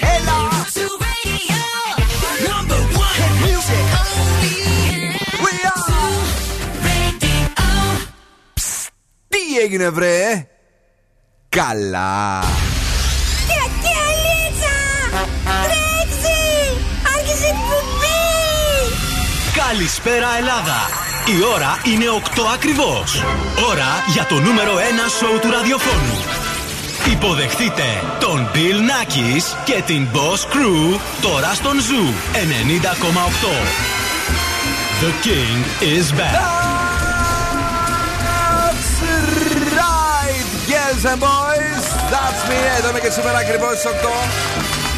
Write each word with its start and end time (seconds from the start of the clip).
Έλα! 0.00 0.66
Τι 9.28 9.58
έγινε 9.62 9.88
βρε; 9.88 10.46
Καλά 11.48 12.42
Καλησπέρα 19.68 20.36
Ελλάδα! 20.38 21.08
Η 21.26 21.42
ώρα 21.54 21.80
είναι 21.84 22.04
8 22.36 22.42
ακριβώς. 22.54 23.24
Ώρα 23.68 24.04
για 24.12 24.26
το 24.26 24.34
νούμερο 24.34 24.74
1 24.76 24.78
σοου 25.18 25.38
του 25.40 25.50
ραδιοφώνου. 25.50 26.37
Υποδεχτείτε 27.12 27.82
τον 28.20 28.50
Bill 28.54 28.78
Nackis 28.90 29.42
και 29.64 29.82
την 29.86 30.08
Boss 30.12 30.40
Crew 30.54 31.00
τώρα 31.22 31.54
στον 31.54 31.76
Zoo 31.78 32.06
90,8. 32.34 32.38
The 35.02 35.10
King 35.26 35.58
is 35.94 36.06
back. 36.18 36.34
That's 38.66 38.92
right, 39.80 40.46
girls 40.70 41.04
and 41.12 41.20
boys. 41.20 41.84
That's 42.12 42.40
me. 42.48 42.60
Εδώ 42.78 42.88
είμαι 42.88 43.00
και 43.00 43.10
σήμερα 43.10 43.38
ακριβώς 43.38 43.78
στις 43.78 43.90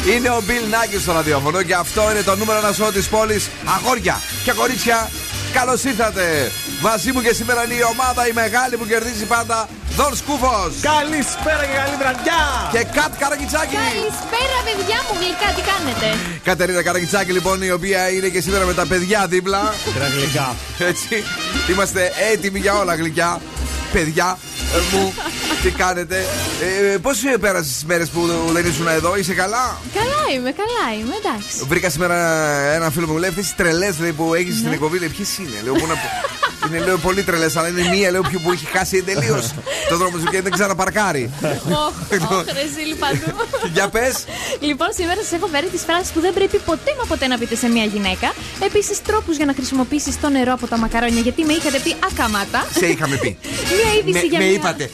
8. 0.07 0.15
Είναι 0.15 0.29
ο 0.29 0.41
Bill 0.47 0.65
Nackis 0.73 1.01
στο 1.01 1.11
ραδιόφωνο 1.11 1.63
και 1.63 1.75
αυτό 1.75 2.11
είναι 2.11 2.21
το 2.21 2.35
νούμερο 2.35 2.59
ένα 2.59 2.71
σώμα 2.73 2.91
της 2.91 3.07
πόλης. 3.07 3.49
Αγόρια 3.75 4.21
και 4.43 4.51
κορίτσια, 4.51 5.09
καλώς 5.53 5.83
ήρθατε. 5.83 6.51
Μαζί 6.81 7.11
μου 7.11 7.21
και 7.21 7.33
σήμερα 7.33 7.63
είναι 7.63 7.73
η 7.73 7.83
ομάδα 7.93 8.27
η 8.27 8.31
μεγάλη 8.33 8.77
που 8.77 8.85
κερδίζει 8.85 9.25
πάντα. 9.25 9.67
Δον 9.95 10.15
Σκούφος. 10.15 10.73
Καλησπέρα 10.81 11.63
και 11.69 11.75
καλή 11.81 11.95
βραδιά! 11.99 12.41
Και 12.71 12.83
Κατ 12.99 13.11
Καραγκιτσάκη. 13.19 13.75
Καλησπέρα, 13.75 14.57
παιδιά 14.67 14.99
μου, 15.05 15.13
γλυκά, 15.19 15.49
τι 15.55 15.61
κάνετε. 15.71 16.07
Κατερίνα 16.43 16.83
Καραγκιτσάκη 16.83 17.31
λοιπόν, 17.31 17.61
η 17.61 17.71
οποία 17.71 18.09
είναι 18.09 18.27
και 18.27 18.41
σήμερα 18.41 18.65
με 18.65 18.73
τα 18.73 18.85
παιδιά 18.85 19.27
δίπλα. 19.27 19.73
Γλυκά. 20.17 20.55
Έτσι. 20.79 21.23
Είμαστε 21.71 22.11
έτοιμοι 22.31 22.59
για 22.59 22.73
όλα 22.77 22.95
γλυκιά. 22.95 23.41
Παιδιά 23.91 24.37
ε, 24.75 24.95
μου, 24.95 25.13
τι 25.63 25.69
κάνετε. 25.69 26.25
Ε, 26.93 26.97
Πώς 26.97 27.17
πέρασες 27.39 27.71
τις 27.71 27.85
μέρες 27.85 28.09
που 28.09 28.29
δεν 28.51 28.65
ήσουν 28.65 28.87
εδώ, 28.87 29.15
είσαι 29.15 29.33
καλά; 29.33 29.77
Καλά 29.93 30.35
είμαι, 30.35 30.51
καλά 30.51 30.99
είμαι, 30.99 31.15
εντάξει. 31.23 31.65
Βρήκα 31.67 31.89
σήμερα 31.89 32.17
ένα 32.73 32.89
φίλο 32.89 33.07
μου 33.07 33.13
που 33.13 33.19
λέει 33.19 33.29
αυτές 33.29 33.47
τι 33.47 33.55
τρελές 33.55 33.95
που 34.17 34.33
έχεις 34.33 34.57
στην 34.57 34.71
εκπομπή. 34.71 34.99
Λέει 34.99 35.09
ποιες 35.09 35.37
είναι; 35.37 35.61
Λέω, 35.63 35.73
πού 35.73 35.87
να 35.87 35.93
πω; 35.93 36.07
Είναι 36.67 36.85
λέω 36.85 36.97
πολύ 36.97 37.23
τρελές, 37.23 37.55
αλλά 37.55 37.67
είναι 37.67 37.87
μία 37.89 38.11
λέω, 38.11 38.21
που 38.21 38.51
έχει 38.51 38.65
χάσει 38.65 39.03
τελείως 39.03 39.51
το 39.89 39.97
δρόμο 39.97 40.17
σου 40.17 40.25
και 40.25 40.41
δεν 40.41 40.51
ξαναπαρκάρει. 40.51 41.31
Όχι, 41.41 42.05
ρε 42.09 42.17
παντού. 42.95 43.29
Για 43.73 43.89
πες. 43.89 44.25
Λοιπόν, 44.59 44.87
σήμερα 44.95 45.21
σας 45.21 45.31
έχω 45.31 45.47
φέρει 45.47 45.67
τις 45.67 45.81
φράσεις 45.81 46.11
που 46.11 46.19
δεν 46.19 46.33
πρέπει 46.33 46.57
ποτέ 46.57 46.91
μα 46.97 47.03
ποτέ 47.05 47.27
να 47.27 47.37
πείτε 47.37 47.55
σε 47.55 47.67
μια 47.67 47.83
γυναίκα. 47.83 48.33
Επίσης, 48.65 49.01
τρόπους 49.01 49.35
για 49.35 49.45
να 49.45 49.53
χρησιμοποιήσεις 49.53 50.19
το 50.19 50.29
νερό 50.29 50.53
από 50.53 50.67
τα 50.67 50.77
μακαρόνια, 50.77 51.21
γιατί 51.21 51.43
με 51.43 51.53
είχατε 51.53 51.79
πει 51.79 51.95
ακαμάτα. 52.09 52.67
Σε 52.77 52.85
είχαμε 52.85 53.15
πει. 53.15 53.37
Μια 53.83 53.93
είδηση 53.99 54.25
Με- 54.25 54.29
για 54.31 54.39
με 54.39 54.45
μια... 54.45 54.53
είπατε. 54.53 54.89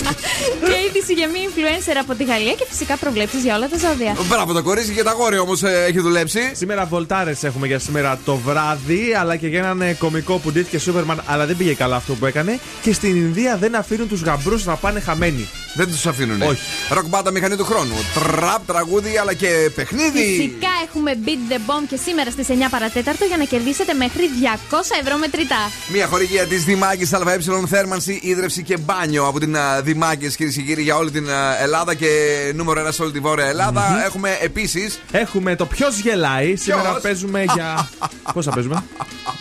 μια 0.68 0.80
είδηση 0.86 1.12
για 1.12 1.28
μια 1.28 1.40
influencer 1.48 1.96
από 2.00 2.14
τη 2.14 2.24
Γαλλία 2.24 2.52
και 2.52 2.66
φυσικά 2.68 2.96
προβλέψεις 2.96 3.42
για 3.42 3.56
όλα 3.56 3.68
τα 3.68 3.78
ζώδια. 3.78 4.16
Μπράβο 4.28 4.52
το 4.52 4.62
κορίτσι 4.62 4.92
και 4.92 5.02
τα 5.02 5.12
γόρια 5.12 5.40
όμως 5.40 5.62
έχει 5.62 6.00
δουλέψει. 6.00 6.40
Σήμερα 6.54 6.84
βολτάρες 6.84 7.42
έχουμε 7.44 7.66
για 7.66 7.78
σήμερα 7.78 8.18
το 8.24 8.36
βράδυ, 8.36 9.14
αλλά 9.20 9.36
και 9.36 9.46
για 9.46 9.58
έναν 9.58 9.82
ε, 9.82 9.92
κωμικό 9.92 10.38
που 10.38 10.52
ντύθηκε 10.52 10.78
Σούπερμαν, 10.78 11.22
αλλά 11.26 11.46
δεν 11.46 11.56
πήγε 11.56 11.74
καλά 11.74 11.96
αυτό 11.96 12.14
που 12.14 12.26
έκανε. 12.26 12.58
Και 12.82 12.92
στην 12.92 13.16
Ινδία 13.16 13.56
δεν 13.56 13.74
αφήνουν 13.74 14.08
τους 14.08 14.22
γαμπρούς 14.22 14.64
να 14.64 14.74
πάνε 14.76 15.00
χαμένοι. 15.00 15.48
Δεν 15.74 15.86
τους 15.86 16.06
αφήνουν. 16.06 16.42
Όχι. 16.42 16.60
Ροκ 16.90 17.06
μπάντα 17.06 17.30
μηχανή 17.30 17.56
του 17.56 17.64
χρόνου. 17.64 17.94
Τραπ, 18.14 18.66
τραγούδι 18.66 19.16
αλλά 19.16 19.34
και 19.34 19.70
παιχνίδι. 19.74 20.24
Φυσικά 20.36 20.68
έχουμε 20.86 21.18
Beat 21.24 21.52
the 21.52 21.56
Bomb 21.56 21.86
και 21.88 21.96
σήμερα 21.96 22.30
στις 22.30 22.46
9 22.48 22.52
παρατέταρτο 22.70 23.24
για 23.24 23.36
να 23.36 23.44
κερδίσετε 23.44 23.94
μέχρι 23.94 24.22
200 24.70 24.76
ευρώ 25.02 25.16
μετρητά. 25.18 25.70
Μια 25.92 26.06
χορηγία 26.06 26.46
της 26.46 26.64
Δημάκης 26.64 27.12
ΑΕ 27.12 27.38
θέρμανση, 27.68 28.20
ίδρυυση 28.22 28.62
και 28.62 28.76
μπάνιο 28.76 29.26
από 29.26 29.38
την 29.40 29.56
Δημάκη, 29.82 30.28
κυρίες 30.28 30.54
και 30.54 30.62
κύριοι, 30.62 30.82
για 30.82 30.96
όλη 30.96 31.10
την 31.10 31.30
α, 31.30 31.62
Ελλάδα 31.62 31.94
και 31.94 32.08
νούμερο 32.54 32.80
ένα 32.80 32.90
σε 32.92 33.02
όλη 33.02 33.12
τη 33.12 33.18
Βόρεια 33.18 33.46
Ελλάδα. 33.46 34.02
Έχουμε 34.04 34.38
επίση. 34.42 34.92
Έχουμε 35.10 35.56
το 35.56 35.66
ποιος 35.66 35.98
γελάει. 35.98 36.56
Σήμερα 36.56 36.90
Ποιος; 36.90 37.02
παίζουμε 37.02 37.44
για. 37.54 37.88
Πόσα 38.32 38.50
παίζουμε, 38.50 38.82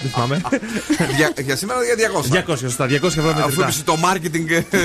Δεν 0.02 0.12
θυμάμαι. 0.12 0.42
για, 1.16 1.34
για 1.38 1.56
σήμερα 1.56 1.80
για 1.84 2.44
200. 2.46 2.52
200, 2.54 2.58
σωστά. 2.58 2.86
200 2.86 2.92
ευρώ 3.04 3.30
Αφού 3.30 3.40
μετρητά. 3.40 3.62
είπες 3.64 3.84
το 3.84 3.98
marketing 4.04 4.50
ε, 4.50 4.78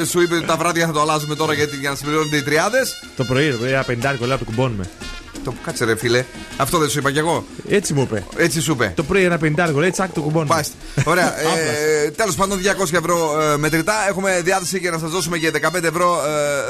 ε, 0.00 0.04
σου 0.04 0.20
είπε 0.20 0.40
τα 0.40 0.56
βράδια 0.56 0.86
θα 0.86 0.92
το 0.92 1.00
αλλάζουμε 1.00 1.34
τώρα 1.34 1.52
γιατί, 1.54 1.76
για 1.76 1.90
να 1.90 1.96
συμπληρώνονται 1.96 2.36
οι 2.36 2.42
τριάδες. 2.42 2.92
Το 3.16 3.24
πρωί, 3.24 3.46
ρε, 3.48 3.54
πρωί, 3.54 3.70
ένα 3.70 3.82
πεντάρικο, 3.84 4.26
λέω, 4.26 4.38
το 4.38 4.44
κουμπώνουμε. 4.44 4.84
Το 5.44 5.54
κάτσε 5.64 5.84
ρε 5.84 5.96
φίλε. 5.96 6.24
Αυτό 6.56 6.78
δεν 6.78 6.88
σου 6.88 6.98
είπα 6.98 7.10
κι 7.10 7.18
εγώ. 7.18 7.44
Έτσι 7.68 7.94
μου 7.94 8.02
είπε. 8.02 8.24
Έτσι 8.36 8.60
σου 8.60 8.72
είπε. 8.72 8.92
Το 8.96 9.02
πρωί 9.02 9.24
ένα 9.24 9.38
πεντάρικο, 9.38 9.80
λέει, 9.80 9.90
τσακ 9.90 10.12
το 10.12 10.20
κουμπώνουμε. 10.20 10.54
Μάλιστα. 10.54 10.74
Ωραία. 11.04 11.34
ε, 12.04 12.10
Τέλος 12.10 12.34
πάντων, 12.34 12.58
200 12.58 12.92
ευρώ 12.92 13.40
ε, 13.40 13.56
μετρητά. 13.56 13.94
Έχουμε 14.08 14.40
διάθεση 14.44 14.78
για 14.78 14.90
να 14.90 14.98
σας 14.98 15.10
δώσουμε 15.10 15.38
και 15.38 15.52
15 15.74 15.82
ευρώ 15.82 16.20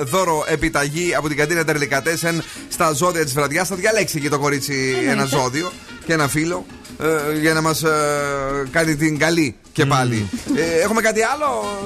ε, 0.00 0.04
δώρο 0.04 0.44
επιταγή 0.48 1.14
από 1.14 1.28
την 1.28 1.36
καντίνα 1.36 1.64
Τερλικατέσεν 1.64 2.42
στα 2.68 2.92
ζώδια 2.92 3.24
της 3.24 3.32
βραδιάς. 3.32 3.68
Θα 3.68 3.76
διαλέξει 3.76 4.20
και 4.20 4.28
το 4.28 4.38
κορίτσι 4.38 4.96
ένα 5.08 5.24
ζώδιο 5.24 5.72
και 6.06 6.12
ένα 6.12 6.28
φίλο 6.28 6.66
ε, 7.02 7.38
για 7.40 7.52
να 7.54 7.60
μας 7.60 7.82
κάνει 8.70 8.96
την 8.96 9.18
καλή 9.18 9.56
και 9.72 9.86
πάλι. 9.86 10.28
Ε, 10.56 10.80
έχουμε 10.82 11.00
κάτι 11.00 11.20
άλλο; 11.22 11.78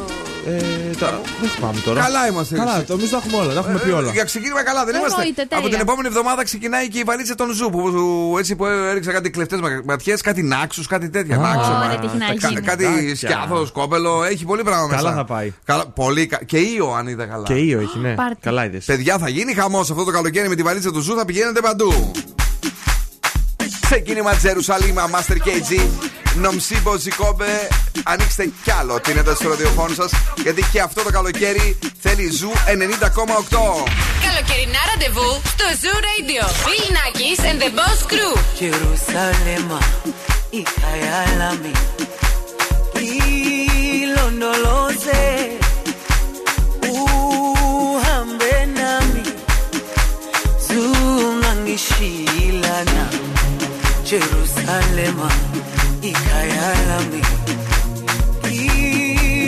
Ε, 0.46 0.94
τώρα, 0.98 1.20
δεν 1.40 1.48
θυμάμαι 1.50 1.80
τώρα. 1.84 2.00
Καλά 2.02 2.26
είμαστε. 2.28 2.56
Καλά, 2.56 2.84
το 2.84 2.92
εμείς 2.92 3.10
τα 3.10 3.16
έχουμε 3.24 3.36
όλα. 3.42 3.52
Τα 3.52 3.58
έχουμε 3.58 3.78
πει 3.78 3.90
όλα. 3.90 4.08
Ε, 4.08 4.12
Για 4.12 4.24
ξεκίνημα 4.24 4.62
καλά, 4.62 4.84
δεν 4.84 4.94
Εννοείται, 4.94 5.14
είμαστε. 5.22 5.34
τέλεια. 5.46 5.58
Από 5.58 5.68
την 5.68 5.80
επόμενη 5.80 6.08
εβδομάδα 6.08 6.44
ξεκινάει 6.44 6.88
και 6.88 6.98
η 6.98 7.02
βαλίτσα 7.02 7.34
του 7.34 7.52
Zoo. 7.52 7.70
Που, 7.70 7.80
που- 7.92 8.36
έτσι 8.38 8.56
που 8.56 8.66
έριξα 8.66 9.12
κάτι 9.12 9.30
κλεφτές 9.30 9.58
ματιές, 9.84 10.20
κάτι 10.20 10.42
Νάξους, 10.42 10.86
κάτι 10.86 11.08
τέτοια. 11.10 11.36
Νάξο. 11.36 11.72
Ωραία, 11.84 11.98
τι 11.98 12.06
έχει 12.06 12.16
να 12.16 12.26
Κα- 12.34 12.48
γίνει. 12.48 12.60
κάτι 12.60 12.84
Τάκια. 12.84 13.16
Σκιάθος, 13.16 13.70
Σκόπελο, 13.72 14.24
έχει 14.24 14.44
πολύ 14.44 14.62
πράγμα 14.62 14.86
μέσα. 14.86 14.96
Καλά 15.02 15.14
θα 15.14 15.24
πάει. 15.24 15.52
Καλά, 15.64 15.86
πολύ, 15.86 16.26
κα- 16.26 16.44
και 16.46 16.58
ίο 16.58 16.94
αν 16.98 17.06
είδα 17.06 17.24
καλά. 17.26 17.44
Και 17.46 17.54
Ίο 17.54 17.80
έχει, 17.80 17.98
ναι. 17.98 18.14
Πάρτι. 18.14 18.36
Καλά 18.40 18.64
είδες. 18.64 18.84
Παιδιά, 18.84 19.18
θα 19.18 19.28
γίνει 19.28 19.54
χαμός 19.54 19.90
αυτό 19.90 20.04
το 20.04 20.10
καλοκαίρι 20.10 20.48
με 20.48 20.54
τη 20.54 20.62
βαλίτσα 20.62 20.90
του 20.92 21.00
Zoo, 21.00 21.16
θα 21.16 21.24
πηγαίνετε 21.24 21.60
παντού. 21.60 22.10
Ξεκίνημα 23.84 24.34
Jerusalema, 24.34 25.10
Master 25.12 25.36
KG. 25.36 25.88
Nomcebo 26.34 26.96
Zikode, 26.96 27.68
ανοίξτε 28.02 28.50
κι 28.64 28.70
άλλο 28.70 29.00
την 29.00 29.18
ένταση 29.18 29.42
του 29.42 29.48
ραδιοφώνου 29.48 29.94
σας. 29.94 30.12
Γιατί 30.42 30.64
και 30.72 30.80
αυτό 30.80 31.02
το 31.02 31.10
καλοκαίρι 31.10 31.78
θέλει 32.00 32.30
Zoo 32.30 32.50
90,8. 32.50 32.54
Καλοκαιρινά 34.26 34.78
ραντεβού 34.90 35.40
στο 35.44 35.64
Zoo 35.80 35.98
Radio. 36.06 36.44
Bill 36.66 36.88
Nakis 36.96 37.40
and 37.50 37.58
the 37.62 37.70
Boss 37.78 38.00
Crew. 38.12 38.34
Jerusalema 38.60 39.78
Jerusalema 54.14 55.28
ikhayalami 56.02 57.22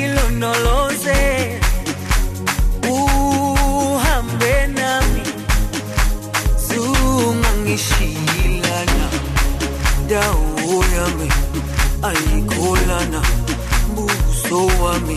ilondoloze 0.02 1.20
uhambe 2.96 4.54
nami 4.78 5.22
zungangishilana 6.68 9.06
dawo 10.10 10.76
yami 10.96 11.28
ayikholana 12.08 13.20
buso 13.94 14.60
wami 14.82 15.16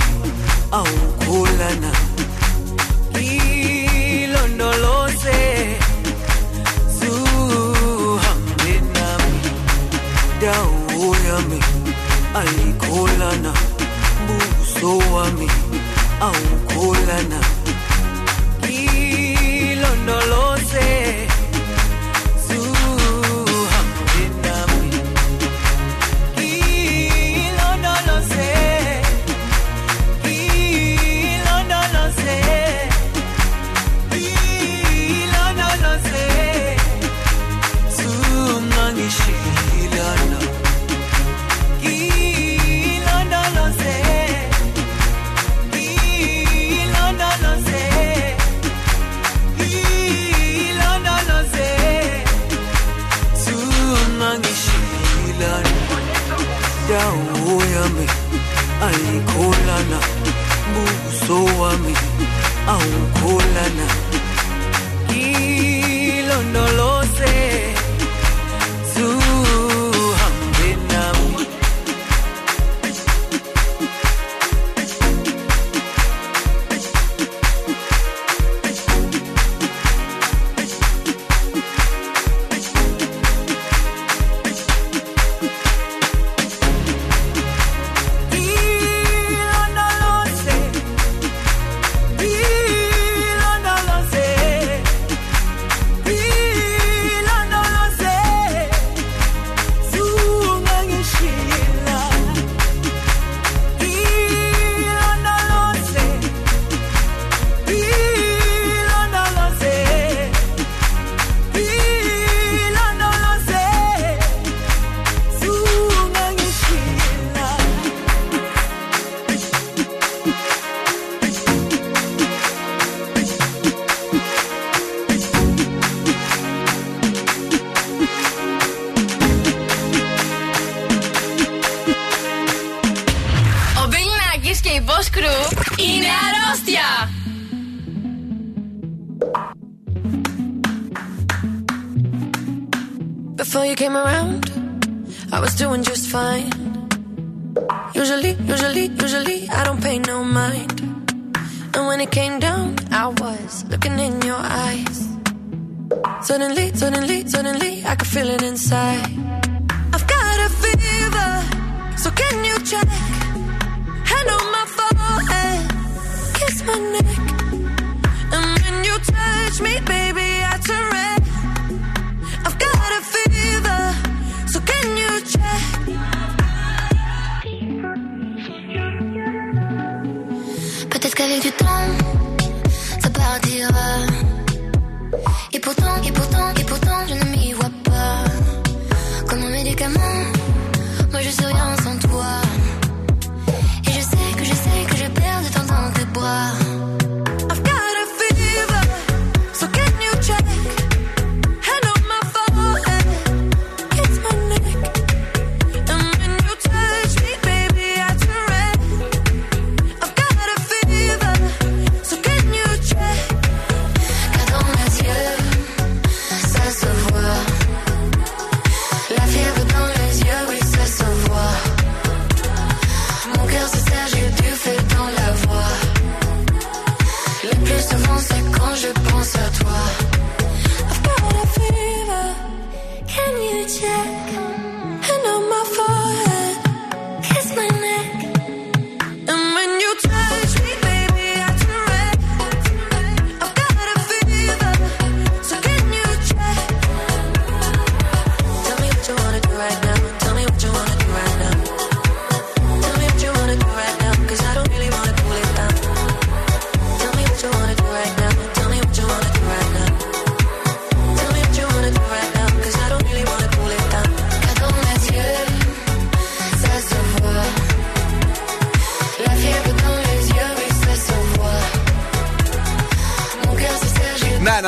awukholana 0.72 1.92
ilondoloze 4.22 5.40
Dau 10.42 11.16
yami 11.28 11.60
alikolana, 12.36 13.54
buso 14.28 14.98
wami 15.14 15.48
aukolana 16.22 17.59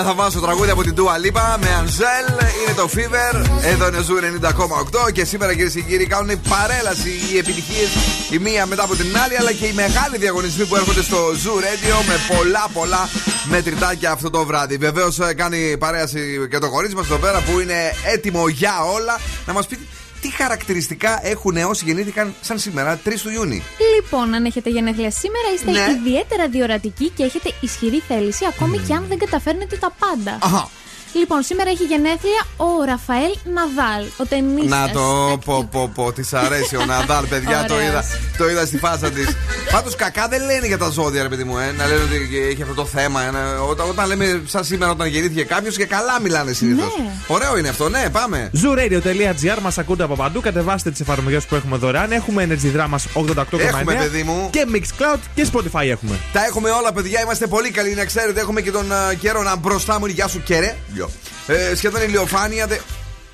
j'ai 0.01 0.07
Ναι, 0.07 0.07
να 0.07 0.15
θαυμάσω 0.15 0.39
τραγούδι 0.39 0.69
από 0.69 0.83
την 0.83 0.95
Dua 0.97 1.25
Lipa 1.25 1.57
με 1.59 1.69
Angèle. 1.79 2.27
Είναι 2.61 2.73
το 2.75 2.89
Fever. 2.95 3.45
Εδώ 3.63 3.87
είναι 3.87 4.01
Zoo 4.01 4.15
90,8. 4.15 5.11
Και 5.11 5.25
σήμερα 5.25 5.53
κυρίες 5.53 5.73
και 5.73 5.81
κύριοι 5.81 6.05
κάνουν 6.05 6.41
παρέλαση 6.49 7.09
οι 7.09 7.37
επιτυχίες 7.37 7.89
η 8.29 8.39
μία 8.39 8.65
μετά 8.65 8.83
από 8.83 8.95
την 8.95 9.17
άλλη. 9.17 9.37
Αλλά 9.37 9.51
και 9.51 9.65
οι 9.65 9.73
μεγάλοι 9.73 10.17
διαγωνισμοί 10.17 10.65
που 10.65 10.75
έρχονται 10.75 11.01
στο 11.01 11.17
Zoo 11.17 11.57
Radio 11.57 12.05
με 12.07 12.35
πολλά 12.35 12.65
πολλά 12.73 13.09
μετρητάκια 13.43 14.11
αυτό 14.11 14.29
το 14.29 14.45
βράδυ. 14.45 14.77
Βεβαίως 14.77 15.19
κάνει 15.35 15.77
παρέλαση 15.77 16.47
και 16.49 16.57
το 16.57 16.69
κορίτσι 16.69 16.95
μας 16.95 17.05
εδώ 17.05 17.17
πέρα 17.17 17.39
που 17.41 17.59
είναι 17.59 17.93
έτοιμο 18.13 18.47
για 18.47 18.83
όλα. 18.83 19.19
Να 19.45 19.53
μας 19.53 19.67
πει 19.67 19.79
τι 20.21 20.31
χαρακτηριστικά 20.31 21.19
έχουν 21.27 21.57
όσοι 21.57 21.85
γεννήθηκαν 21.85 22.33
σαν 22.41 22.59
σήμερα, 22.59 22.99
3 23.05 23.21
του 23.21 23.29
Ιούνιου. 23.29 23.61
Λοιπόν, 23.95 24.33
αν 24.33 24.45
έχετε 24.45 24.69
γενέθλια 24.69 25.11
σήμερα, 25.11 25.47
είστε 25.55 25.71
Ναι. 25.71 25.91
ιδιαίτερα 25.99 26.47
διορατικοί 26.47 27.09
και 27.15 27.23
έχετε 27.23 27.53
ισχυρή 27.61 28.03
θέληση, 28.07 28.45
ακόμη 28.45 28.77
και 28.77 28.93
αν 28.93 29.05
δεν 29.07 29.17
καταφέρνετε 29.17 29.75
τα 29.77 29.95
πάντα. 29.99 30.37
Αχα. 30.41 30.69
Λοιπόν, 31.13 31.41
σήμερα 31.41 31.69
έχει 31.69 31.83
γενέθλια 31.83 32.41
ο 32.57 32.83
Ραφαέλ 32.85 33.33
Ναδάλ, 33.55 34.03
ο 34.17 34.25
ταινίστας. 34.25 34.69
Να 34.79 34.89
το 34.89 35.37
πω, 35.45 35.67
πω, 35.71 35.91
πω, 35.95 36.11
τη 36.11 36.23
αρέσει 36.31 36.75
ο 36.75 36.85
Ναδάλ, 36.85 37.25
παιδιά, 37.25 37.65
το 37.67 37.73
Ωραίος. 37.73 37.89
είδα, 37.89 38.03
το 38.37 38.49
είδα 38.49 38.65
στη 38.65 38.77
φάσα 38.77 39.09
της. 39.11 39.27
Πάντως 39.71 39.95
κακά 39.95 40.27
δεν 40.27 40.45
λένε 40.45 40.67
για 40.67 40.77
τα 40.77 40.89
ζώδια, 40.89 41.21
ρε 41.21 41.29
παιδί 41.29 41.43
μου, 41.43 41.57
ε, 41.57 41.71
να 41.77 41.87
λένε 41.87 41.99
ότι 42.03 42.37
έχει 42.51 42.61
αυτό 42.61 42.73
το 42.73 42.85
θέμα. 42.85 43.21
ε, 43.23 43.31
να- 43.31 43.59
όταν, 43.69 43.89
όταν 43.89 44.07
λέμε 44.07 44.41
σαν 44.45 44.63
σήμερα, 44.63 44.91
όταν 44.91 45.07
γεννήθηκε 45.07 45.43
κάποιος 45.43 45.75
και 45.77 45.85
καλά 45.85 46.19
μιλάνε 46.21 46.51
συνήθως. 46.53 46.93
Ναι. 46.97 47.09
Ωραίο 47.27 47.57
είναι 47.57 47.69
αυτό, 47.69 47.89
ναι, 47.89 48.05
πάμε. 48.11 48.51
Zooradio.gr 48.63 49.59
μας 49.61 49.77
ακούτε 49.77 50.03
από 50.03 50.15
παντού. 50.15 50.41
Κατεβάστε 50.41 50.91
τις 50.91 50.99
εφαρμογές 50.99 51.45
που 51.45 51.55
έχουμε 51.55 51.77
δωρεάν. 51.77 52.11
Έχουμε 52.11 52.47
Energy 52.49 52.77
Drama 52.77 52.95
88,9. 53.13 53.59
Έχουμε, 53.59 53.93
παιδί 53.93 54.23
μου. 54.23 54.49
Και 54.51 54.65
Mixcloud 54.73 55.17
και 55.35 55.47
Spotify 55.53 55.85
έχουμε. 55.89 56.15
Τα 56.33 56.45
έχουμε 56.45 56.69
όλα, 56.69 56.93
παιδιά. 56.93 57.21
Είμαστε 57.21 57.47
πολύ 57.47 57.71
καλοί. 57.71 57.93
Να 57.95 58.05
ξέρετε, 58.05 58.39
έχουμε 58.39 58.61
και 58.61 58.71
τον 58.71 58.91
α, 58.91 59.13
καιρό 59.13 59.41
να 59.43 59.55
μπροστά 59.55 59.99
μου. 59.99 60.05
Γεια 60.05 60.27
σου, 60.27 60.41
κερέ. 60.43 60.75
Γεια. 60.93 61.07
Ε, 61.47 61.75
σχεδόν 61.75 62.01
ηλιοφάνεια. 62.01 62.67
Δε... 62.67 62.75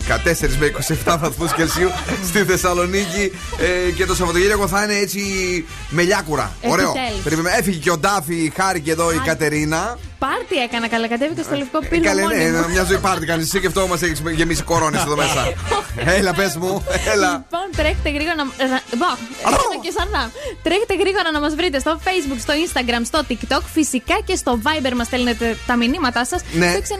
14 0.07 0.55
με 0.59 0.71
27 1.05 1.17
βαθμούς 1.19 1.53
Κελσίου 1.53 1.89
στη 2.27 2.43
Θεσσαλονίκη. 2.43 3.31
Ε, 3.87 3.91
και 3.91 4.05
το 4.05 4.15
Σαββατοκύριακο 4.15 4.67
θα 4.67 4.83
είναι 4.83 4.95
έτσι 4.95 5.19
μελιάκουρα. 5.89 6.55
Ωραίο. 6.63 6.93
Επιτέλους. 6.95 7.23
Περιμένουμε. 7.23 7.55
Έφυγε 7.57 7.77
και 7.77 7.91
ο 7.91 7.97
Ντάφη, 7.97 8.51
χάρη 8.55 8.79
και 8.81 8.91
εδώ 8.91 9.11
η 9.11 9.17
Κατερίνα. 9.17 9.97
Πάρτι 10.19 10.55
έκανα 10.65 10.87
καλά, 10.93 11.07
κατέβηκα 11.07 11.43
στο 11.43 11.55
λευκό 11.55 11.79
πύργο. 11.89 12.03
Καλέ, 12.09 12.21
μόνη 12.21 12.35
ναι, 12.35 12.59
μου. 12.59 12.69
μια 12.69 12.83
ζωή 12.83 12.97
πάρτι 12.97 13.25
κάνει 13.25 13.41
εσύ 13.47 13.59
και 13.59 13.67
αυτό 13.67 13.87
μας 13.87 14.01
έχεις 14.01 14.21
γεμίσει 14.39 14.63
κορώνες 14.63 15.01
εδώ 15.01 15.15
μέσα. 15.15 15.41
Έλα, 16.17 16.33
πες 16.33 16.55
μου, 16.55 16.83
έλα. 17.13 17.31
Λοιπόν, 17.31 17.65
τρέχετε 17.75 18.09
γρήγορα 18.15 18.35
να. 18.35 18.43
ρα- 18.43 18.83
Μπα, 18.99 19.11
έρχομαι 19.51 19.77
και 19.85 19.91
σαν 19.97 20.07
να. 20.15 20.21
Τρέχετε 20.65 20.93
γρήγορα 21.01 21.29
να 21.31 21.39
μας 21.39 21.55
βρείτε 21.55 21.79
στο 21.79 21.99
Facebook, 22.05 22.39
στο 22.45 22.53
Instagram, 22.63 23.01
στο 23.11 23.19
TikTok. 23.29 23.61
Φυσικά 23.73 24.15
και 24.25 24.35
στο 24.35 24.59
Viber 24.65 24.93
μας 24.95 25.07
στέλνετε 25.07 25.57
τα 25.67 25.75
μηνύματά 25.75 26.25
σας. 26.25 26.41
Ναι. 26.53 26.69
Στο 26.71 26.95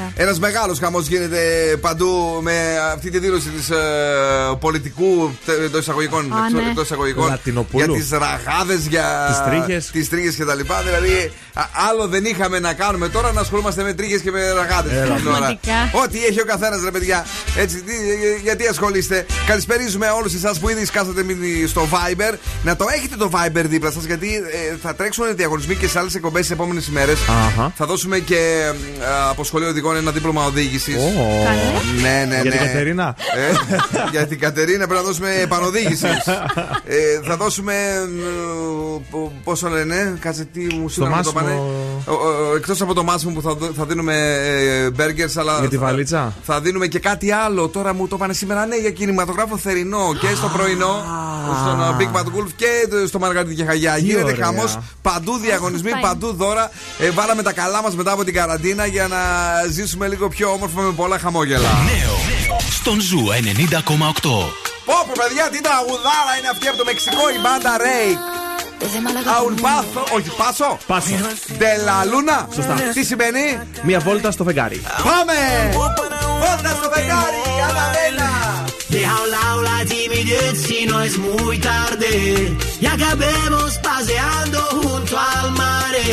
694-6699-510. 0.00 0.12
Ένας 0.16 0.38
μεγάλος 0.38 0.78
χαμός 0.78 1.06
γίνεται 1.06 1.42
παντού 1.80 2.38
με 2.42 2.56
αυτή 2.94 3.10
τη 3.10 3.18
δήλωση 3.18 3.48
της 3.48 3.68
πολιτικού 4.60 5.30
εντός 5.64 5.80
εισαγωγικών. 5.80 6.32
Α, 6.32 6.50
ναι. 6.50 6.62
εκτός 6.68 6.84
εισαγωγικών 6.84 7.28
Λατινοπούλου. 7.28 7.94
για 7.94 8.02
τις 8.02 8.10
ραγάδες, 8.10 8.86
για 8.86 9.26
Τις 9.28 9.42
τρίχες. 9.52 9.90
τις 9.90 10.08
τρίχες 10.08 10.34
και 10.34 10.44
τα 10.44 10.54
λοιπά. 10.54 10.82
Δηλαδή, 11.18 11.32
α, 11.54 11.62
άλλο 11.90 12.06
δεν 12.08 12.24
είχαμε 12.24 12.58
να 12.58 12.72
κάνουμε 12.72 13.08
τώρα 13.08 13.32
να 13.32 13.40
ασχολούμαστε 13.40 13.82
με 13.82 13.92
τρίχε 13.92 14.18
και 14.18 14.30
με 14.30 14.50
ραγάδε. 14.52 15.04
Πραγματικά. 15.22 15.90
Ό,τι 16.04 16.24
έχει 16.24 16.40
ο 16.40 16.44
καθένας, 16.44 16.82
ρε 16.84 16.90
παιδιά. 16.90 17.26
Έτσι, 17.56 17.82
τι, 17.82 17.92
ε, 17.92 18.40
γιατί 18.42 18.66
ασχολείστε. 18.66 19.26
Καλησπερίζουμε 19.46 20.06
όλους 20.08 20.34
εσάς 20.34 20.58
που 20.58 20.68
ήδη 20.68 20.84
σκάσατε 20.84 21.22
μήνυ 21.22 21.66
στο 21.66 21.88
Viber. 21.92 22.34
Να 22.62 22.76
το 22.76 22.86
έχετε 22.96 23.16
το 23.16 23.30
Viber 23.34 23.62
δίπλα 23.64 23.90
σας, 23.90 24.04
γιατί 24.04 24.34
ε, 24.72 24.76
θα 24.82 24.94
τρέξουν 24.94 25.24
διαγωνισμοί 25.36 25.74
και 25.74 25.88
σε 25.88 25.98
άλλες 25.98 26.14
εκπομπές 26.14 26.40
τις 26.40 26.50
επόμενες 26.50 26.86
ημέρες. 26.86 27.18
Αχα. 27.46 27.72
Θα 27.76 27.86
δώσουμε 27.86 28.18
και 28.18 28.36
ε, 29.00 29.04
από 29.28 29.44
σχολείο 29.44 29.68
οδηγών 29.68 29.96
ένα 29.96 30.10
δίπλωμα 30.10 30.44
οδήγησης. 30.44 30.96
Ω. 30.96 31.44
Καλέ. 31.44 32.00
Ναι, 32.02 32.24
ναι, 32.28 32.36
ναι. 32.36 32.40
Για 32.42 32.50
την 32.50 32.60
Κατερίνα. 32.60 33.16
Ε, 33.36 33.52
για 34.12 34.26
την 34.26 34.38
Κατερίνα 34.38 34.86
πρέπει 34.86 35.00
να 35.02 35.06
δώσουμε 35.08 35.34
επανοδήγησης. 35.42 36.26
ε, 36.86 37.20
θα 37.24 37.36
δώσουμε. 37.36 37.72
ε, 37.74 39.00
πο- 39.10 39.32
Πόσο 39.44 39.68
λένε, 39.68 40.16
κάτσε 40.20 40.44
τι 40.52 40.60
μου 40.60 40.88
Στο 40.88 40.88
σύντομα 40.88 41.07
το 41.07 41.07
Μάσιμο. 41.08 41.32
πάνε. 41.34 41.60
Εκτός 42.56 42.80
από 42.80 42.94
το 42.94 43.02
μάσιμο 43.04 43.32
που 43.34 43.42
θα, 43.42 43.54
δω- 43.54 43.70
θα 43.76 43.84
δίνουμε 43.84 44.14
burgers, 44.94 45.36
αλλά. 45.36 45.58
Για 45.60 45.68
τη 45.68 45.76
θα- 45.76 45.84
βαλίτσα; 45.84 46.32
Θα 46.42 46.60
δίνουμε 46.60 46.86
και 46.86 46.98
κάτι 46.98 47.32
άλλο. 47.32 47.68
Τώρα 47.68 47.94
μου 47.94 48.08
το 48.08 48.16
πάνε 48.16 48.32
σήμερα, 48.32 48.66
ναι, 48.66 48.76
για 48.76 48.90
κινηματογράφο 48.90 49.56
θερινό 49.56 50.14
και 50.20 50.26
στο 50.34 50.48
πρωινό. 50.48 51.04
Στον 51.60 51.80
ε, 51.80 51.96
Big 51.98 52.16
Bad 52.16 52.24
Wolf 52.24 52.48
και 52.56 52.66
στο 53.06 53.18
Μαργαρίτη 53.18 53.54
και 53.54 53.64
Χαγιά. 53.64 53.92
Τι 53.94 54.00
Γίνεται 54.00 54.22
ωραία. 54.32 54.44
χαμός. 54.44 54.78
Παντού 55.02 55.36
διαγωνισμοί, 55.38 55.90
Σωστά 55.90 56.06
παντού 56.08 56.32
δώρα. 56.32 56.70
Ε, 56.98 57.10
βάλαμε 57.10 57.42
τα 57.42 57.52
καλά 57.52 57.82
μας 57.82 57.94
μετά 57.96 58.12
από 58.12 58.24
την 58.24 58.34
καραντίνα 58.34 58.86
για 58.86 59.08
να 59.08 59.16
ζήσουμε 59.70 60.08
λίγο 60.08 60.28
πιο 60.28 60.48
όμορφα 60.50 60.80
με 60.80 60.92
πολλά 60.92 61.18
χαμόγελα. 61.18 61.68
Νέο 61.84 62.16
στον 62.70 63.00
Zoo 63.00 63.18
90,8. 63.18 64.52
Πω, 64.88 64.94
πω, 65.06 65.12
παιδιά, 65.20 65.48
τι 65.52 65.60
τραγουδάρα 65.60 66.32
είναι 66.38 66.48
αυτή 66.54 66.68
από 66.68 66.76
το 66.78 66.84
Μεξικό, 66.84 67.24
η 67.36 67.38
μπάντα 67.42 67.72
Ray. 67.84 68.10
Desde 68.81 68.99
Málaga. 69.05 69.29
Αουν 69.37 69.55
πάθο, 69.61 70.01
όχι, 70.15 70.29
πάσο. 70.37 70.77
Πάσο. 70.87 71.15
Ντελα 71.57 72.05
Λούνα. 72.05 72.47
Σωστά. 72.55 72.73
Τι 72.93 73.03
σημαίνει, 73.03 73.59
Μία 73.81 73.99
βόλτα 73.99 74.31
στο 74.31 74.43
φεγγάρι. 74.43 74.81
Πάμε! 75.03 75.37
Βόλτα 76.43 76.69
στο 76.79 76.89
φεγγάρι, 76.93 77.43
Αναβέλα. 77.69 78.31
Deja 78.93 79.15
a 79.17 79.23
un 79.23 79.31
lado 79.31 79.61
la 79.63 79.79
timidez 79.93 80.53
si 80.67 80.85
no 80.85 80.97
es 81.07 81.17
muy 81.17 81.57
tarde. 81.71 82.11
Y 82.83 82.85
acabemos 82.85 83.69
paseando 83.89 84.59
junto 84.81 85.13
al 85.17 85.51
mare. 85.61 86.05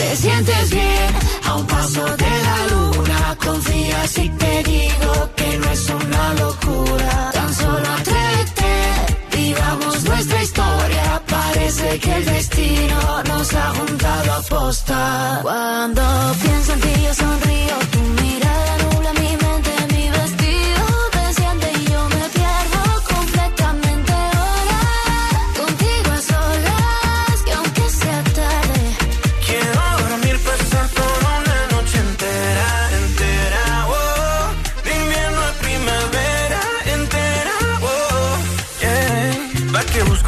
Te 0.00 0.08
sientes 0.22 0.64
bien 0.70 1.08
a 1.48 1.50
un 1.60 1.66
paso 1.66 2.04
de 2.24 2.32
la 2.48 2.58
luna. 2.72 3.18
Confía 3.46 3.98
si 4.14 4.24
te 4.40 4.52
digo 4.72 5.12
que 5.38 5.48
no 5.60 5.66
es 5.76 5.82
una 6.02 6.24
locura. 6.42 7.12
Tan 7.36 7.50
solo 7.54 7.88
atrévete, 7.98 8.19
Parece 11.73 11.99
que 11.99 12.13
el 12.13 12.25
destino 12.25 13.23
nos 13.29 13.53
ha 13.53 13.73
juntado 13.73 14.33
a 14.33 14.41
posta. 14.41 15.39
Cuando 15.41 16.01
pienso 16.41 16.73
en 16.73 16.81
ti 16.81 16.89
yo 17.01 17.13
sonrío, 17.13 17.77
tu 17.91 18.21
mirada 18.21 18.77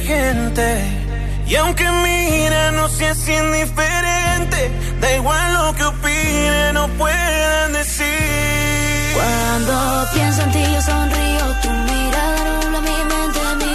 Gente. 0.00 0.68
Y 1.46 1.56
aunque 1.56 1.84
mira, 2.04 2.72
no 2.72 2.88
seas 2.88 3.26
indiferente. 3.28 4.70
Da 5.00 5.14
igual 5.14 5.52
lo 5.54 5.74
que 5.74 5.84
opinen 5.84 6.76
o 6.76 6.88
puedan 6.98 7.72
decir. 7.72 8.06
Cuando 9.14 9.74
pienso 10.14 10.42
en 10.42 10.50
ti 10.52 10.62
yo 10.74 10.82
sonrío, 10.82 11.44
tu 11.62 11.70
mirada 11.88 12.40
nubla 12.48 12.80
mi 12.88 12.98
mente, 13.10 13.40
mi 13.60 13.67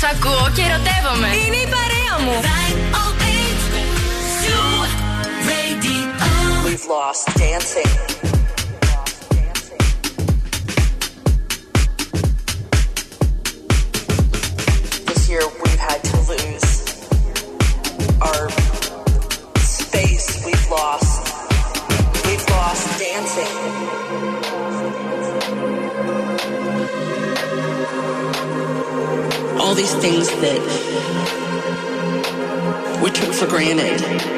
Τους 0.00 0.08
ακούω 0.08 0.50
και 0.54 0.62
ερωτεύομαι. 0.62 1.26
Είναι 1.26 1.56
η 1.56 1.68
παρέα 1.74 2.14
μου. 2.24 2.40
We've 6.64 6.86
lost 6.94 7.24
dancing. 7.40 8.27
these 29.78 29.94
things 29.94 30.28
that 30.28 30.60
we 33.00 33.10
took 33.12 33.32
for 33.32 33.46
granted. 33.46 34.37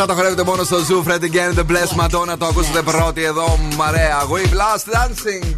Αυτά 0.00 0.14
τα 0.14 0.18
χορεύετε 0.20 0.44
μόνο 0.44 0.64
στο 0.64 0.76
Zoo 0.88 1.10
Fred 1.10 1.20
again. 1.20 1.58
The 1.58 1.64
Bless 1.72 2.04
Madonna. 2.04 2.38
Το 2.38 2.46
ακούσατε 2.46 2.82
πρώτοι 2.82 3.24
εδώ. 3.24 3.58
Μαρέα. 3.76 4.18
We 4.20 4.46
blast 4.46 4.94
dancing. 4.94 5.54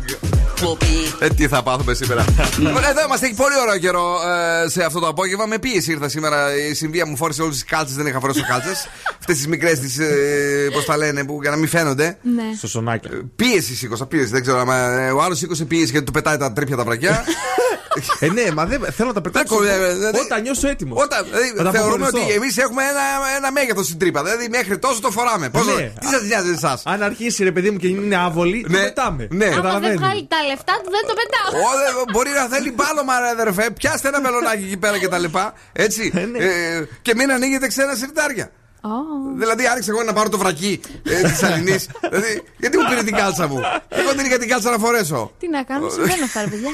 Ε, 1.19 1.29
τι 1.29 1.49
θα 1.49 1.63
πάθουμε 1.63 1.95
σήμερα. 1.95 2.25
Λοιπόν, 2.59 2.85
Εδώ 2.85 3.05
είμαστε. 3.05 3.27
Έχει 3.27 3.35
πολύ 3.35 3.55
ωραίο 3.61 3.79
καιρό 3.79 4.19
ε, 4.65 4.69
σε 4.69 4.85
αυτό 4.85 5.01
το 5.01 5.09
απόγευμα. 5.09 5.47
Με 5.47 5.59
πίεση 5.59 5.93
ήρθα 5.93 6.09
σήμερα. 6.09 6.57
Η 6.57 6.75
συμβία 6.75 7.07
μου 7.07 7.17
φόρησε 7.17 7.43
όλες 7.43 7.55
τις 7.55 7.65
κάλτσες. 7.65 7.97
Δεν 7.97 8.07
είχα 8.07 8.21
φορέσει 8.21 8.43
κάλτσες. 8.43 8.89
Αυτές 9.21 9.37
τις 9.37 9.47
μικρές, 9.47 9.79
τις. 9.79 9.99
Ε, 9.99 10.69
Πώς 10.73 10.85
τα 10.85 10.97
λένε, 10.97 11.25
που, 11.25 11.39
για 11.43 11.51
να 11.51 11.57
μην 11.57 11.69
φαίνονται. 11.69 12.19
Ναι. 12.23 12.43
Στο 12.57 12.67
σονάκι. 12.69 13.09
Πίεση 13.37 13.75
σήκωσα, 13.75 14.07
πίεση. 14.07 14.31
Δεν 14.31 14.43
ξέρω. 14.43 14.59
άμα, 14.59 14.77
ε, 14.77 15.11
Ο 15.11 15.23
άλλος 15.23 15.39
σήκωσε 15.39 15.65
πίεση 15.65 15.91
γιατί 15.91 16.07
του 16.07 16.13
πετάει 16.13 16.37
τα 16.37 16.53
τρίπια 16.53 16.77
τα 16.77 16.85
βρακιά. 16.85 17.25
ε, 18.21 18.27
ναι, 18.29 18.45
μα 18.55 18.65
δεν 18.67 18.81
θέλω 18.97 19.09
να 19.09 19.15
τα 19.15 19.21
πετάξω. 19.21 19.57
Δεν 19.57 19.77
κολλάει, 19.77 19.93
δηλαδή- 19.95 20.19
Όταν 20.19 20.43
νιώσω 20.43 20.69
έτοιμος. 20.69 21.03
Όταν, 21.05 21.25
δηλαδή, 21.25 21.49
Θα 21.57 21.63
τα 21.65 21.71
θεωρούμε 21.71 21.95
αποχωριστώ. 21.95 22.21
ότι 22.27 22.33
εμείς 22.35 22.57
έχουμε 22.57 22.83
ένα, 22.83 23.05
ένα 23.37 23.53
μέγεθος 23.53 23.87
στην 23.87 23.99
τρύπα. 23.99 24.23
Δηλαδή 24.23 24.49
μέχρι 24.49 24.79
τόσο 24.79 25.01
το 25.01 25.11
φοράμε. 25.11 25.49
Πώς, 25.51 25.67
Ναι. 25.67 25.93
Τι 26.01 26.07
σας 26.07 26.23
νοιάζει 26.23 26.51
εσάς; 26.51 26.83
Αν 26.85 27.03
αρχίσει 27.03 27.45
ρε 27.45 27.53
παιδί 27.53 27.71
μου 27.71 27.79
και 27.79 27.87
είναι 27.89 28.17
άβολη, 28.17 28.61
το 28.63 28.69
Ναι. 28.77 28.83
πετάμε. 28.83 29.29
Ναι. 29.31 29.45
Άμα 29.45 29.55
δεν 29.55 29.63
Καταλαβαίνεις. 29.63 29.99
βγάλει 30.01 30.27
τα 30.35 30.37
λεφτά 30.51 30.75
του, 30.83 30.91
δεν 30.97 31.03
το 31.09 31.15
πετάω. 31.21 31.63
Ω, 31.67 31.69
δε- 31.81 32.13
μπορεί 32.13 32.31
να 32.41 32.45
θέλει 32.57 32.71
πάλωμα, 32.81 33.15
ρε 33.21 33.29
αδερφέ. 33.29 33.71
Πιάστε 33.71 34.09
ένα 34.09 34.21
μελονάκι 34.21 34.65
εκεί 34.65 34.77
πέρα 34.77 34.99
και 34.99 35.09
τα 35.09 35.19
λοιπά. 35.19 35.53
Έτσι. 35.73 36.03
ναι. 36.15 36.39
Ε, 36.45 36.89
και 37.03 37.13
μην 37.17 37.31
ανοίγετε 37.33 37.67
ξένα 37.67 37.95
σιρτάρια. 37.95 38.51
Ω. 38.83 38.89
Δηλαδή, 39.39 39.67
άρχισα 39.67 39.91
εγώ 39.91 40.03
να 40.03 40.13
πάρω 40.13 40.29
το 40.29 40.39
βρακί 40.39 40.81
ε, 41.03 41.29
της 41.29 41.43
Αλληνής. 41.43 41.89
δηλαδή, 42.13 42.43
γιατί 42.59 42.77
μου 42.79 42.85
πήρε 42.89 43.03
την 43.03 43.15
κάλτσα 43.15 43.49
μου; 43.49 43.61
Εγώ 43.89 44.13
δεν 44.17 44.27
είχα 44.27 44.39
την 44.39 44.49
κάλτσα 44.49 44.71
να 44.71 44.79
φορέσω. 44.79 45.33
Τι 45.39 45.49
να 45.49 45.63
κάνουμε, 45.63 45.91
συμβαίνουν 45.91 46.23
αυτά, 46.23 46.41
ρε 46.41 46.47
παιδιά. 46.47 46.71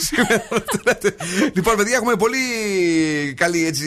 λοιπόν, 1.56 1.76
παιδιά, 1.76 1.96
έχουμε 1.96 2.14
πολύ 2.14 2.38
καλή 3.36 3.66
έτσι, 3.66 3.86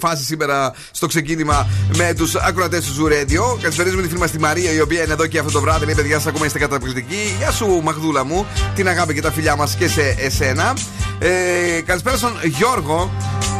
φάση 0.00 0.24
σήμερα 0.24 0.74
στο 0.90 1.06
ξεκίνημα 1.06 1.68
με 1.96 2.14
τους 2.16 2.34
ακροατές 2.34 2.84
του 2.84 2.92
Zoo 3.02 3.12
Radio. 3.12 3.58
Καλησπέριζουμε 3.60 4.02
τη 4.02 4.08
φίλη 4.08 4.20
μας 4.20 4.30
τη 4.30 4.38
Μαρία, 4.38 4.72
η 4.72 4.80
οποία 4.80 5.02
είναι 5.02 5.12
εδώ 5.12 5.26
και 5.26 5.38
αυτό 5.38 5.50
το 5.50 5.60
βράδυ. 5.60 5.84
Λέει, 5.84 5.94
παιδιά, 5.94 6.14
σας 6.14 6.26
ακόμα 6.26 6.46
είστε 6.46 6.58
καταπληκτικοί. 6.58 7.34
Γεια 7.38 7.50
σου, 7.50 7.80
Μαγδούλα 7.82 8.24
μου. 8.24 8.46
Την 8.74 8.88
αγάπη 8.88 9.14
και 9.14 9.20
τα 9.20 9.30
φιλιά 9.30 9.56
μας 9.56 9.74
και 9.74 9.88
σε 9.88 10.14
εσένα. 10.18 10.76
Ε, 11.18 11.80
καλησπέρα 11.80 12.16
στον 12.16 12.38
Γιώργο. 12.42 13.10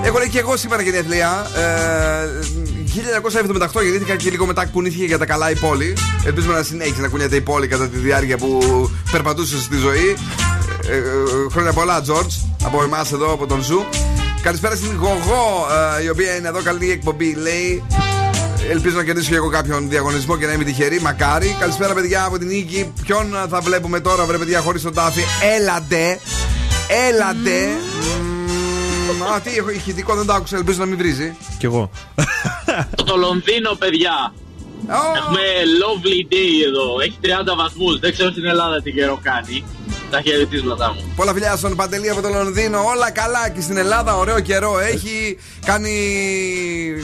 Έχω 0.05 0.19
λέει 0.19 0.29
και 0.29 0.39
εγώ 0.39 0.57
σήμερα 0.57 0.83
γενέθλια. 0.83 1.47
Ε, 1.57 2.74
1978 2.95 3.83
γεννήθηκα 3.83 4.17
και 4.17 4.31
λίγο 4.31 4.47
μετά 4.47 4.67
κουνήθηκε 4.67 5.05
για 5.05 5.19
τα 5.19 5.27
καλά 5.27 5.51
η 5.51 5.57
πόλη. 5.57 5.97
Ελπίζουμε 6.25 6.55
να 6.55 6.63
συνέχισε 6.63 7.01
να 7.01 7.09
κουνιέται 7.09 7.37
η 7.37 7.41
πόλη 7.41 7.67
κατά 7.67 7.89
τη 7.89 7.99
διάρκεια 7.99 8.39
που 8.39 8.61
περπατούσε 9.11 9.61
στη 9.61 9.77
ζωή. 9.77 10.17
Ε, 10.89 10.97
ε, 10.97 11.03
χρόνια 11.51 11.73
πολλά, 11.73 12.01
Τζορτζ, 12.01 12.35
από 12.65 12.83
εμάς 12.83 13.13
εδώ, 13.13 13.33
από 13.33 13.47
τον 13.47 13.63
Zoo. 13.63 13.85
Καλησπέρα 14.43 14.75
στην 14.77 14.97
Γογό, 14.97 15.67
ε, 15.99 16.03
η 16.03 16.09
οποία 16.09 16.37
είναι 16.37 16.49
εδώ. 16.49 16.63
Καλή 16.63 16.91
εκπομπή, 16.91 17.35
λέει. 17.35 17.85
Ελπίζω 18.71 18.97
να 18.97 19.05
κερδίσω 19.05 19.31
και 19.31 19.37
εγώ 19.37 19.49
κάποιον 19.49 19.89
διαγωνισμό 19.89 20.37
και 20.37 20.47
να 20.47 20.53
είμαι 20.53 20.65
τυχερή. 20.65 21.01
Μακάρι. 21.01 21.57
Καλησπέρα, 21.61 21.95
παιδιά 21.95 22.25
από 22.25 22.39
την 22.39 22.49
Νίκη. 22.49 22.93
Ποιον 23.03 23.37
θα 23.51 23.61
βλέπουμε 23.61 24.01
τώρα, 24.01 24.25
βρε 24.25 24.39
παιδιά, 24.39 24.61
χωρίς 24.61 24.83
τον 24.83 24.95
τάφι. 24.95 25.21
Έλατε. 25.59 26.19
Έλατε. 27.09 27.69
Μμμ, 28.21 28.34
Α, 29.35 29.41
τι 29.41 29.57
έχω 29.57 29.71
ηχητικό, 29.71 30.15
δεν 30.15 30.27
το 30.27 30.33
άκουσα. 30.33 30.57
Ελπίζω 30.57 30.79
να 30.79 30.87
μην 30.87 30.99
βρίζει. 30.99 31.37
Κι 31.59 31.65
εγώ. 31.67 31.91
Το 32.95 33.17
Λονδίνο, 33.17 33.75
παιδιά. 33.79 34.33
Έχουμε 35.17 35.41
lovely 35.83 36.33
day 36.33 36.67
εδώ. 36.69 37.01
Έχει 37.01 37.19
30 37.23 37.57
βαθμούς. 37.57 37.99
Δεν 38.01 38.13
ξέρω 38.13 38.31
στην 38.31 38.45
Ελλάδα 38.45 38.83
τι 38.83 38.93
καιρό 38.93 39.21
κάνει. 39.23 39.65
Τα 40.11 40.21
χαιρετίσματά 40.21 40.93
μου. 40.95 41.13
Πολλά 41.17 41.33
φιλιά 41.33 41.57
στον 41.57 41.77
Παντελή 41.77 42.11
από 42.11 42.21
το 42.21 42.29
Λονδίνο. 42.29 42.79
Όλα 42.95 43.11
καλά 43.11 43.49
και 43.49 43.61
στην 43.61 43.77
Ελλάδα. 43.77 44.17
Ωραίο 44.17 44.41
καιρό 44.41 44.79
έχει. 44.79 45.39
Κάνει 45.65 45.93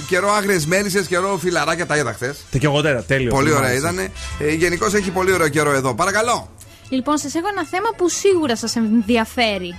καιρό 0.09 0.33
άγριες 0.33 0.67
μέλισσες, 0.67 1.07
καιρό 1.07 1.39
φιλαράκια. 1.41 1.87
Τα 1.87 1.97
είδα 1.97 2.13
χθες. 2.13 2.39
Τα 2.51 2.59
και 2.59 2.67
εγώ 2.67 2.81
τέρα, 2.81 3.03
τέλειο. 3.03 3.31
Πολύ 3.31 3.51
ωραία 3.53 3.69
Μάλιστα. 3.69 3.93
ήταν. 3.93 4.09
Ε, 4.39 4.53
Γενικώς 4.53 4.95
έχει 4.95 5.11
πολύ 5.11 5.33
ωραίο 5.33 5.49
καιρό 5.49 5.73
εδώ. 5.73 5.95
Παρακαλώ. 5.95 6.49
Λοιπόν, 6.91 7.19
σας 7.19 7.35
έχω 7.35 7.47
ένα 7.49 7.67
θέμα 7.67 7.89
που 7.97 8.09
σίγουρα 8.09 8.57
σας 8.57 8.77
ενδιαφέρει. 8.77 9.79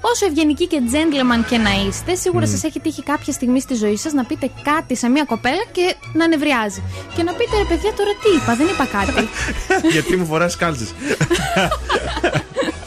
Όσο 0.00 0.26
ευγενικοί 0.26 0.66
και 0.66 0.80
gentleman 0.92 1.44
και 1.48 1.56
να 1.58 1.70
είστε, 1.86 2.14
σίγουρα 2.14 2.46
Μμ. 2.46 2.50
σας 2.50 2.60
σα 2.60 2.66
έχει 2.66 2.80
τύχει 2.80 3.02
κάποια 3.02 3.32
στιγμή 3.32 3.60
στη 3.60 3.74
ζωή 3.74 3.96
σας 3.96 4.12
να 4.12 4.24
πείτε 4.24 4.50
κάτι 4.62 4.96
σε 4.96 5.08
μια 5.08 5.24
κοπέλα 5.24 5.64
και 5.72 5.96
να 6.12 6.28
νευριάζει. 6.28 6.82
Και 7.14 7.22
να 7.22 7.32
πείτε 7.32 7.56
ρε 7.56 7.64
παιδιά, 7.64 7.92
τώρα 7.92 8.10
τι 8.22 8.28
είπα, 8.42 8.54
δεν 8.56 8.66
είπα 8.66 8.86
κάτι. 8.86 9.28
Γιατί 9.94 10.16
μου 10.16 10.26
φοράς 10.26 10.56
κάλτσες. 10.56 10.92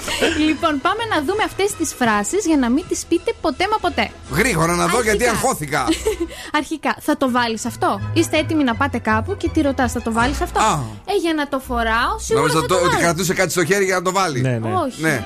λοιπόν, 0.48 0.82
πάμε 0.82 1.04
να 1.14 1.20
δούμε 1.22 1.44
αυτές 1.44 1.72
τις 1.78 1.94
φράσεις 1.94 2.46
για 2.46 2.58
να 2.58 2.70
μην 2.70 2.84
τις 2.90 3.06
πείτε 3.10 3.34
ποτέ 3.42 3.66
μα 3.72 3.78
ποτέ. 3.78 4.10
Γρήγορα 4.32 4.76
να 4.76 4.88
δω 4.88 5.02
γιατί 5.02 5.24
Αρχικά. 5.24 5.32
αγχώθηκα. 5.32 5.86
Αρχικά, 6.60 6.96
θα 7.02 7.18
το 7.18 7.32
βάλεις 7.32 7.66
αυτό; 7.66 8.00
Είστε 8.14 8.38
έτοιμοι 8.38 8.64
να 8.64 8.76
πάτε 8.76 8.98
κάπου 8.98 9.38
και 9.38 9.50
τη 9.50 9.62
ρωτάς, 9.62 9.92
θα 9.92 10.02
το 10.02 10.12
βάλεις 10.12 10.42
αυτό; 10.42 10.60
Α. 10.60 10.80
Ε, 11.06 11.14
για 11.22 11.34
να 11.34 11.48
το 11.48 11.60
φοράω, 11.60 12.20
σίγουρα 12.20 12.48
Νόμιζα 12.48 12.60
θα 12.62 12.66
το- 12.68 12.74
το 12.76 12.80
ότι 12.82 12.90
βάλω. 12.90 13.00
κρατούσε 13.02 13.34
κάτι 13.34 13.52
στο 13.52 13.66
χέρι 13.66 13.86
για 13.86 13.96
να 13.96 14.02
το 14.02 14.12
βάλει. 14.12 14.42
Ναι, 14.42 14.58
ναι. 14.58 14.74
Όχι. 14.74 15.02
Ναι. 15.02 15.26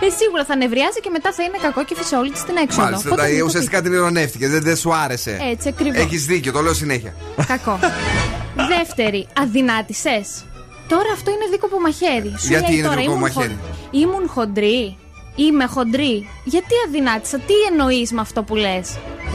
Ε, 0.00 0.10
σίγουρα 0.18 0.44
θα 0.44 0.56
νευριάζει 0.56 1.00
και 1.00 1.10
μετά 1.10 1.32
θα 1.32 1.42
είναι 1.42 1.58
κακό 1.62 1.84
και 1.84 1.94
σε 2.04 2.16
όλη 2.16 2.30
της 2.30 2.44
την 2.44 2.56
έξοδο. 2.56 2.82
Μάλιστα. 2.82 3.08
Οπότε 3.08 3.22
τα- 3.22 3.28
μην 3.28 3.38
το 3.38 3.44
ουσιαστικά 3.44 3.82
την 3.82 3.92
ειρωνεύτηκε. 3.92 4.48
Δεν, 4.48 4.62
δεν 4.62 4.76
σου 4.76 4.94
άρεσε. 4.94 5.38
Έτσι, 5.52 5.68
ακριβώς. 5.68 6.02
Έχεις 6.02 6.24
δίκιο, 6.26 6.52
το 6.52 6.60
λέω 6.60 6.74
συνέχεια. 6.74 7.14
πείτε 7.36 7.44
Κακό. 7.46 7.78
Δεύτερη, 8.76 9.26
αδυνάτησες; 9.40 10.44
Τώρα 10.94 11.10
αυτό 11.12 11.30
είναι 11.30 11.46
δίκοπο 11.50 11.80
μαχαίρι. 11.80 12.32
Σου 12.38 12.48
Γιατί 12.52 12.66
λέει 12.68 12.78
είναι 12.78 12.86
τώρα, 12.88 13.00
δίκοπο 13.00 13.16
ήμουν 13.16 13.30
μαχαίρι; 13.34 13.56
χον- 13.60 14.00
Ήμουν 14.02 14.28
χοντρή. 14.28 14.96
Είμαι 15.36 15.66
χοντρή. 15.66 16.28
Γιατί 16.44 16.74
αδυνάτησα, 16.86 17.38
τι 17.38 17.54
εννοείς 17.70 18.12
με 18.12 18.20
αυτό 18.20 18.42
που 18.42 18.54
λες; 18.56 18.86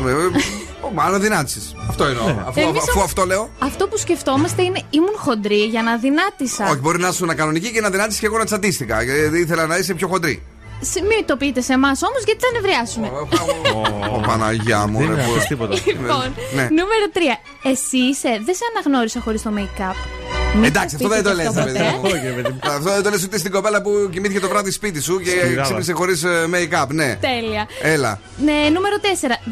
Ε, 0.08 0.12
ε, 0.12 0.16
Μάλλον 0.94 1.22
δυνάτησες. 1.22 1.76
Αυτό 1.90 2.04
εννοώ. 2.04 2.28
Αφού, 2.48 2.60
Εμείς 2.60 2.78
αφού 2.82 2.92
όμως- 2.92 3.04
αυτό 3.04 3.26
λέω. 3.26 3.50
Αυτό 3.60 3.88
που 3.88 3.98
σκεφτόμαστε 3.98 4.62
είναι 4.64 4.82
ήμουν 4.90 5.16
χοντρή 5.18 5.64
για 5.64 5.84
να 5.84 5.92
αδυνάτησα. 5.92 6.66
Όχι, 6.70 6.80
μπορεί 6.80 7.00
να 7.00 7.08
ήσουν 7.08 7.36
κανονική 7.36 7.72
και 7.72 7.82
να 7.82 7.90
δυνάτησες 7.90 8.20
και 8.20 8.26
εγώ 8.26 8.38
να 8.38 8.46
τσατίστηκα. 8.46 9.02
Γιατί 9.04 9.38
ήθελα 9.40 9.66
να 9.68 9.78
είσαι 9.78 9.94
πιο 9.94 10.08
χοντρή. 10.08 10.44
σ- 10.82 11.02
μην 11.02 11.26
το 11.26 11.36
πείτε 11.38 11.62
σε 11.62 11.74
εμάς 11.74 12.02
όμως 12.04 12.24
γιατί 12.24 12.40
θα 12.46 12.52
νευριάσουμε. 12.54 13.08
Ω 14.16 14.20
Παναγιά 14.28 14.88
μου, 14.88 14.98
Δεν 14.98 15.08
ρε, 15.08 15.14
είναι 15.14 15.22
πώς- 15.22 15.30
αυτός 15.32 15.48
τίποτα. 15.48 15.74
Λοιπόν, 15.86 16.34
Ναι. 16.56 16.62
νούμερο 16.64 17.06
3. 17.14 17.40
Εσύ 17.64 17.98
είσαι, 17.98 18.42
δεν 18.46 18.56
σε 18.56 18.64
αναγνώρισα 18.76 19.20
χωρίς 19.22 19.42
το 19.42 19.52
make-up. 19.58 19.96
Μην 20.56 20.64
Εντάξει, 20.66 20.96
αυτό 20.96 21.08
δεν 21.08 21.18
πείτε 21.18 21.30
το 21.30 21.36
και 21.36 21.42
λες, 21.44 21.48
αυτό 21.48 21.60
ρε 21.60 21.72
παιδί 21.72 21.78
ποτέ. 21.78 21.92
μου. 21.96 22.02
Όχι, 22.04 22.26
ρε 22.28 22.32
παιδί 22.42 22.50
μου. 22.50 22.60
Αυτό 22.76 22.92
δεν 22.94 23.04
το 23.04 23.10
λες 23.10 23.24
ούτε 23.24 23.38
στην 23.38 23.52
κοπέλα 23.52 23.82
που 23.82 24.10
κοιμήθηκε 24.12 24.40
το 24.40 24.48
βράδυ 24.48 24.72
σπίτι 24.72 25.02
σου 25.02 25.20
και 25.20 25.30
Σκληρά, 25.30 25.62
ξύπνησε 25.62 25.94
χωρίς 25.94 26.24
make-up. 26.54 26.88
Ναι, 26.88 27.16
Τέλεια. 27.22 27.68
έλα. 27.82 28.20
Ναι, 28.38 28.54
νούμερο 28.74 28.96
4. 29.02 29.06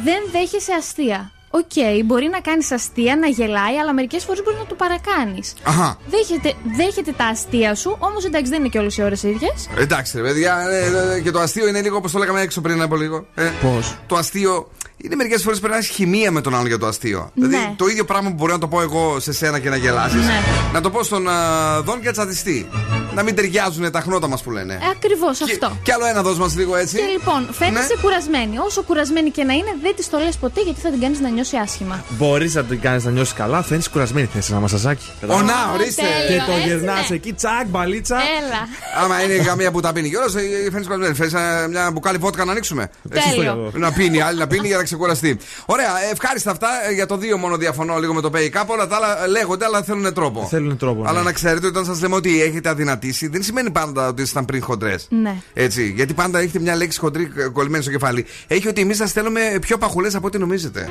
Δεν 0.04 0.20
δέχεσαι 0.32 0.72
αστεία. 0.80 1.30
Οκ, 1.50 2.04
μπορεί 2.06 2.28
να 2.32 2.40
κάνεις 2.40 2.72
αστεία, 2.72 3.16
να 3.16 3.28
γελάει, 3.28 3.78
αλλά 3.82 3.94
μερικές 3.94 4.24
φορές 4.24 4.44
μπορεί 4.44 4.58
να 4.58 4.66
το 4.66 4.76
παρακάνεις. 4.76 5.54
Αχα. 5.64 5.98
Δέχεται, 6.10 6.54
δέχεται 6.78 7.12
τα 7.18 7.26
αστεία 7.26 7.76
σου, 7.76 7.96
όμως 8.00 8.26
εντάξει 8.26 8.50
δεν 8.52 8.60
είναι 8.60 8.68
και 8.70 8.78
όλες 8.80 8.98
οι 8.98 9.02
ώρες 9.04 9.24
ίδιες. 9.24 9.70
Εντάξει, 9.78 10.18
ρε 10.18 10.24
παιδιά, 10.24 10.58
ε, 10.70 11.16
ε, 11.16 11.20
και 11.22 11.32
το 11.32 11.40
αστείο 11.40 11.68
είναι 11.68 11.82
λίγο 11.82 11.98
όπως 11.98 12.12
το 12.12 12.20
λέγαμε 12.20 12.42
έξω 12.42 12.62
πριν 12.62 12.82
από 12.82 12.96
λίγο. 12.96 13.26
Ε, 13.36 13.52
Πώς; 13.62 13.96
Το 14.08 14.16
αστείο 14.16 14.72
είναι 15.06 15.16
μερικές 15.16 15.42
φορές 15.42 15.60
πρέπει 15.60 15.74
να 15.74 15.80
έχει 15.80 15.94
χημεία 15.94 16.32
με 16.32 16.42
τον 16.42 16.54
άλλον 16.56 16.68
για 16.68 16.78
το 16.78 16.88
αστείο. 16.88 17.32
Δηλαδή 17.34 17.74
το 17.76 17.86
ίδιο 17.88 18.06
πράγμα 18.06 18.30
που 18.30 18.36
μπορεί 18.36 18.52
να 18.52 18.58
το 18.60 18.68
πω 18.68 18.82
εγώ 18.82 19.20
σε 19.20 19.34
σένα 19.34 19.60
και 19.60 19.70
να 19.70 19.76
γελάσεις, 19.76 20.26
Ναι. 20.26 20.40
να 20.74 20.82
το 20.82 20.90
πω 20.90 21.04
στον 21.04 21.30
α, 21.30 21.82
Δον 21.82 22.00
και 22.00 22.06
να 22.06 22.12
τσατιστεί. 22.12 22.68
Να 23.14 23.24
μην 23.24 23.36
ταιριάζουν 23.36 23.92
τα 23.92 24.00
χνότα 24.00 24.28
μας 24.28 24.44
που 24.44 24.52
λένε. 24.52 24.80
Ακριβώς 24.96 25.42
αυτό. 25.42 25.78
Κι 25.84 25.92
άλλο 25.92 26.06
ένα 26.06 26.22
δώσ' 26.22 26.38
μας 26.38 26.56
λίγο 26.56 26.76
έτσι. 26.76 26.96
Και 26.96 27.04
λοιπόν, 27.12 27.48
φαίνεσαι 27.52 27.94
Ναι. 27.96 28.02
κουρασμένη. 28.02 28.58
Όσο 28.58 28.82
κουρασμένη 28.84 29.30
και 29.30 29.44
να 29.44 29.54
είναι, 29.54 29.72
δεν 29.82 29.96
της 29.96 30.10
το 30.10 30.18
λες 30.18 30.36
ποτέ 30.38 30.62
γιατί 30.62 30.80
θα 30.80 30.90
την 30.90 31.00
κάνεις 31.02 31.20
να 31.20 31.30
νιώσει 31.30 31.58
άσχημα. 31.58 32.04
Μπορείς 32.10 32.54
να 32.56 32.64
την 32.64 32.80
κάνεις 32.82 33.04
να 33.04 33.12
νιώσεις 33.12 33.34
καλά, 33.34 33.62
φαίνει 33.64 33.82
κουρασμένη 33.92 34.28
θέση 34.34 34.48
ένα 34.52 34.60
μασαζάκι. 34.62 35.06
Ω, 35.28 35.42
να, 35.42 35.54
ορίστε. 35.74 36.02
Και 36.28 36.42
το 36.48 36.52
έτσι, 36.52 36.68
γυρνά 36.68 36.94
ναι. 36.94 37.16
εκεί, 37.16 37.34
τσακ, 37.34 37.66
μπαλίτσα. 37.68 38.16
Έλα. 38.16 38.62
Άμα 39.04 39.24
είναι 39.24 39.44
καμία 39.44 39.72
που 39.72 39.80
τα 39.80 39.94
πίνει 39.94 40.10
κιόλας, 40.10 40.32
φαίνει 40.72 40.84
κουρασμένη. 40.86 41.14
Φέρει 41.16 41.32
μια 41.70 41.92
μπουκάλι 41.94 42.18
βότκα 42.18 42.46
να 42.46 42.52
ανοίξουμε. 42.52 42.90
Τέλειο. 43.10 43.72
Να 43.74 43.92
πίνει, 43.92 44.22
άλλη 44.22 44.40
να 44.40 44.48
πίνει 44.48 44.68
για 44.68 44.78
να 44.78 44.84
ξεκουραστεί. 44.96 45.38
Ωραία, 45.66 45.90
ευχάριστα 46.12 46.52
αυτά. 46.52 46.68
Ε, 46.90 46.94
Για 46.94 47.06
το 47.06 47.18
δύο 47.18 47.38
μόνο 47.38 47.58
διαφωνώ 47.58 47.98
λίγο 48.00 48.14
με 48.14 48.22
το 48.22 48.32
pay 48.36 48.46
cap. 48.60 48.64
Όλα 48.68 48.88
τα 48.88 48.96
άλλα 48.96 49.28
λέγονται, 49.28 49.66
αλλά 49.66 49.84
θέλουν 49.84 50.14
τρόπο. 50.14 50.48
Θέλουν 50.50 50.78
τρόπο. 50.78 51.02
ναι. 51.02 51.10
Αλλά 51.10 51.22
να 51.22 51.32
ξέρετε 51.32 51.58
ότι 51.68 51.78
όταν 51.78 51.86
σας 51.86 52.02
λέμε 52.02 52.16
ότι 52.16 52.42
έχετε 52.42 52.70
αδυνατήσει, 52.70 53.28
δεν 53.28 53.44
σημαίνει 53.44 53.70
πάντα 53.72 54.08
ότι 54.08 54.22
ήσασταν 54.22 54.46
πριν 54.46 54.64
χοντρές. 54.64 55.08
Ναι. 55.10 55.36
Έτσι. 55.54 55.94
Γιατί 55.96 56.14
πάντα 56.14 56.40
έχετε 56.40 56.60
μια 56.60 56.76
λέξη 56.76 57.00
χοντρή 57.00 57.32
ε, 57.38 57.48
κολλημένη 57.48 57.84
στο 57.84 57.92
κεφάλι. 57.92 58.26
Έχει 58.48 58.68
ότι 58.68 58.82
εμείς 58.82 58.98
σας 58.98 59.10
στέλνουμε 59.10 59.42
πιο 59.62 59.78
παχουλές 59.78 60.16
από 60.16 60.28
ό,τι 60.28 60.38
νομίζετε. 60.38 60.80
Α, 60.82 60.88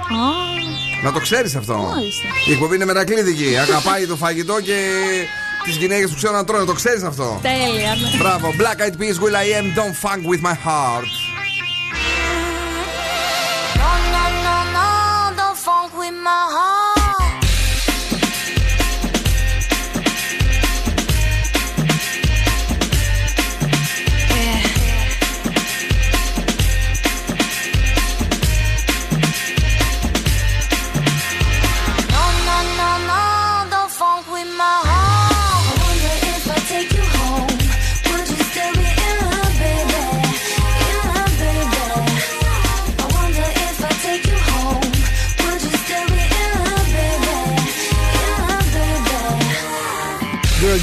Να 1.05 1.12
το 1.12 1.21
ξέρεις 1.21 1.55
αυτό. 1.57 1.77
Μάλιστα. 1.77 2.23
Η 2.49 2.53
εκπομπή 2.53 2.75
είναι 2.75 2.85
μερακλείδικη. 2.85 3.57
Αγαπάει 3.59 4.07
το 4.07 4.17
φαγητό 4.17 4.61
και 4.61 4.77
τις 5.64 5.77
γυναίκες 5.77 6.11
που 6.11 6.17
ξέρουν 6.17 6.37
να 6.37 6.45
τρώνε. 6.45 6.64
Το 6.64 6.73
ξέρεις 6.73 7.03
αυτό. 7.03 7.40
Τέλεια. 7.43 7.88
ναι. 7.95 8.19
Μπράβο. 8.19 8.55
Black 8.59 8.81
Eyed 8.83 8.97
Peas, 9.01 9.17
Will 9.23 9.35
I 9.35 9.47
Am, 9.59 9.79
Don't 9.79 9.97
Funk 10.09 10.23
with 10.33 10.43
My 10.51 10.57
Heart. 10.67 11.11
With 16.05 16.12
my 16.23 16.49
heart. 16.51 16.94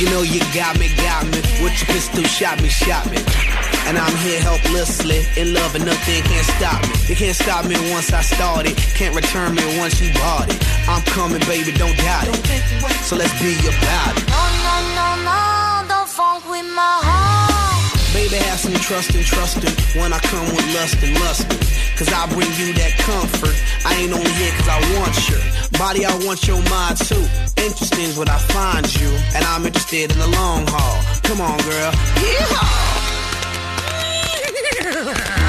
You 0.01 0.09
know 0.09 0.23
you 0.23 0.39
got 0.51 0.79
me, 0.79 0.89
got 0.97 1.25
me. 1.25 1.37
With 1.61 1.77
your 1.77 1.93
pistol, 1.93 2.23
shot 2.23 2.59
me, 2.61 2.69
shot 2.69 3.05
me. 3.11 3.17
And 3.85 3.97
I'm 3.97 4.15
here 4.25 4.41
helplessly, 4.41 5.21
in 5.37 5.53
love 5.53 5.75
and 5.75 5.85
nothing 5.85 6.23
can't 6.23 6.45
stop 6.57 6.81
me. 6.81 6.95
You 7.07 7.15
can't 7.15 7.35
stop 7.35 7.65
me 7.65 7.75
once 7.91 8.11
I 8.11 8.21
started, 8.21 8.75
can't 8.97 9.15
return 9.15 9.53
me 9.53 9.63
once 9.77 10.01
you 10.01 10.11
bought 10.13 10.49
it. 10.49 10.57
I'm 10.89 11.03
coming, 11.03 11.41
baby, 11.41 11.71
don't 11.71 11.95
doubt 11.97 12.27
it. 12.27 12.41
So 13.05 13.15
let's 13.15 13.33
be 13.39 13.53
about 13.53 14.17
it. 14.17 14.50
Baby, 18.31 18.45
have 18.45 18.59
some 18.61 18.73
trust 18.75 19.13
and 19.13 19.25
trusting 19.25 19.99
when 19.99 20.13
I 20.13 20.19
come 20.19 20.45
with 20.55 20.65
lust 20.73 21.03
and 21.03 21.19
lusting. 21.19 21.59
Cause 21.97 22.13
I 22.13 22.25
bring 22.27 22.47
you 22.55 22.71
that 22.79 22.95
comfort. 22.99 23.55
I 23.85 23.93
ain't 23.95 24.13
on 24.13 24.21
here 24.23 24.51
cause 24.55 24.69
I 24.69 24.79
want 24.95 25.29
your 25.29 25.41
body, 25.77 26.05
I 26.05 26.15
want 26.25 26.47
your 26.47 26.63
mind 26.69 26.95
too. 26.97 27.27
Interesting 27.61 28.05
is 28.05 28.17
what 28.17 28.29
I 28.29 28.37
find 28.37 28.87
you, 29.01 29.09
and 29.35 29.43
I'm 29.43 29.65
interested 29.65 30.13
in 30.13 30.17
the 30.17 30.27
long 30.27 30.65
haul. 30.65 31.03
Come 31.23 31.41
on, 31.41 31.57
girl. 31.59 31.91
Yeehaw! 32.23 33.01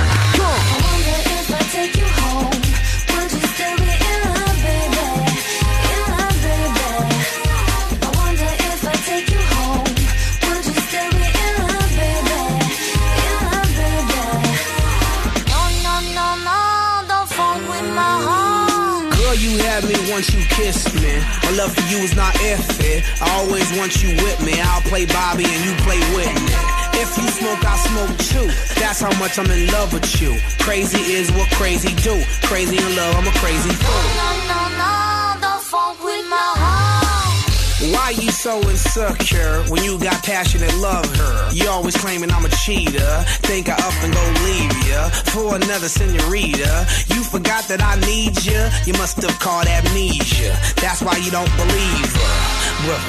you 19.52 19.58
had 19.58 19.84
me 19.84 19.94
once 20.10 20.32
you 20.32 20.40
kissed 20.48 20.94
me. 20.94 21.12
My 21.44 21.52
love 21.56 21.74
for 21.74 21.84
you 21.92 21.98
is 21.98 22.16
not 22.16 22.32
iffy. 22.36 23.04
I 23.20 23.28
always 23.40 23.68
want 23.76 24.02
you 24.02 24.10
with 24.24 24.40
me. 24.44 24.58
I'll 24.60 24.80
play 24.82 25.04
Bobby 25.04 25.44
and 25.44 25.64
you 25.64 25.74
play 25.84 26.00
Whitney. 26.16 26.56
If 26.96 27.16
you 27.18 27.28
smoke, 27.28 27.60
I 27.64 27.76
smoke 27.88 28.16
too. 28.32 28.48
That's 28.80 29.00
how 29.00 29.12
much 29.18 29.38
I'm 29.38 29.50
in 29.50 29.66
love 29.68 29.92
with 29.92 30.20
you. 30.20 30.38
Crazy 30.60 31.00
is 31.12 31.30
what 31.32 31.50
crazy 31.52 31.94
do. 31.96 32.22
Crazy 32.48 32.78
in 32.78 32.96
love, 32.96 33.14
I'm 33.16 33.26
a 33.26 33.36
crazy 33.38 33.70
fool. 33.70 34.04
No, 34.16 34.28
no, 34.48 34.60
no, 34.80 35.40
don't 35.40 35.62
funk 35.62 36.02
with 36.02 36.26
my. 36.28 36.61
Why 37.90 38.10
you 38.10 38.30
so 38.30 38.60
insecure 38.70 39.64
when 39.68 39.82
you 39.82 39.98
got 39.98 40.22
passion 40.22 40.62
and 40.62 40.80
love 40.80 41.04
her? 41.16 41.50
You 41.52 41.68
always 41.68 41.96
claiming 41.96 42.30
I'm 42.30 42.44
a 42.44 42.48
cheater. 42.48 43.24
Think 43.42 43.68
I 43.68 43.74
up 43.74 43.94
and 44.04 44.14
go 44.14 44.22
leave 44.46 44.88
ya 44.88 45.08
for 45.34 45.56
another 45.56 45.88
senorita. 45.88 46.86
You 47.08 47.24
forgot 47.24 47.66
that 47.66 47.82
I 47.82 47.98
need 48.06 48.38
ya. 48.44 48.70
You 48.86 48.92
must 48.94 49.20
have 49.22 49.36
caught 49.40 49.66
amnesia. 49.66 50.56
That's 50.76 51.02
why 51.02 51.16
you 51.16 51.32
don't 51.32 51.50
believe 51.56 52.12
her. 52.22 52.38
Well, 52.86 53.02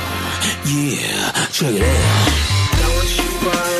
yeah, 0.65 1.31
check 1.53 1.75
it 1.75 1.83
out. 1.85 2.53
Don't 2.81 3.09
you 3.17 3.29
worry 3.45 3.72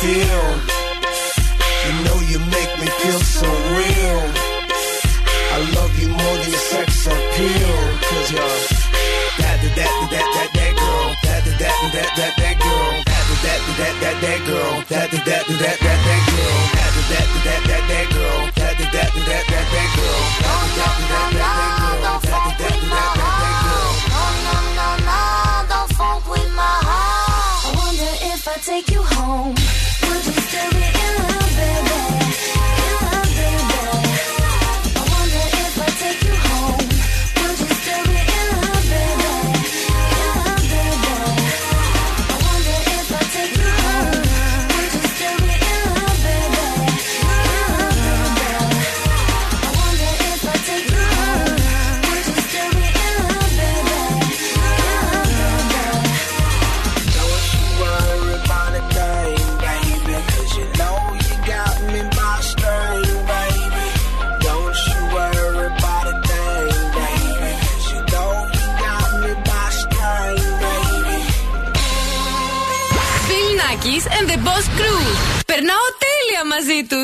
feel. 0.00 0.46
You 1.86 1.94
know 2.04 2.18
you 2.30 2.38
make 2.52 2.72
me 2.80 2.88
feel 3.00 3.20
so 3.20 3.48
real. 3.80 4.22
I 5.54 5.58
love 5.76 5.92
you 6.00 6.08
more 6.08 6.36
than 6.42 6.52
sex 6.70 7.06
appeal. 7.06 7.76
Cause 8.08 8.28
you're 8.32 8.86
that, 9.40 9.56
that, 9.62 9.76
that, 9.76 9.92
that, 10.12 10.26
that, 10.36 10.50
that 10.58 10.72
girl. 10.80 11.06
That, 11.24 11.42
that, 11.44 11.58
that, 11.60 11.76
that, 11.94 12.10
that, 12.16 12.32
that 12.36 12.56
girl. 12.60 12.92
That, 13.06 13.26
that, 13.44 13.60
that, 13.78 13.94
that, 14.02 14.16
that 14.20 14.40
girl. 14.46 14.74
That, 14.88 15.10
that, 15.10 15.24
that, 15.24 15.44
that, 15.46 15.78
that, 15.80 15.98
that 16.06 16.22
girl. 16.28 16.60
That, 16.76 16.92
that, 17.10 17.26
that, 17.44 17.60
that, 17.68 17.82
that 17.88 18.06
girl. 18.10 18.15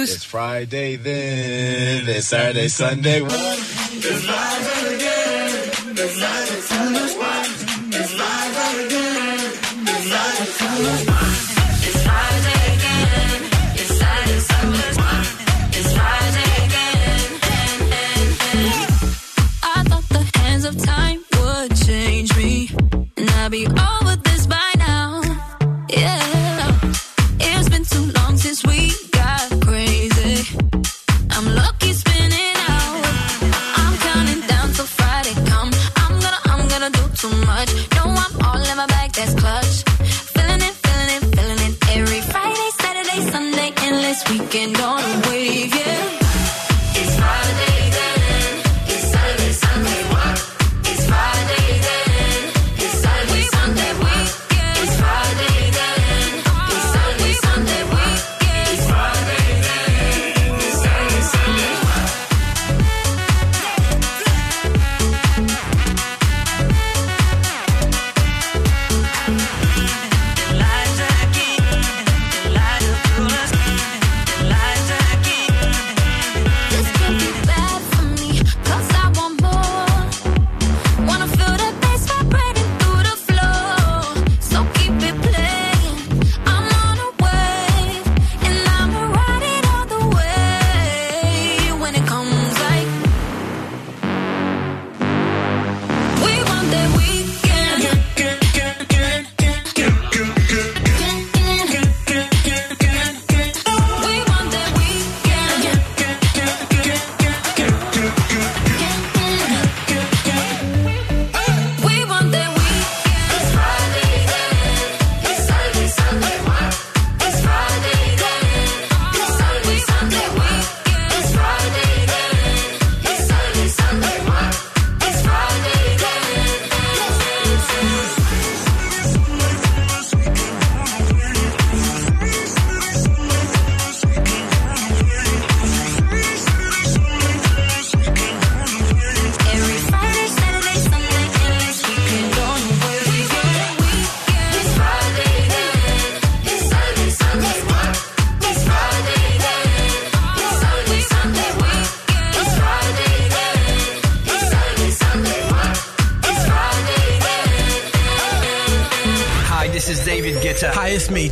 News. 0.02 0.14
It's 0.16 0.24
Friday 0.24 0.96
then. 0.96 2.08
It's 2.08 2.26
Saturday, 2.26 2.66
Sunday. 2.66 3.20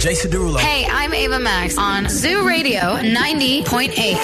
DJ 0.00 0.16
Cedullo. 0.16 0.58
Hey, 0.58 0.86
I'm 0.86 1.12
Ava 1.12 1.38
Max 1.38 1.76
on 1.76 2.08
Zoo 2.08 2.42
Radio 2.46 2.96
90.8. 3.02 4.16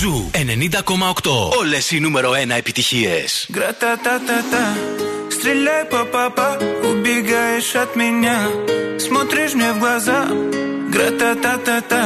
Ζου 0.00 0.30
90,8. 0.32 1.56
Όλες 1.58 1.90
οι 1.90 2.00
νούμερο 2.00 2.30
1 2.30 2.50
επιτυχίε. 2.56 3.24
Γρατά 3.54 3.98
τα 4.02 4.20
τα 4.26 4.44
τα. 4.50 4.95
стреляй 5.46 5.84
папа, 5.84 6.28
папа, 6.34 6.58
убегаешь 6.90 7.76
от 7.76 7.94
меня. 7.94 8.36
Смотришь 8.98 9.54
мне 9.54 9.72
в 9.74 9.78
глаза, 9.78 10.26
гра-та-та-та-та. 10.92 12.02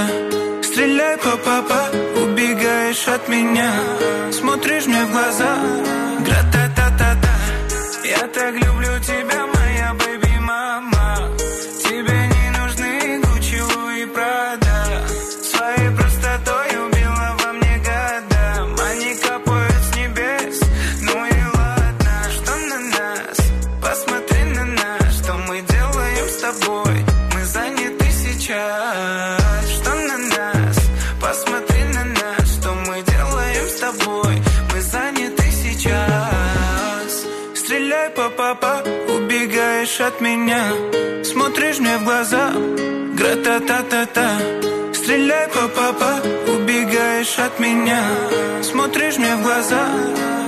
Стреляй 0.63 1.17
папа, 1.17 1.63
папа, 1.69 1.81
убегаешь 2.23 3.09
от 3.09 3.29
меня. 3.31 3.73
Смотришь 4.31 4.87
мне 4.87 5.03
в 5.07 5.11
глаза, 5.11 5.53
гра-та-та-та-та. 6.27 7.35
Я 8.05 8.27
так 8.29 8.53
люблю 8.63 8.80
та-та-та-та-та. 43.45 44.29
Стреляй, 44.93 45.49
па-па-па, 45.55 46.13
убегаешь 46.53 47.39
от 47.39 47.61
меня. 47.61 48.03
Смотришь 48.63 49.19
мне 49.19 49.35
в 49.37 49.43
глаза, 49.43 49.85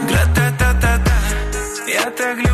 гра-та-та-та-та 0.08 1.16
Я 1.88 2.10
так 2.10 2.36
люблю 2.38 2.51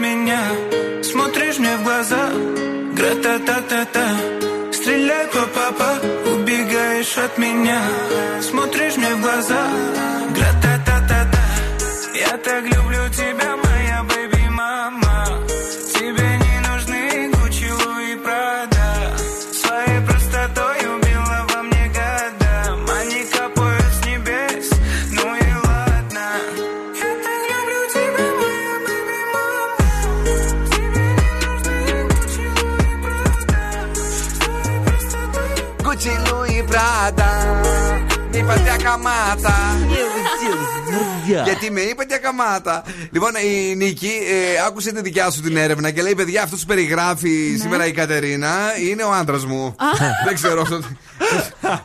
меня. 0.00 0.40
Смотришь 1.02 1.58
мне 1.58 1.76
в 1.76 1.84
глаза. 1.84 2.30
Гра-та-та-та-та 2.94 4.08
Стреляй, 4.72 5.26
папа, 5.54 5.98
убегаешь 6.32 7.18
от 7.18 7.36
меня. 7.36 7.80
Смотришь 8.40 8.96
мне 8.96 9.14
в 9.14 9.20
глаза. 9.20 9.97
Είπατε 38.88 39.08
ακαμάτα. 39.28 39.76
Γιατί 41.44 41.70
με 41.70 41.80
είπατε 41.80 42.14
ακαμάτα. 42.14 42.82
Λοιπόν, 43.10 43.30
η 43.34 43.74
Νίκη 43.74 44.06
ε, 44.06 44.64
άκουσε 44.66 44.92
τη 44.92 45.00
δικιά 45.00 45.30
σου 45.30 45.40
την 45.40 45.56
έρευνα 45.56 45.90
και 45.90 46.02
λέει: 46.02 46.14
Παιδιά, 46.14 46.42
αυτό 46.42 46.56
που 46.56 46.62
περιγράφει 46.66 47.56
σήμερα 47.60 47.86
η 47.86 47.92
Κατερίνα 47.92 48.50
είναι 48.90 49.02
ο 49.02 49.12
άντρας 49.12 49.44
μου. 49.44 49.74
Δεν 50.24 50.34
ξέρω 50.34 50.60
αυτό. 50.64 50.80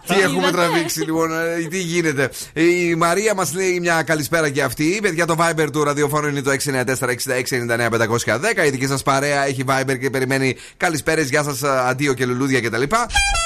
Τι 0.08 0.20
έχουμε 0.22 0.52
τραβήξει, 0.52 1.00
λοιπόν, 1.00 1.32
ε, 1.32 1.68
τι 1.70 1.80
γίνεται. 1.80 2.30
Η 2.54 2.96
Μαρία 2.96 3.34
μας 3.34 3.54
λέει 3.54 3.80
μια 3.80 4.04
καλησπέρα 4.04 4.50
και 4.50 4.64
αυτή. 4.64 5.00
Παιδιά, 5.02 5.26
το 5.26 5.36
Viber 5.40 5.68
του 5.72 5.84
ραδιοφώνου 5.84 6.28
είναι 6.28 6.42
το 6.42 6.52
694-6699-510. 6.52 8.66
Η 8.66 8.70
δική 8.70 8.88
σας 8.88 9.04
παρέα 9.04 9.46
έχει 9.46 9.64
Viber 9.68 10.00
και 10.00 10.10
περιμένει 10.10 10.56
καλησπέρες. 10.78 11.30
Γεια 11.30 11.44
σας, 11.44 11.64
αντίο 11.64 12.14
και 12.14 12.26
λουλούδια 12.26 12.62
κτλ. 12.62 12.82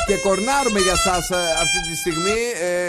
Και 0.07 0.15
κορνάρουμε 0.23 0.79
για 0.79 0.91
εσά 0.91 1.15
αυτή 1.61 1.79
τη 1.91 1.95
στιγμή. 1.95 2.35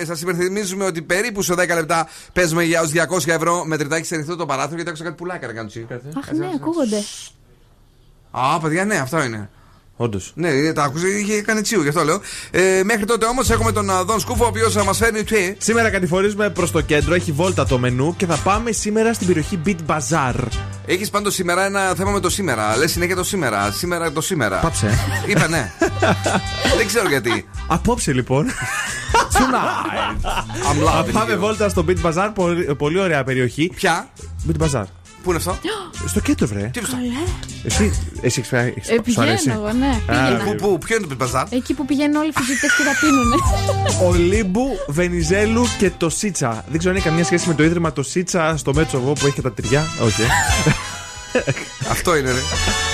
Ε, 0.01 0.05
σας 0.05 0.20
υπενθυμίζουμε 0.20 0.84
ότι 0.84 1.03
περίπου 1.03 1.42
σε 1.42 1.55
10 1.55 1.74
λεπτά 1.74 2.09
παίζουμε 2.32 2.64
για 2.64 2.80
ως 2.80 2.92
200 2.92 3.32
ευρώ 3.32 3.64
με 3.64 3.76
τριτάκι 3.76 4.07
σε 4.07 4.14
ανοιχτό 4.14 4.36
το 4.36 4.46
παράθυρο 4.46 4.74
γιατί 4.74 4.88
άκουσα 4.88 5.05
κάτι 5.05 5.16
πουλάκια 5.16 5.46
να 5.46 5.53
κάνουν 5.53 5.68
τσίκα. 5.68 5.94
Αχ, 5.94 6.32
ναι, 6.32 6.51
ακούγονται. 6.55 7.03
Α, 8.30 8.61
παιδιά, 8.61 8.84
ναι, 8.84 8.96
αυτό 8.96 9.22
είναι. 9.22 9.51
Όντως. 10.01 10.32
Ναι, 10.34 10.49
ε, 10.49 10.72
τα 10.72 10.82
άκουσε, 10.82 11.07
είχε 11.09 11.42
κάνει 11.42 11.61
τσίου, 11.61 11.82
γι' 11.82 11.88
αυτό 11.88 12.05
λέω. 12.05 12.20
Ε, 12.51 12.82
μέχρι 12.84 13.05
τότε 13.05 13.26
όμως 13.26 13.51
έχουμε 13.51 13.72
τον 13.72 13.90
α, 13.90 14.05
Δον 14.05 14.20
Σκούφο, 14.20 14.44
ο 14.44 14.46
οποίος 14.46 14.74
μας 14.74 14.96
φέρνει 14.99 15.24
τι; 15.24 15.55
Σήμερα 15.59 15.90
κατηφορίζουμε 15.90 16.51
προς 16.51 16.70
το 16.70 16.80
κέντρο, 16.80 17.14
έχει 17.14 17.32
βόλτα 17.32 17.66
το 17.66 17.78
μενού 17.78 18.16
και 18.16 18.26
θα 18.26 18.36
πάμε 18.36 18.72
σήμερα 18.72 19.12
στην 19.12 19.26
περιοχή 19.26 19.61
Beat 19.66 19.76
Bazaar. 19.86 20.34
Έχεις 20.86 21.11
πάντως 21.11 21.34
σήμερα 21.34 21.64
ένα 21.64 21.94
θέμα 21.96 22.11
με 22.11 22.20
το 22.20 22.30
σήμερα. 22.30 22.76
Λες 22.76 22.90
συνέχεια 22.90 23.16
το 23.16 23.24
σήμερα. 23.24 23.70
Σήμερα 23.70 24.12
το 24.12 24.20
σήμερα. 24.20 24.57
Πάψε. 24.57 24.99
Είπα 25.26 25.49
ναι. 25.49 25.72
Δεν 26.76 26.86
ξέρω 26.86 27.09
γιατί. 27.09 27.49
Απόψε 27.66 28.12
λοιπόν. 28.12 28.46
Tonight. 29.32 30.26
I'm 30.26 30.84
Θα 30.84 31.03
loving 31.05 31.12
πάμε 31.12 31.34
you. 31.34 31.38
βόλτα 31.38 31.68
στο 31.68 31.84
Beat 31.88 32.11
Bazaar, 32.11 32.30
πολύ, 32.34 32.74
πολύ 32.74 33.01
ωραία 33.01 33.24
περιοχή. 33.24 33.70
Ποια; 33.74 34.09
Beat 34.49 34.66
Bazaar. 34.66 34.84
Πού 35.29 35.35
είναι 35.35 35.43
αυτό; 35.47 35.59
Στο 36.07 36.20
κέντρο, 36.20 36.47
βρε. 36.47 36.70
Τι 36.72 36.79
είναι 36.79 36.89
αυτό; 36.89 36.97
Εσύ, 37.64 37.85
εσύ 38.20 38.41
έχεις 38.41 38.49
φάει- 38.49 38.72
Ε, 38.76 39.11
σου 39.12 39.20
αρέσει; 39.20 39.45
πηγαίνω 39.45 39.61
εγώ, 39.64 39.72
ναι. 39.72 39.87
Α, 39.87 40.24
Πήγαινα. 40.29 40.45
Πού, 40.45 40.55
πού, 40.55 40.79
ποιο 40.79 40.97
είναι 40.97 41.07
το 41.07 41.14
πιπαζάρ; 41.14 41.47
Εκεί 41.51 41.74
που 41.74 41.85
πηγαίνουν 41.85 42.16
όλοι 42.16 42.29
οι 42.29 42.33
φοιτητές 42.33 42.70
και 42.76 42.83
τα 42.85 42.93
πίνουνε. 43.01 43.37
Ο 44.09 44.14
Λίμπου, 44.14 44.68
Βενιζέλου 44.87 45.66
και 45.79 45.91
το 45.97 46.09
Σίτσα. 46.11 46.64
Δεν 46.68 46.79
ξέρω 46.79 46.91
αν 46.93 46.99
έχει 46.99 47.09
καμία 47.09 47.24
σχέση 47.24 47.49
με 47.49 47.55
το 47.55 47.62
ίδρυμα 47.62 47.93
το 47.93 48.03
Σίτσα 48.03 48.55
στο 48.57 48.74
Μέτσοβο 48.74 49.12
που 49.12 49.26
έχει 49.26 49.35
και 49.35 49.43
τα 49.43 49.53
τυριά. 49.53 49.87
Όχι. 50.05 50.22
Αυτό 51.91 52.16
είναι, 52.16 52.31
ρε. 52.31 52.39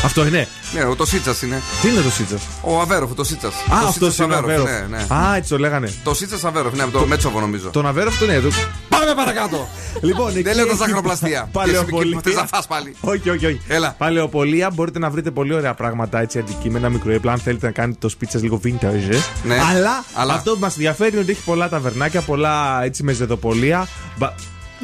Αυτό 0.05 0.27
είναι; 0.27 0.49
Ναι, 0.75 0.95
το 0.95 1.07
Σίτσας 1.07 1.43
είναι. 1.43 1.63
Τι 1.83 1.89
είναι 1.89 2.01
το 2.01 2.11
Σίτσας; 2.11 2.43
Ο 2.61 2.81
Αβέροφ, 2.81 3.15
το 3.15 3.25
Σίτσας. 3.25 3.55
Α, 3.55 3.89
αυτό 3.89 4.25
είναι 4.25 4.35
ο 4.35 4.39
Αβέροφ. 4.39 4.71
Ναι, 4.71 4.87
ναι. 4.97 5.15
Α, 5.15 5.37
έτσι 5.37 5.51
το 5.51 5.59
λέγανε. 5.59 5.93
Το 6.05 6.15
Σίτσας 6.15 6.45
Αβέροφ, 6.45 6.75
ναι, 6.75 6.83
από 6.83 6.99
το 6.99 7.07
Μέτσοβο 7.07 7.41
νομίζω. 7.41 7.69
Τον 7.71 7.87
Αβέροφ 7.87 8.19
τον 8.19 8.29
είναι. 8.31 8.43
Πάμε 8.89 9.15
παρακάτω. 9.15 9.69
Λοιπόν, 10.01 10.29
εκεί 10.31 10.43
Δεν 10.43 10.55
λέω 10.55 10.65
τα 10.67 10.71
έχει 10.71 10.81
ζαχαροπλαστεία. 10.81 11.49
Παλαιοπολία. 11.53 12.21
Θε 12.23 12.33
να 12.33 12.47
φας 12.47 12.67
πάλι. 12.67 12.97
Όχι, 13.01 13.31
όχι, 13.31 13.47
όχι. 13.47 13.61
Έλα. 13.69 13.95
Παλαιοπολία 13.99 14.71
μπορείτε 14.71 14.99
να 14.99 15.11
βρείτε 15.11 15.31
πολύ 15.31 15.55
ωραία 15.55 15.75
πράγματα 15.75 16.21
έτσι 16.21 16.39
αντικείμενα, 16.39 16.89
μικροέπλα. 16.89 17.33
Αν 17.33 17.39
θέλετε 17.39 17.67
να 17.67 17.73
κάνετε 17.73 17.99
το 18.01 18.09
σπίτι 18.09 18.33
σας 18.33 18.43
λίγο 18.43 18.61
vintage. 18.65 19.11
ε. 19.11 19.17
Ναι. 19.45 19.59
Αλλά, 19.71 20.05
Αλλά. 20.15 20.35
αυτό 20.35 20.53
που 20.53 20.59
μας 20.61 20.73
ενδιαφέρει 20.73 21.11
είναι 21.11 21.21
ότι 21.21 21.31
έχει 21.31 21.43
πολλά 21.45 21.69
ταβερνάκια, 21.69 22.21
πολλά 22.21 22.85
έτσι 22.85 23.03
μεζεδοπολία. 23.03 23.89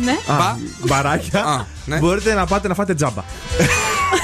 Μπα... 0.01 0.05
Ναι. 0.05 0.18
Α, 0.26 0.36
Μπα. 0.36 0.57
μπαράκια. 0.86 1.44
Α, 1.44 1.64
ναι. 1.84 1.96
Μπορείτε 1.98 2.34
να 2.34 2.46
πάτε 2.46 2.68
να 2.68 2.74
φάτε 2.74 2.94
τζάμπα. 2.94 3.22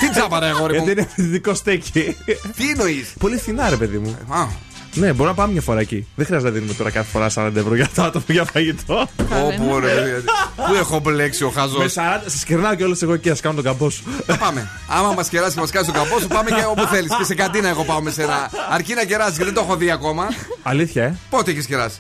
Τι 0.00 0.10
τσάπα, 0.10 0.38
ρε, 0.40 0.46
αγόρι 0.46 0.78
μου; 0.78 0.84
Γιατί 0.84 1.00
είναι 1.00 1.08
φοιτητικό 1.14 1.54
στέκι. 1.54 2.16
Τι 2.56 2.70
εννοείς; 2.70 3.12
Πολύ 3.18 3.36
φθηνά, 3.38 3.68
ρε 3.70 3.76
παιδί 3.76 3.98
μου. 3.98 4.16
Α, 4.28 4.46
Ναι, 4.94 5.06
μπορούμε 5.06 5.28
να 5.28 5.34
πάμε 5.34 5.52
μια 5.52 5.60
φορά 5.60 5.80
εκεί. 5.80 6.06
Δεν 6.14 6.26
χρειάζεται 6.26 6.50
να 6.50 6.56
δίνουμε 6.56 6.74
τώρα 6.76 6.90
κάθε 6.90 7.10
φορά 7.10 7.30
40 7.34 7.50
ευρώ 7.56 7.74
για 7.74 7.88
το 7.94 8.02
άτομο 8.02 8.24
για 8.28 8.44
φαγητό. 8.44 9.08
όπου 9.44 9.78
ρε. 9.80 9.94
δηλαδή. 9.94 10.24
Πού 10.56 10.74
έχω 10.78 10.98
μπλέξει 11.00 11.44
ο 11.44 11.50
χαζός; 11.50 11.78
Με 11.78 12.02
40 12.18 12.22
σας 12.26 12.44
κερνάω 12.44 12.74
κιόλα 12.74 12.96
εγώ 13.02 13.12
εκεί, 13.12 13.30
ας 13.30 13.40
κάνω 13.40 13.54
τον 13.54 13.64
καμπό 13.64 13.90
σου. 13.90 14.02
Πάμε. 14.38 14.68
Άμα 14.88 15.12
μας 15.12 15.28
κεράσει 15.28 15.54
και 15.54 15.60
μας 15.60 15.70
κάνει 15.70 15.86
τον 15.86 15.94
καπό 15.94 16.18
σου, 16.20 16.26
πάμε 16.26 16.50
και 16.50 16.64
όπου 16.70 16.86
θέλεις. 16.86 17.10
Και 17.18 17.24
σε 17.24 17.34
καντίνα 17.34 17.68
εγώ 17.68 17.84
πάω 17.84 18.00
με 18.02 18.10
σένα. 18.10 18.50
Αρκεί 18.70 18.94
να 18.94 19.04
κεράσει, 19.04 19.30
γιατί 19.30 19.44
δεν 19.44 19.54
το 19.54 19.60
έχω 19.60 19.76
δει 19.76 19.90
ακόμα. 19.90 20.26
Αλήθεια, 20.62 21.02
ε; 21.04 21.16
Πότε 21.30 21.50
έχεις 21.50 21.66
κεράσει; 21.66 21.96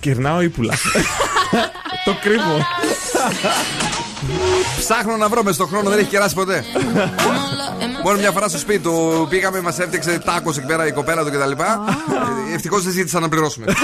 Κερνάω 0.00 0.40
ύπουλα. 0.40 0.74
το 2.04 2.14
κρύβω. 2.20 2.66
Ψάχνω 4.78 5.16
να 5.16 5.28
βρω 5.28 5.42
μες 5.42 5.54
στον 5.54 5.68
χρόνο, 5.68 5.90
δεν 5.90 5.98
έχει 5.98 6.08
κεράσει 6.08 6.34
ποτέ. 6.34 6.64
Μόνο 8.04 8.18
μια 8.18 8.30
φορά 8.30 8.48
στο 8.48 8.58
σπίτι 8.58 8.78
του 8.78 9.26
πήγαμε, 9.30 9.60
μας 9.60 9.78
έφτιαξε 9.78 10.18
τάκος 10.18 10.56
εκεί 10.56 10.66
πέρα 10.66 10.86
η 10.86 10.92
κοπέλα 10.92 11.24
του 11.24 11.30
κτλ. 11.30 11.62
Ευτυχώς 12.54 12.82
δεν 12.82 12.92
ζήτησα 12.92 13.20
να 13.20 13.28
πληρώσουμε. 13.28 13.66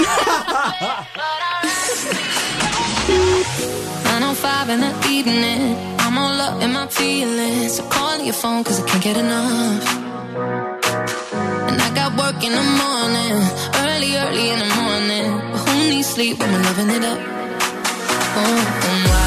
905 4.03 4.69
in 4.69 4.79
the 4.81 4.91
evening. 5.09 5.75
I'm 5.99 6.17
all 6.17 6.41
up 6.41 6.61
in 6.61 6.73
my 6.73 6.87
feelings. 6.87 7.77
So 7.77 7.83
calling 7.89 8.25
your 8.25 8.33
phone 8.33 8.63
cause 8.63 8.81
I 8.81 8.85
can't 8.87 9.03
get 9.03 9.17
enough. 9.17 9.83
And 11.69 11.81
I 11.81 11.89
got 11.95 12.09
work 12.17 12.39
in 12.43 12.53
the 12.61 12.67
morning. 12.83 13.35
Early, 13.85 14.11
early 14.23 14.49
in 14.53 14.59
the 14.59 14.71
morning. 14.81 15.46
Sleep 16.03 16.37
when 16.39 16.51
we're 16.51 16.61
loving 16.61 16.89
it 16.91 17.03
up? 17.03 17.17
Oh, 17.19 18.83
oh 18.83 19.26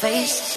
face. 0.00 0.47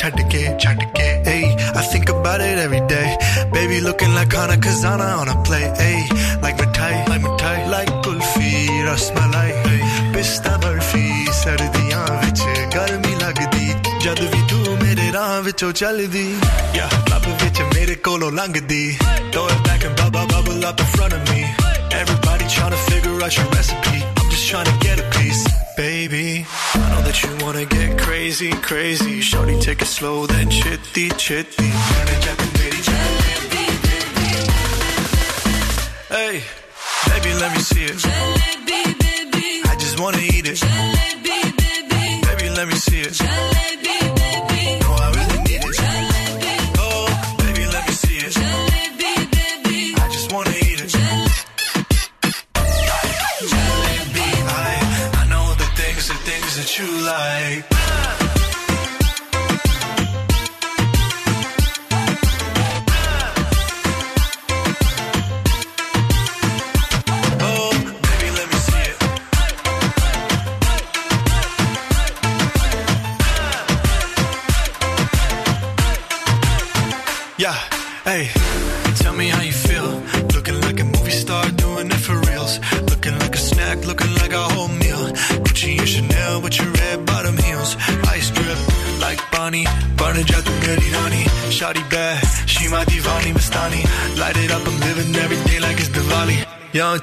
ਛੱਡ 0.00 0.20
ਕੇ 0.32 0.46
ਛੱਡ 0.64 0.84
I 1.80 1.82
think 1.92 2.08
about 2.12 2.40
it 2.40 2.58
every 2.58 2.80
day. 2.92 3.08
Baby 3.52 3.80
looking 3.80 4.12
like 4.14 4.32
Hana 4.32 4.56
Kazana 4.64 5.08
on 5.20 5.28
a 5.32 5.36
play 5.46 5.64
A 5.86 5.90
like 6.44 6.56
mithai 6.62 6.94
like 7.10 7.22
mithai 7.26 7.58
like 7.74 7.92
kulfi 8.06 8.50
rasmalai 8.86 9.50
pista 10.14 10.54
barfi 10.64 11.04
ਸਰਦੀਆਂ 11.40 12.04
ਵਿੱਚ 12.24 12.42
ਗਰਮੀ 12.74 13.14
ਲੱਗਦੀ 13.22 13.66
ਜਦ 14.04 14.20
ਵੀ 14.34 14.42
ਤੂੰ 14.50 14.76
ਮੇਰੇ 14.82 15.10
ਰਾਹ 15.12 15.40
ਵਿੱਚੋਂ 15.48 15.72
ਚੱਲਦੀ 15.82 16.26
ਯਾ 16.76 16.88
ਲੱਭ 17.10 17.28
ਵਿੱਚ 17.42 17.60
ਮੇਰੇ 17.74 17.94
ਕੋਲੋਂ 18.08 18.30
ਲੰਘਦੀ 18.40 18.82
throw 19.32 19.46
it 19.54 19.62
back 19.68 19.86
and 19.88 19.96
bubble 20.02 20.26
bubble 20.34 20.66
up 20.70 20.84
in 20.84 20.90
front 20.96 21.16
of 21.18 21.22
me. 21.30 21.40
Everybody 22.00 22.46
trying 22.56 22.74
to 22.76 22.82
figure 22.90 23.16
out 23.26 23.38
your 23.38 23.48
recipe. 23.56 23.98
I'm 24.18 24.28
just 24.34 24.46
trying 24.50 24.68
to 24.72 24.76
get 24.86 25.04
a 25.04 25.08
piece. 25.18 25.44
Baby 25.80 26.26
I 26.82 26.86
know 26.90 27.02
that 27.08 27.22
you 27.24 27.30
wanna 27.44 27.66
get 27.76 27.87
crazy, 28.28 28.52
crazy. 28.60 29.20
Shorty, 29.22 29.58
take 29.58 29.80
it 29.80 29.86
slow, 29.86 30.26
then 30.26 30.50
chitty, 30.50 31.08
chitty. 31.16 31.64
Hey, 36.10 36.42
baby, 37.06 37.34
let 37.40 37.52
me 37.54 37.60
see 37.60 37.84
it. 37.84 38.07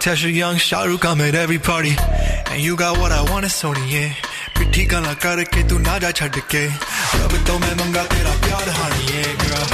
Tasha 0.05 0.31
Young, 0.31 0.57
Shahrukh, 0.57 1.03
I'm 1.03 1.19
at 1.19 1.33
every 1.33 1.57
party. 1.57 1.95
And 2.51 2.61
you 2.61 2.75
got 2.75 2.99
what 2.99 3.11
I 3.11 3.23
want, 3.31 3.43
it's 3.43 3.59
Sony, 3.59 3.81
yeah. 3.89 4.13
पिट्ठी 4.53 4.83
गला 4.85 5.13
करके 5.17 5.63
तू 5.67 5.77
ना 5.81 5.97
जा 5.99 6.11
छड़ 6.13 6.29
के 6.51 6.63
रब 6.69 7.33
तो 7.47 7.53
मैं 7.59 7.73
मंगा 7.81 8.03
तेरा 8.13 8.33
प्यार 8.45 8.69
हानी 8.77 9.05
है 9.15 9.25
girl. 9.41 9.65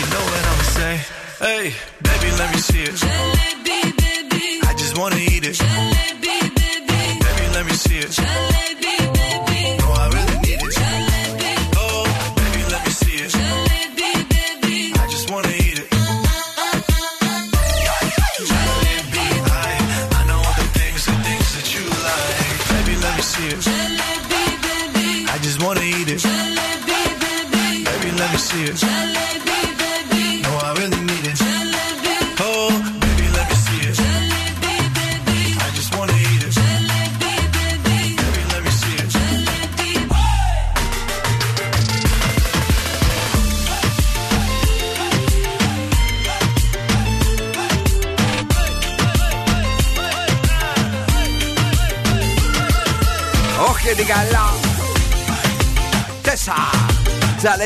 You 0.00 0.06
know 0.12 0.24
what 0.28 0.44
I'm 0.52 0.62
saying 0.76 1.02
hey 1.40 1.64
baby 2.04 2.30
let 2.40 2.48
me 2.54 2.60
see 2.68 2.84
it. 2.90 2.94
Jalebi, 3.00 3.80
baby. 4.04 4.44
I 4.68 4.72
just 4.82 4.98
wanna 5.00 5.16
eat 5.16 5.44
it. 5.50 5.56
Jalebi, 5.64 6.36
baby. 6.60 7.00
Baby 7.24 7.44
let 7.56 7.64
me 7.64 7.72
see 7.72 7.98
it. 8.04 8.10
Jalebi, 8.20 8.49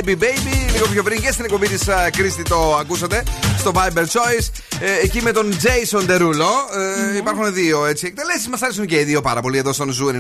Jalebi 0.05 0.27
Baby, 0.27 0.73
λίγο 0.73 0.87
πιο 0.87 1.03
πριν 1.03 1.21
και 1.21 1.33
στην 1.33 1.45
εκπομπή 1.45 1.69
της 1.69 1.83
Κρίστη 2.17 2.43
το 2.43 2.77
ακούσατε 2.77 3.23
στο 3.59 3.73
Viber 3.75 4.03
Choice. 4.03 4.49
Ε, 4.81 4.99
εκεί 5.03 5.23
με 5.23 5.33
τον 5.33 5.53
Jason 5.63 6.11
Derulo. 6.11 6.51
Ε, 7.13 7.17
Υπάρχουν 7.17 7.55
δύο 7.55 7.87
έτσι 7.87 8.07
εκτελέσεις. 8.07 8.49
Μας 8.49 8.63
αρέσουν 8.63 8.87
και 8.87 9.01
οι 9.01 9.05
δύο 9.05 9.21
πάρα 9.21 9.41
πολύ 9.41 9.59
εδώ 9.59 9.73
στον 9.73 9.91
Zoo 9.91 10.11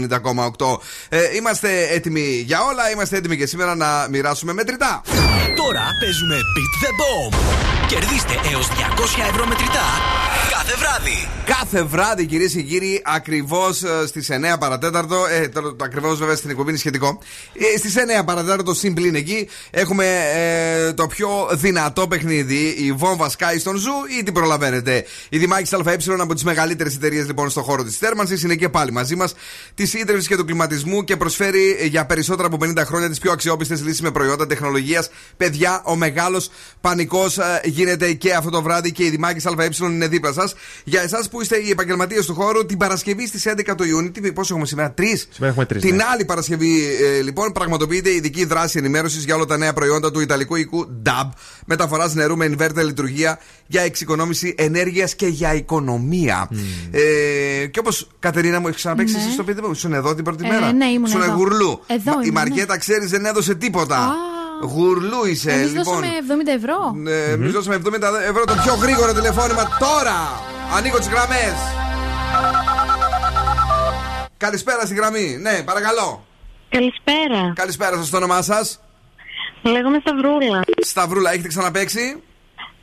90,8. 0.57 0.81
Ε, 1.09 1.35
είμαστε 1.37 1.89
έτοιμοι 1.91 2.43
για 2.47 2.63
όλα. 2.65 2.91
Είμαστε 2.91 3.17
έτοιμοι 3.17 3.37
και 3.37 3.47
σήμερα 3.47 3.75
να 3.75 4.07
μοιράσουμε 4.11 4.53
μετρητά. 4.53 5.03
Τώρα 5.57 5.83
παίζουμε 6.01 6.37
Beat 6.55 6.75
the 6.85 6.91
Bomb. 7.01 7.37
Κερδίστε 7.87 8.41
έως 8.53 8.69
200 8.69 8.73
ευρώ 9.31 9.47
μετρητά 9.47 9.87
κάθε 10.51 10.75
βράδυ. 10.79 11.29
Κάθε 11.47 11.83
βράδυ, 11.83 12.27
κυρίες 12.27 12.53
και 12.53 12.63
κύριοι, 12.63 13.03
ακριβώς 13.05 13.83
στις 14.07 14.29
9 14.31 14.59
παρά 14.59 14.78
τέταρτο. 14.78 15.17
Ε, 15.27 15.49
το, 15.49 15.75
το 15.75 15.85
ακριβώς 15.85 16.19
βέβαια 16.19 16.37
στην 16.37 16.51
εκπομπή 16.51 16.69
είναι 16.69 16.79
σχετικό. 16.79 17.19
Ε, 17.75 17.79
στις 17.79 17.95
9 18.21 18.25
παρά 18.25 18.41
τέταρτο, 18.41 18.75
συν 18.75 18.92
πλην 18.92 19.15
εκεί, 19.15 19.49
έχουμε 19.71 20.05
ε, 20.35 20.93
το 20.93 21.07
πιο 21.07 21.49
δυνατό 21.53 22.09
παιχνίδι. 22.09 22.75
Η 22.79 22.93
βόμβα 22.93 23.31
σκάει 23.31 23.57
στον 23.59 23.77
Zoo 23.77 23.93
ή 24.19 24.23
την 24.23 24.35
προλαβαίνετε. 24.35 25.05
Η 25.29 25.39
Δημάκης 25.39 25.73
ΑΕ 25.73 25.97
από 26.19 26.35
τις 26.35 26.45
μεγαλύτερες 26.45 26.95
εταιρείες 26.95 27.27
λοιπόν 27.27 27.51
στον 27.51 27.63
χώρο 27.63 27.85
της 27.85 27.97
θέρμανσης 27.97 28.43
είναι 28.43 28.55
και 28.55 28.69
πάλι 28.69 28.93
μαζί 28.93 29.17
μας. 29.17 29.35
Της 29.75 29.95
ύδρευσης 29.95 30.29
και 30.29 30.37
του 30.37 30.45
κλιματισμού 30.45 31.05
και 31.05 31.17
προσφέρει 31.17 31.77
ε, 31.81 31.85
για 31.85 32.07
περισσότερα 32.07 32.49
από 32.53 32.59
50 32.61 32.83
χρόνια 32.85 33.09
τις 33.09 33.19
πιο 33.19 33.33
αξιόπιστες 33.33 33.83
λύσεις 33.83 34.01
με 34.01 34.11
προϊόντα 34.11 34.47
τεχνολογίας. 34.47 35.11
Παιδιά, 35.37 35.83
ο 35.85 35.97
μεγάλος 35.97 36.51
πανικός 36.81 37.39
γίνεται 37.65 38.13
και 38.13 38.35
αυτό 38.35 38.51
το 38.51 38.63
βράδυ 38.63 38.93
και 38.93 39.05
η 39.05 39.11
Δημάκης 39.11 39.47
ΑΕ 39.47 39.69
είναι 39.81 40.09
δίπλα 40.09 40.33
σας. 40.33 40.55
Για 40.85 41.03
εσάς 41.03 41.29
που 41.35 41.41
είστε 41.43 41.57
οι 41.57 41.71
επαγγελματίες 41.71 42.27
του 42.27 42.35
χώρου, 42.35 42.67
την 42.67 42.79
Παρασκευή 42.79 43.27
στις 43.27 43.45
11 43.47 43.75
του 43.77 43.85
Ιούνιου, 43.85 44.11
τι, 44.11 44.33
πόσο 44.33 44.53
έχουμε 44.53 44.67
σήμερα, 44.69 44.93
τρεις; 44.93 45.29
Σήμερα 45.31 45.51
έχουμε 45.51 45.67
τρεις. 45.67 45.83
Την 45.83 46.01
άλλη 46.13 46.25
Παρασκευή, 46.25 46.83
ε, 47.19 47.21
λοιπόν, 47.23 47.53
πραγματοποιείται 47.53 48.11
ειδική 48.15 48.45
δράση 48.45 48.79
ενημέρωσης 48.79 49.25
για 49.25 49.35
όλα 49.35 49.45
τα 49.45 49.57
νέα 49.57 49.73
προϊόντα 49.73 50.11
του 50.11 50.21
Ιταλικού 50.21 50.57
οικού 50.57 50.87
DAB. 51.07 51.29
Μεταφοράς 51.67 52.15
νερού 52.15 52.37
με 52.37 52.55
inverter 52.59 52.85
λειτουργία 52.85 53.39
για 53.67 53.83
εξοικονόμηση 53.83 54.55
ενέργειας 54.59 55.15
και 55.15 55.27
για 55.27 55.55
οικονομία. 55.55 56.49
Ε, 56.91 57.67
και 57.67 57.79
όπως 57.79 58.09
Κατερίνα 58.19 58.61
μου, 58.61 58.67
έχεις 58.67 58.79
ξαναπέξει 58.79 59.15
Ναι. 59.15 59.21
εσύ 59.21 59.33
στο 59.33 59.45
παιδί 59.45 59.61
μου, 59.61 59.71
ήσουν 59.71 59.93
εδώ 59.93 60.15
την 60.15 60.25
πρώτη 60.25 60.45
Ε, 60.47 60.49
μέρα. 60.49 60.73
ναι, 60.73 60.87
ήμουν 60.87 61.05
Ήσουν 61.07 61.23
εδώ. 61.23 61.33
γουρλού. 61.35 61.81
Εδώ 61.87 62.13
Μα- 62.13 62.21
η 62.23 62.27
ήμουν, 62.27 62.33
Μαριέτα, 62.33 62.79
ξέρεις, 62.79 63.11
δεν 63.11 63.25
έδωσε 63.25 63.55
τίποτα. 63.55 63.97
Γουρλού 63.97 64.34
είσαι, 65.31 65.51
Εμείς 65.51 65.67
λοιπόν. 65.73 65.85
δώσαμε 65.85 66.07
70 66.29 66.49
ευρώ. 66.57 66.95
Ε, 67.07 67.31
Εμείς 67.33 67.53
δώσαμε 67.53 67.75
70 67.75 67.91
ευρώ 68.29 68.45
το 68.45 68.55
πιο 68.63 68.75
γρήγορο 68.75 69.13
τηλεφώνημα 69.13 69.77
τώρα. 69.79 70.41
Ανοίγω 70.77 70.99
τις 70.99 71.09
γραμμές. 71.09 71.55
Καλησπέρα 74.37 74.85
στη 74.87 74.95
γραμμή. 74.95 75.39
Ναι, 75.41 75.63
παρακαλώ. 75.65 76.25
Καλησπέρα. 76.69 77.53
Καλησπέρα 77.55 77.97
σας, 77.97 78.11
το 78.11 78.17
όνομά 78.17 78.43
σας. 78.43 78.81
Λέγομαι 79.63 79.99
Σταυρούλα. 80.01 80.61
Σταυρούλα, 80.79 81.33
έχετε 81.33 81.49
ξαναπέξει; 81.49 82.23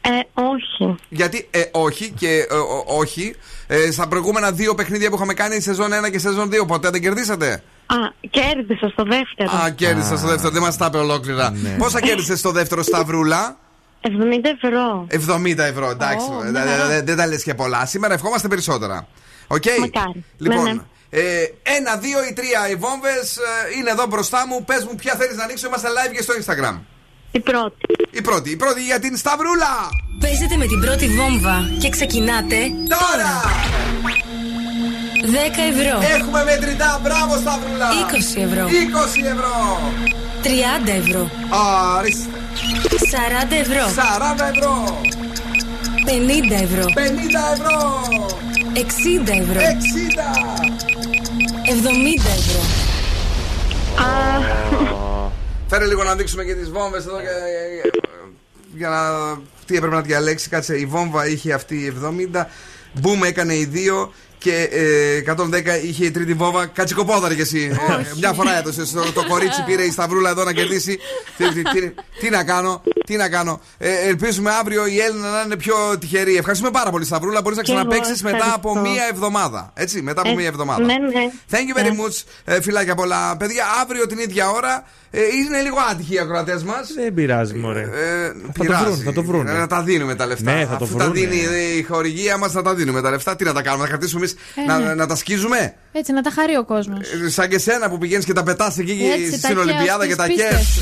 Ε, 0.02 0.10
όχι. 0.34 0.96
Γιατί 1.10 1.48
ε, 1.52 1.62
όχι 1.72 2.10
και 2.20 2.48
ε, 2.50 2.56
ο- 2.56 2.84
όχι. 2.88 3.36
Ε, 3.74 3.92
στα 3.92 4.08
προηγούμενα 4.08 4.52
δύο 4.52 4.76
παιχνίδια 4.76 5.10
που 5.10 5.16
είχαμε 5.16 5.34
κάνει, 5.34 5.60
σεζόν 5.62 5.92
1 6.06 6.10
και 6.12 6.20
σεζόν 6.20 6.50
2, 6.50 6.66
ποτέ 6.68 6.90
δεν 6.90 7.02
κερδίσατε; 7.02 7.64
Α, 7.86 7.96
κέρδισα 8.30 8.90
στο 8.90 9.04
δεύτερο. 9.04 9.64
Α, 9.66 9.70
κέρδισα 9.70 10.18
στο 10.18 10.28
δεύτερο, 10.28 10.54
δεν 10.54 10.62
μας 10.62 10.78
τα 10.78 10.86
είπε 10.86 10.98
ολόκληρα. 10.98 11.54
Πόσα 11.78 12.02
κέρδισε 12.02 12.36
στο 12.36 12.52
δεύτερο, 12.52 12.84
Σταυρούλα; 12.84 13.58
70 14.02 14.10
ευρώ. 14.64 15.08
70 15.10 15.64
ευρώ, 15.64 15.90
εντάξει. 15.90 16.26
Ω, 16.32 16.44
Ε, 16.46 16.50
μια 16.52 16.64
δε- 16.64 16.70
χαρά. 16.70 16.88
δε- 16.88 17.02
Δεν 17.02 17.16
τα 17.18 17.28
λες 17.28 17.44
και 17.44 17.54
πολλά. 17.54 17.86
Σήμερα 17.86 18.14
ευχόμαστε 18.14 18.48
περισσότερα. 18.48 19.08
Οκ. 19.48 19.64
Μακάρι. 19.80 20.24
Λοιπόν, 20.38 20.64
Ναι, 20.64 20.72
ναι. 20.72 20.80
ε, 21.10 21.22
ένα, 21.64 21.96
δύο 21.98 22.20
ή 22.30 22.34
τρία 22.34 22.70
οι 22.70 22.76
βόμβες 22.76 23.38
είναι 23.80 23.90
εδώ 23.90 24.06
μπροστά 24.06 24.48
μου. 24.48 24.64
Πες 24.66 24.84
μου, 24.86 24.96
ποια 24.96 25.16
θέλεις 25.16 25.36
να 25.38 25.44
ανοίξω. 25.44 25.68
Είμαστε 25.68 25.88
live 25.88 26.12
και 26.16 26.22
στο 26.22 26.34
Instagram. 26.34 26.80
Η 27.32 27.40
πρώτη. 27.40 27.76
Η 28.12 28.22
πρώτη, 28.22 28.50
η 28.52 28.56
πρώτη 28.56 28.84
για 28.84 29.00
την 29.00 29.18
Σταυρούλα. 29.18 29.90
Παίζετε 30.20 30.56
με 30.58 30.66
την 30.66 30.80
πρώτη 30.80 31.08
βόμβα 31.08 31.70
και 31.80 31.90
ξεκινάτε 31.90 32.56
τώρα! 32.96 33.34
10 35.22 35.36
ευρώ. 35.72 36.00
Έχουμε 36.16 36.44
μετρητά, 36.44 37.00
μπράβο 37.04 37.38
Σταυρούλα! 37.38 37.88
20 37.90 38.42
ευρώ. 38.46 38.68
20 38.68 38.70
ευρώ! 39.34 39.80
30 40.44 40.48
ευρώ. 40.88 41.30
Ορίστε. 41.98 42.30
40 43.48 43.52
ευρώ. 43.52 43.86
40 43.86 44.50
ευρώ. 44.56 45.02
50 46.06 46.62
ευρώ. 46.62 46.86
50 46.86 47.42
ευρώ. 47.54 48.02
60 48.74 48.80
ευρώ. 49.42 49.60
60. 49.60 49.66
70 51.70 52.26
ευρώ. 52.38 52.62
Φέρε 55.72 55.86
λίγο 55.86 56.04
να 56.04 56.16
δείξουμε 56.16 56.44
και 56.44 56.56
τις 56.56 56.70
βόμβες 56.70 57.06
εδώ. 57.06 57.20
Για, 57.20 57.32
για 58.76 58.90
να. 58.90 59.02
Τι 59.66 59.76
έπρεπε 59.76 59.96
να 59.96 60.02
διαλέξει, 60.02 60.50
κάτσε. 60.50 60.80
Η 60.80 60.86
βόμβα 60.86 61.28
είχε 61.28 61.54
αυτή 61.54 61.76
η 61.76 61.94
70. 62.34 62.46
Μπούμ 62.94 63.24
έκανε 63.24 63.56
οι 63.56 63.66
δύο. 63.66 64.14
Και 64.44 64.70
ε, 64.72 65.34
110 65.38 65.84
είχε 65.84 66.06
η 66.06 66.12
τρίτη 66.12 66.34
βόμβα. 66.34 66.66
Κατσικοπόδαρη 66.66 67.36
κι 67.36 67.42
εσύ. 67.42 67.72
Ε, 67.89 68.02
Μια 68.18 68.34
φορά 68.34 68.58
έδωσε. 68.58 68.82
Το, 68.94 69.12
το 69.14 69.26
κορίτσι 69.28 69.64
πήρε 69.66 69.84
η 69.84 69.92
Σταυρούλα 69.92 70.30
εδώ 70.30 70.44
να 70.44 70.54
κερδίσει. 70.54 71.00
τι, 71.38 71.50
τι, 71.54 71.62
τι, 71.62 71.92
τι 72.20 72.30
να 72.30 72.44
κάνω, 72.44 72.84
τι 73.06 73.16
να 73.16 73.30
κάνω. 73.30 73.62
Ε, 73.78 73.89
ελπίζουμε 74.08 74.52
αύριο 74.52 74.86
η 74.88 75.00
Έλληνα 75.00 75.30
να 75.30 75.42
είναι 75.46 75.56
πιο 75.58 75.76
τυχερή. 76.00 76.36
Ευχαριστούμε 76.38 76.72
πάρα 76.72 76.89
πολύ, 76.89 77.06
Σταυρούλα. 77.06 77.42
Μπορείς 77.42 77.58
να 77.58 77.64
Κι 77.64 77.72
εγώ 77.72 77.80
ξαναπέξει 77.88 78.24
μετά 78.24 78.54
από 78.54 78.70
ευχαριστώ. 78.70 78.82
μία 78.94 79.08
εβδομάδα. 79.12 79.72
Έτσι, 79.74 80.02
μετά 80.02 80.22
από 80.22 80.30
Ε, 80.30 80.36
μία 80.36 80.48
εβδομάδα. 80.48 80.84
Ναι, 80.86 80.94
ναι. 80.94 81.32
Thank 81.52 81.56
you 81.56 81.80
very 81.80 81.84
Ναι. 81.92 82.04
much. 82.06 82.24
Ε, 82.46 82.62
φιλάκια 82.62 82.96
πολλά. 82.96 83.38
Παιδιά, 83.38 83.64
αύριο 83.82 84.08
την 84.08 84.18
ίδια 84.18 84.50
ώρα 84.50 84.84
ε, 85.12 85.20
είναι 85.22 85.62
λίγο 85.62 85.78
άτυχοι 85.92 86.14
οι 86.14 86.20
ακροατές 86.20 86.64
μας. 86.64 86.94
Δεν 86.96 87.14
πειράζει, 87.14 87.54
μωρέ. 87.54 87.89
θα 88.54 88.64
το 88.66 88.74
βρουν, 88.84 88.98
θα 88.98 89.14
το 89.14 89.24
βρουν. 89.24 89.46
Να 89.46 89.68
τα 89.68 89.82
δίνουμε 89.82 90.16
τα 90.16 90.26
λεφτά. 90.26 90.54
Ναι, 90.54 90.66
θα 90.66 90.78
το 90.78 90.84
Αφού 90.86 90.98
τα 90.98 91.04
βρούνε. 91.04 91.20
δίνει 91.20 91.78
η 91.78 91.84
χορηγία 91.84 92.38
μας, 92.38 92.52
θα 92.52 92.62
τα 92.62 92.74
δίνουμε 92.74 93.02
τα 93.02 93.10
λεφτά. 93.10 93.36
Τι 93.36 93.44
να 93.44 93.54
τα 93.54 93.62
κάνουμε, 93.62 93.84
να 93.84 93.89
κρατήσουμε 93.89 94.20
εμείς 94.20 94.31
Ε, 94.31 94.31
να, 94.68 94.80
ναι. 94.80 94.94
να 94.94 95.06
τα 95.08 95.16
σκίζουμε; 95.16 95.74
Έτσι, 95.92 96.12
να 96.14 96.22
τα 96.22 96.32
χαρεί 96.36 96.56
ο 96.56 96.64
κόσμος. 96.66 97.00
Ε, 97.26 97.30
Σαν 97.30 97.50
και 97.50 97.60
σένα 97.60 97.90
που 97.90 97.98
πηγαίνεις 97.98 98.26
και 98.26 98.34
τα 98.34 98.44
πετάς 98.44 98.78
εκεί 98.78 98.92
Έτσι, 99.14 99.32
τα 99.32 99.38
στην 99.38 99.50
καίω 99.50 99.60
Ολυμπιάδα 99.62 100.04
στις 100.04 100.08
και 100.16 100.22
τα 100.22 100.26
πίστες. 100.26 100.50
καίς. 100.50 100.80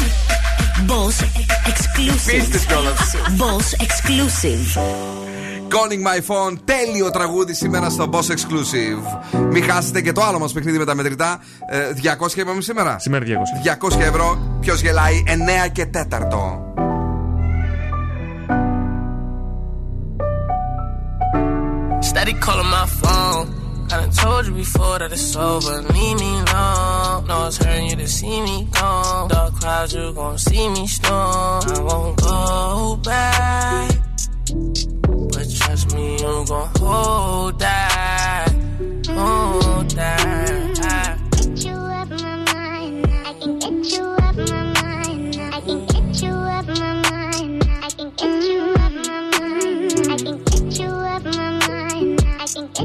Boss 0.87 1.23
exclusive. 1.69 2.31
Πίστες 2.39 2.65
κιόλας. 2.65 3.15
Boss 3.37 3.83
exclusive. 3.85 4.79
Calling 5.69 6.03
my 6.09 6.19
phone, 6.27 6.57
τέλειο 6.65 7.09
τραγούδι 7.09 7.53
σήμερα 7.53 7.89
στο 7.89 8.09
Boss 8.13 8.17
Exclusive. 8.31 9.39
Μην 9.51 9.63
χάσετε 9.63 10.01
και 10.01 10.11
το 10.11 10.23
άλλο 10.23 10.39
μας 10.39 10.51
παιχνίδι 10.51 10.77
με 10.77 10.85
τα 10.85 10.95
μετρητά. 10.95 11.39
Ε, 11.69 11.93
200 12.27 12.35
είπαμε 12.35 12.61
σήμερα; 12.61 12.99
Σήμερα 12.99 13.25
200. 13.25 13.29
200 13.63 13.99
ευρώ. 14.01 14.57
Ποιος 14.61 14.81
γελάει; 14.81 15.23
9 15.27 15.67
και 15.71 15.85
4. 15.85 16.88
Calling 22.39 22.69
my 22.69 22.85
phone. 22.85 23.59
I 23.91 24.01
done 24.01 24.11
told 24.11 24.45
you 24.45 24.53
before 24.53 24.99
that 24.99 25.11
it's 25.11 25.35
over. 25.35 25.81
Leave 25.81 26.19
me 26.19 26.31
alone. 26.41 27.27
No, 27.27 27.47
it's 27.47 27.57
hurting 27.57 27.89
you 27.89 27.95
to 27.95 28.07
see 28.07 28.41
me 28.41 28.67
gone. 28.71 29.29
Dark 29.29 29.55
clouds, 29.55 29.93
you 29.95 30.13
gon' 30.13 30.37
see 30.37 30.69
me 30.69 30.87
storm. 30.87 31.63
I 31.65 31.81
won't 31.81 32.21
go 32.21 32.99
back. 33.03 33.91
But 35.33 35.47
trust 35.57 35.93
me, 35.95 36.13
you 36.13 36.45
gon' 36.47 36.69
hold 36.77 37.59
that. 37.59 37.88
I 52.79 52.83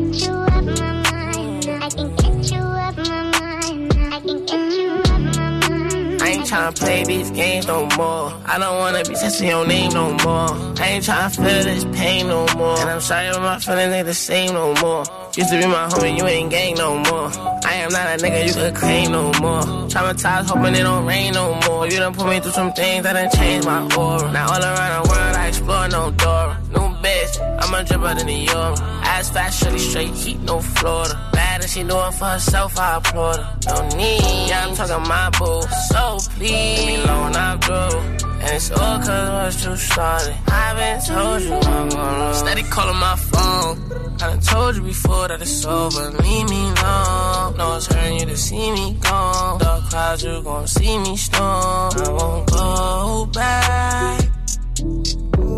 ain't 6.30 6.46
tryna 6.46 6.76
play 6.76 7.04
these 7.04 7.30
games 7.30 7.68
no 7.68 7.86
more. 7.96 8.32
I 8.44 8.58
don't 8.58 8.78
wanna 8.78 9.04
be 9.04 9.14
testing 9.14 9.50
your 9.50 9.64
name 9.64 9.92
no 9.92 10.12
more. 10.24 10.50
I 10.80 10.88
ain't 10.88 11.04
tryna 11.04 11.36
feel 11.36 11.62
this 11.62 11.84
pain 11.96 12.26
no 12.26 12.44
more. 12.56 12.76
And 12.80 12.90
I'm 12.90 13.00
sorry, 13.00 13.30
but 13.30 13.40
my 13.42 13.60
feelings 13.60 13.92
ain't 13.92 14.06
the 14.06 14.14
same 14.14 14.54
no 14.54 14.74
more. 14.82 15.04
Used 15.36 15.50
to 15.50 15.58
be 15.58 15.66
my 15.66 15.88
homie, 15.88 16.16
you 16.16 16.24
ain't 16.26 16.48
gang 16.48 16.76
no 16.76 16.96
more. 16.96 17.28
I 17.66 17.74
am 17.82 17.90
not 17.90 18.06
a 18.06 18.22
nigga 18.22 18.46
you 18.46 18.54
could 18.54 18.76
claim 18.76 19.10
no 19.10 19.32
more. 19.40 19.62
Traumatized, 19.90 20.46
hoping 20.46 20.76
it 20.76 20.84
don't 20.84 21.04
rain 21.04 21.32
no 21.32 21.58
more. 21.66 21.88
You 21.88 21.98
done 21.98 22.14
put 22.14 22.28
me 22.28 22.38
through 22.38 22.52
some 22.52 22.72
things 22.72 23.02
that 23.02 23.14
done 23.14 23.30
changed 23.32 23.66
my 23.66 23.82
aura. 23.96 24.30
Now 24.30 24.52
all 24.52 24.62
around 24.62 25.02
the 25.02 25.10
world, 25.10 25.36
I 25.36 25.48
explore 25.48 25.88
no 25.88 26.12
door. 26.12 26.56
New 26.70 26.88
bitch, 27.02 27.60
I'm 27.60 27.74
a 27.74 27.82
dripper 27.82 28.16
than 28.16 28.26
the 28.28 28.32
euro. 28.32 28.74
Ass 29.02 29.30
fat, 29.30 29.50
shorty 29.50 29.78
straight 29.80 30.14
heat, 30.14 30.38
no 30.38 30.60
Florida. 30.60 31.30
Bad 31.32 31.62
and 31.62 31.70
she 31.70 31.82
doing 31.82 32.12
for 32.12 32.26
herself, 32.26 32.78
I 32.78 32.98
applaud 32.98 33.36
her. 33.36 33.58
No 33.66 33.96
need, 33.96 34.48
yeah, 34.48 34.68
I'm 34.68 34.76
talking 34.76 35.08
my 35.08 35.30
boo. 35.30 35.62
So 35.90 36.18
please, 36.36 36.52
leave 36.52 36.86
me 36.86 37.02
alone, 37.02 37.34
I'm. 37.34 38.33
And 38.44 38.56
it's 38.56 38.70
all 38.70 38.98
cause 38.98 39.30
once 39.30 39.64
you 39.64 39.76
started. 39.76 40.36
I've 40.48 40.76
been 40.76 41.00
told 41.00 41.42
you 41.42 41.54
I'm 41.54 41.88
gonna. 41.88 42.34
Steady 42.34 42.62
calling 42.64 42.98
my 42.98 43.16
phone. 43.16 43.74
I 44.20 44.28
done 44.28 44.40
told 44.40 44.76
you 44.76 44.82
before 44.82 45.28
that 45.28 45.40
it's 45.40 45.64
over. 45.64 46.10
Leave 46.22 46.50
me 46.50 46.60
alone. 46.60 47.56
No, 47.56 47.76
it's 47.76 47.86
hurting 47.86 48.20
you 48.20 48.26
to 48.26 48.36
see 48.36 48.70
me 48.70 48.98
gone. 49.00 49.58
Dark 49.60 49.84
clouds, 49.88 50.24
you 50.24 50.42
gon' 50.42 50.66
see 50.66 50.98
me 50.98 51.16
storm. 51.16 51.92
I 51.96 52.08
won't 52.10 52.50
go 52.50 53.26
back. 53.32 54.20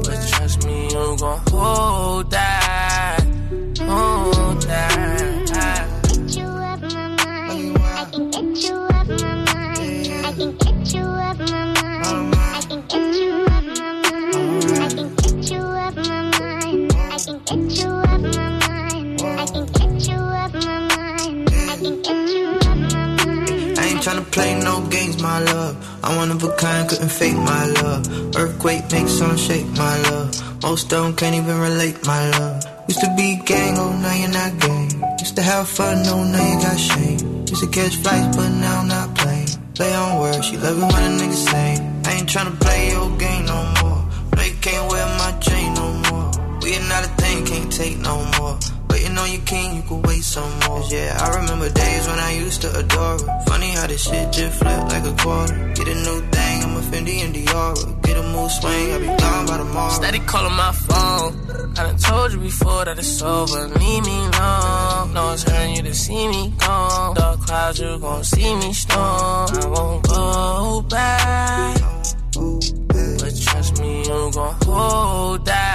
But 0.06 0.28
trust 0.30 0.64
me, 0.66 0.84
you 0.84 1.16
gon' 1.18 1.40
hold 1.48 2.30
that. 2.30 3.20
Hold 3.80 4.25
tryna 24.06 24.30
play 24.30 24.54
no 24.60 24.86
games, 24.86 25.20
my 25.20 25.40
love. 25.40 25.74
I'm 26.04 26.14
one 26.14 26.30
of 26.30 26.40
a 26.44 26.52
kind, 26.54 26.88
couldn't 26.88 27.08
fake 27.08 27.34
my 27.34 27.66
love. 27.82 28.06
Earthquake 28.36 28.84
makes 28.92 29.10
some 29.10 29.36
shake, 29.36 29.66
my 29.70 30.00
love. 30.02 30.30
Most 30.62 30.88
don't 30.90 31.16
can't 31.16 31.34
even 31.34 31.58
relate, 31.58 32.06
my 32.06 32.30
love. 32.38 32.62
Used 32.86 33.00
to 33.00 33.12
be 33.16 33.34
gang, 33.44 33.74
oh 33.78 33.90
now 33.98 34.14
you're 34.14 34.30
not 34.30 34.52
gang. 34.60 34.90
Used 35.18 35.34
to 35.34 35.42
have 35.42 35.68
fun, 35.68 36.06
oh 36.06 36.22
now 36.22 36.46
you 36.52 36.56
got 36.62 36.78
shame. 36.78 37.18
Used 37.50 37.62
to 37.64 37.66
catch 37.66 37.96
flights, 37.96 38.36
but 38.36 38.48
now 38.50 38.82
I'm 38.82 38.86
not 38.86 39.12
playing. 39.16 39.48
Play 39.74 39.92
on 39.92 40.20
words, 40.20 40.46
she 40.46 40.56
love 40.56 40.78
it 40.78 40.86
when 40.92 41.02
a 41.10 41.12
nigga 41.20 41.38
say. 41.50 41.70
I 42.06 42.12
ain't 42.14 42.28
tryna 42.28 42.60
play 42.60 42.90
your 42.90 43.10
game 43.18 43.44
no 43.46 43.58
more. 43.82 44.06
You 44.44 44.54
can't 44.60 44.88
wear 44.88 45.06
my 45.18 45.32
chain 45.40 45.74
no 45.74 45.86
more. 46.06 46.30
We 46.62 46.76
are 46.76 46.88
not 46.88 47.02
a 47.04 47.10
thing, 47.20 47.44
can't 47.44 47.72
take 47.72 47.98
no 47.98 48.22
more. 48.38 48.56
Waiting 48.96 49.18
on 49.18 49.30
your 49.30 49.42
king, 49.42 49.76
you 49.76 49.82
could 49.82 50.06
wait 50.06 50.24
some 50.24 50.50
more. 50.60 50.82
Yeah, 50.88 51.18
I 51.20 51.28
remember 51.36 51.68
days 51.68 52.06
when 52.08 52.18
I 52.18 52.32
used 52.32 52.62
to 52.62 52.70
adore 52.78 53.18
her. 53.20 53.44
Funny 53.44 53.68
how 53.72 53.86
this 53.86 54.02
shit 54.08 54.32
just 54.32 54.58
flipped 54.58 54.88
like 54.88 55.04
a 55.04 55.14
quarter. 55.22 55.54
Get 55.74 55.86
a 55.86 55.94
new 56.06 56.20
thing, 56.34 56.62
I'm 56.64 56.76
a 56.78 56.80
Fendi 56.80 57.16
and 57.22 57.34
Dior. 57.34 58.02
Get 58.02 58.16
a 58.16 58.22
mood 58.22 58.50
swing, 58.50 58.92
I'll 58.92 59.00
be 59.00 59.06
gone 59.22 59.46
by 59.48 59.58
tomorrow. 59.58 59.92
Steady 59.92 60.20
calling 60.20 60.56
my 60.56 60.72
phone. 60.72 61.32
I 61.76 61.82
done 61.82 61.98
told 61.98 62.32
you 62.32 62.38
before 62.38 62.86
that 62.86 62.98
it's 62.98 63.20
over. 63.20 63.68
Leave 63.68 64.06
me 64.06 64.16
alone. 64.28 65.12
No 65.12 65.24
one's 65.26 65.42
hurting 65.42 65.76
you 65.76 65.82
to 65.82 65.94
see 65.94 66.28
me 66.28 66.54
gone. 66.58 67.16
Dark 67.16 67.40
clouds, 67.42 67.78
you 67.78 67.98
gon' 67.98 68.24
see 68.24 68.54
me 68.56 68.72
storm. 68.72 69.50
I 69.60 69.66
won't 69.74 70.08
go 70.08 70.80
back. 70.88 71.76
But 72.32 73.34
trust 73.44 73.78
me, 73.78 73.98
you 74.08 74.30
gon' 74.32 74.54
hold 74.64 75.44
that. 75.44 75.65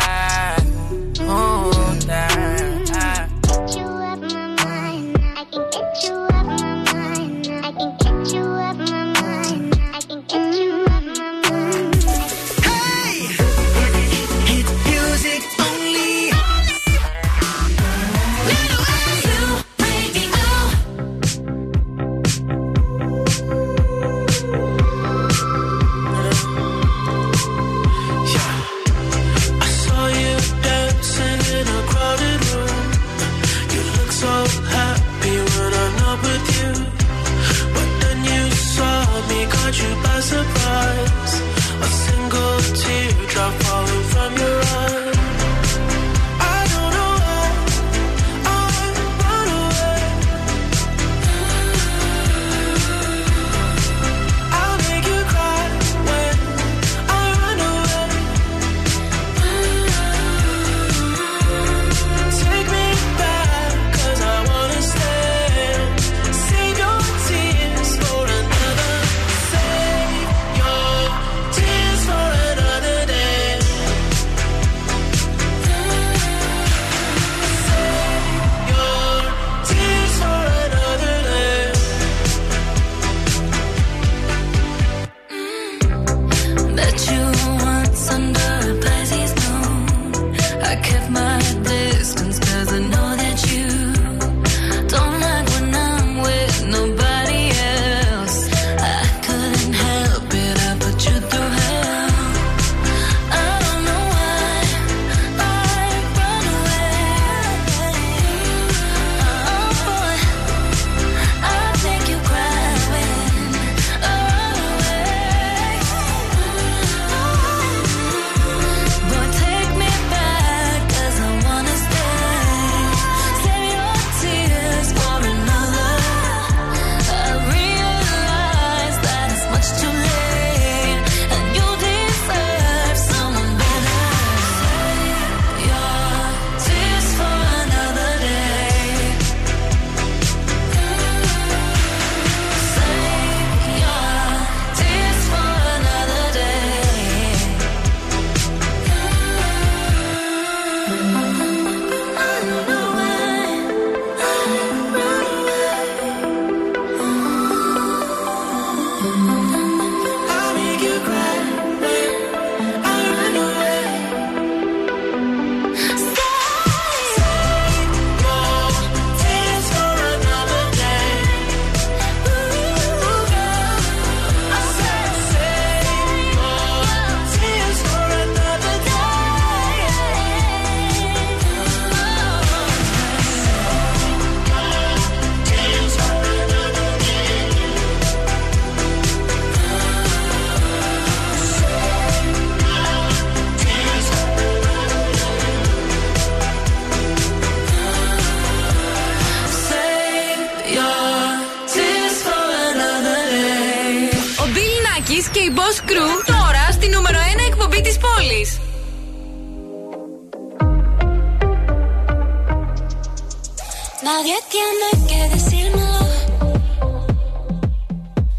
Tiene 214.51 215.07
que 215.07 215.29
decírmelo. 215.29 216.07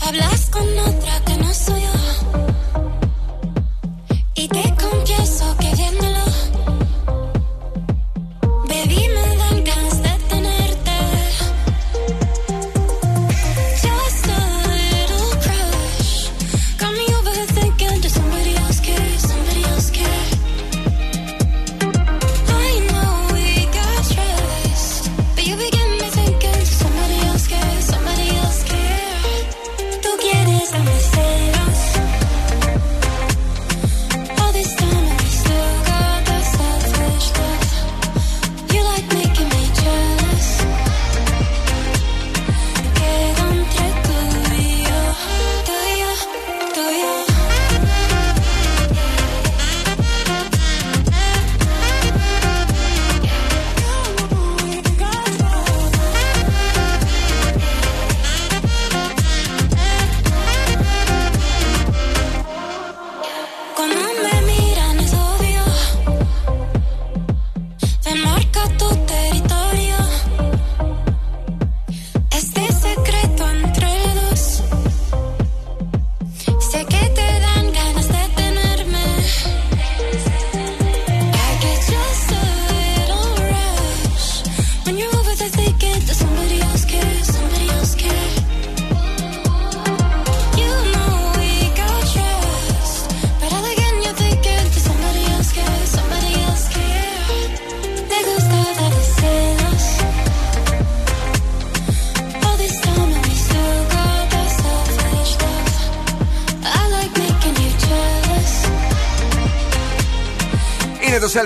Hablas 0.00 0.50
con 0.50 0.78
otro. 0.78 1.01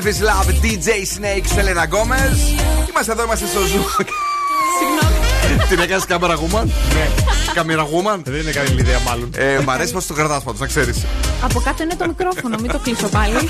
Selfish 0.06 0.22
Love 0.22 0.50
DJ 0.62 0.88
Snake 1.16 1.46
Selena 1.56 1.84
Gomez. 1.92 2.36
Είμαστε 2.88 3.12
εδώ, 3.12 3.22
είμαστε 3.24 3.46
στο 3.46 3.60
Ζου. 3.60 3.84
Την 5.68 5.78
έκανες 5.78 6.04
camera 6.04 6.34
woman. 6.34 6.72
Ναι. 6.94 7.08
Camera 7.54 7.82
woman. 7.82 8.22
Δεν 8.24 8.40
είναι 8.40 8.50
καλή 8.50 8.80
ιδέα, 8.80 9.00
μάλλον. 9.00 9.30
Ε, 9.36 9.58
μ' 9.64 9.70
αρέσει 9.70 9.92
πώς 9.92 10.06
το 10.06 10.14
κρατάς 10.14 10.42
πάντως, 10.42 10.60
να 10.60 10.66
ξέρεις. 10.66 11.04
Από 11.42 11.60
κάτω 11.60 11.82
είναι 11.82 11.94
το 11.94 12.06
μικρόφωνο, 12.06 12.56
μην 12.60 12.70
το 12.70 12.78
κλείσω 12.78 13.08
πάλι. 13.08 13.34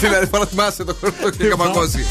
Την 0.00 0.14
άλλη 0.14 0.26
φορά 0.26 0.46
θυμάσαι 0.46 0.84
το 0.84 0.96
χρόνο 1.00 1.30
και 1.30 1.44
καμακώσει. 1.44 2.06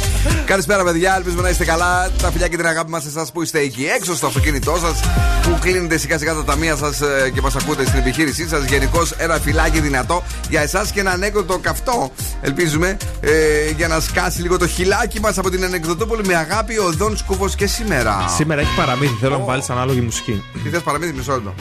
Καλησπέρα, 0.46 0.84
παιδιά. 0.84 1.16
Ελπίζουμε 1.16 1.42
να 1.42 1.50
είστε 1.50 1.66
καλά. 1.66 2.10
Τα 2.22 2.32
φιλιά 2.32 2.48
και 2.48 2.58
την 2.58 2.68
αγάπη 2.68 2.92
μας 2.92 3.06
εσάς 3.06 3.32
που 3.32 3.42
είστε 3.42 3.60
εκεί 3.60 3.86
έξω 3.96 4.16
στο 4.16 4.28
αυτοκίνητό 4.28 4.78
σας, 4.82 5.00
που 5.42 5.58
κλείνετε 5.60 5.98
σιγά 5.98 6.18
σιγά 6.18 6.34
τα 6.34 6.44
ταμεία 6.44 6.76
σας 6.76 7.00
και 7.34 7.42
μας 7.42 7.56
ακούτε 7.56 7.86
στην 7.86 8.00
επιχείρησή 8.00 8.48
σας. 8.48 8.64
Γενικώς 8.64 9.12
ένα 9.12 9.40
φιλάκι 9.40 9.80
δυνατό 9.80 10.24
για 10.50 10.62
εσάς 10.62 10.92
και 10.92 11.00
ένα 11.00 11.12
ανέκδοτο 11.12 11.58
καυτό. 11.58 12.12
Ελπίζουμε 12.42 12.98
ε, 13.20 13.70
για 13.70 13.88
να 13.88 14.00
σκάσει 14.00 14.42
λίγο 14.42 14.58
το 14.58 14.68
χιλάκι 14.68 15.20
μας 15.20 15.38
από 15.38 15.50
την 15.50 15.64
ανεκδοτόπολη 15.64 16.26
με 16.26 16.36
αγάπη 16.36 16.78
ο 16.78 16.92
Δον 16.92 17.18
Σκούφος 17.18 17.56
και 17.56 17.68
σήμερα. 17.68 18.28
Σήμερα 18.28 18.62
έχει 18.62 18.76
παραμύθι. 18.76 19.14
Θέλω 19.20 19.32
να 19.32 19.38
μου 19.38 19.46
βάλεις 19.46 19.70
ανάλογη 19.70 20.02
μουσική. 20.02 20.44
Τι 20.64 20.70
θες 20.70 20.82
παραμύθι, 20.82 21.14
μισό 21.14 21.34
λεπτό. 21.34 21.54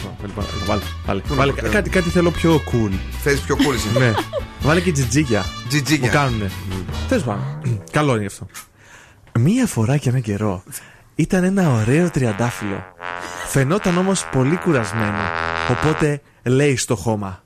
Βάλε. 0.66 0.80
βάλε. 1.06 1.20
βάλε. 1.28 1.52
Κάτι, 1.52 1.90
κάτι 1.90 2.10
θέλω 2.10 2.30
πιο 2.30 2.54
cool. 2.72 2.92
Θες 3.22 3.40
πιο 3.40 3.56
cool 3.56 3.74
εσύ. 3.74 3.98
ναι. 3.98 4.12
Βάλε 4.60 4.80
και 4.80 4.92
τζιτζίκια. 4.92 5.44
Τζιτζίκια. 5.68 6.06
Μου 6.06 6.12
κάνουνε. 6.12 6.50
Τέλος 7.08 7.24
πάντων. 7.24 7.82
Καλό 7.90 8.16
είναι 8.16 8.26
αυτό. 8.26 8.46
Μία 9.38 9.66
φορά 9.66 9.96
και 9.96 10.08
έναν 10.08 10.20
καιρό 10.22 10.62
ήταν 11.14 11.44
ένα 11.44 11.70
ωραίο 11.70 12.10
τριαντάφυλλο. 12.10 12.84
Φαινόταν 13.46 13.98
όμως 13.98 14.26
πολύ 14.32 14.56
κουρασμένο. 14.56 15.18
Οπότε 15.70 16.20
λέει 16.42 16.76
στο 16.76 16.96
χώμα: 16.96 17.42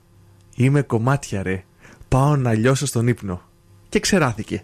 Είμαι 0.55 0.81
κομμάτια 0.81 1.43
ρε. 1.43 1.63
Πάω 2.11 2.35
να 2.35 2.53
λιώσω 2.53 2.85
στον 2.85 3.07
ύπνο. 3.07 3.41
Και 3.89 3.99
ξεράθηκε. 3.99 4.63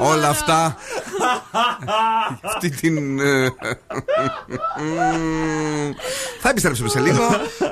Όλα 0.00 0.28
αυτά. 0.28 0.76
Αυτή 2.42 2.70
την. 2.70 3.18
ε, 3.20 3.48
Θα 6.40 6.48
επιστρέψουμε 6.48 6.88
σε 6.88 7.00
λίγο 7.00 7.22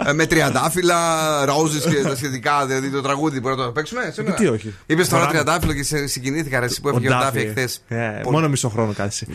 ε, 0.06 0.12
με 0.12 0.26
τριαντάφυλλα, 0.26 0.98
ρόζες 1.44 1.84
και 1.84 2.02
τα 2.02 2.16
σχετικά. 2.16 2.66
Δηλαδή 2.66 2.90
το 2.90 3.00
τραγούδι 3.00 3.40
μπορεί 3.40 3.56
να 3.56 3.64
το 3.64 3.70
παίξουμε 3.70 4.10
σήμερα. 4.12 4.36
Γιατί 4.36 4.54
όχι. 4.54 4.74
Είπες 4.86 5.08
τώρα 5.08 5.22
Φοράμε. 5.24 5.42
τριαντάφυλλο 5.42 5.72
και 5.74 5.82
σε 5.82 6.06
συγκινήθηκα 6.06 6.58
ρε, 6.60 6.64
εσύ 6.66 6.80
που 6.80 6.88
έφυγε 6.88 7.08
ο 7.14 7.18
Ντάφι 7.18 7.38
εχθές. 7.40 7.82
Ε, 7.88 8.20
μόνο 8.24 8.48
μισό 8.48 8.68
χρόνο 8.68 8.92
κάθισε. 8.92 9.26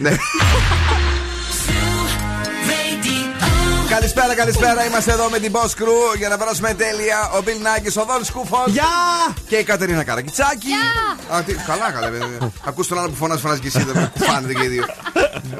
Ναι. 3.90 3.96
Καλησπέρα, 3.96 4.36
καλησπέρα. 4.36 4.86
Είμαστε 4.86 5.12
εδώ 5.12 5.30
με 5.30 5.40
την 5.40 5.52
Boss 5.52 5.70
Crew 5.82 6.18
για 6.18 6.30
να 6.30 6.38
περάσουμε 6.38 6.74
τέλεια. 6.74 7.32
Ο 7.36 7.42
Μπιλ 7.42 7.62
Νάκη, 7.62 8.00
ο 8.00 8.06
Δον 8.06 8.26
Σκούφο. 8.26 8.64
Γεια! 8.68 8.84
Και 9.48 9.56
η 9.56 9.64
Κατερίνα 9.64 10.04
Καρακιτσάκη. 10.04 10.74
Α, 11.36 11.44
τι, 11.44 11.54
καλά, 11.54 11.92
καλά. 11.92 12.10
βέβαια. 12.10 12.52
Ακούς 12.66 12.88
τον 12.88 13.00
άλλο 13.00 13.10
που 13.10 13.16
φωνάζει, 13.16 13.42
φωνάζει 13.42 13.60
και 13.60 13.68
εσύ. 13.68 13.84
Δεν 13.84 14.12
κουφάνετε 14.14 14.54
και 14.54 14.64
οι 14.64 14.68
δύο. 14.68 14.86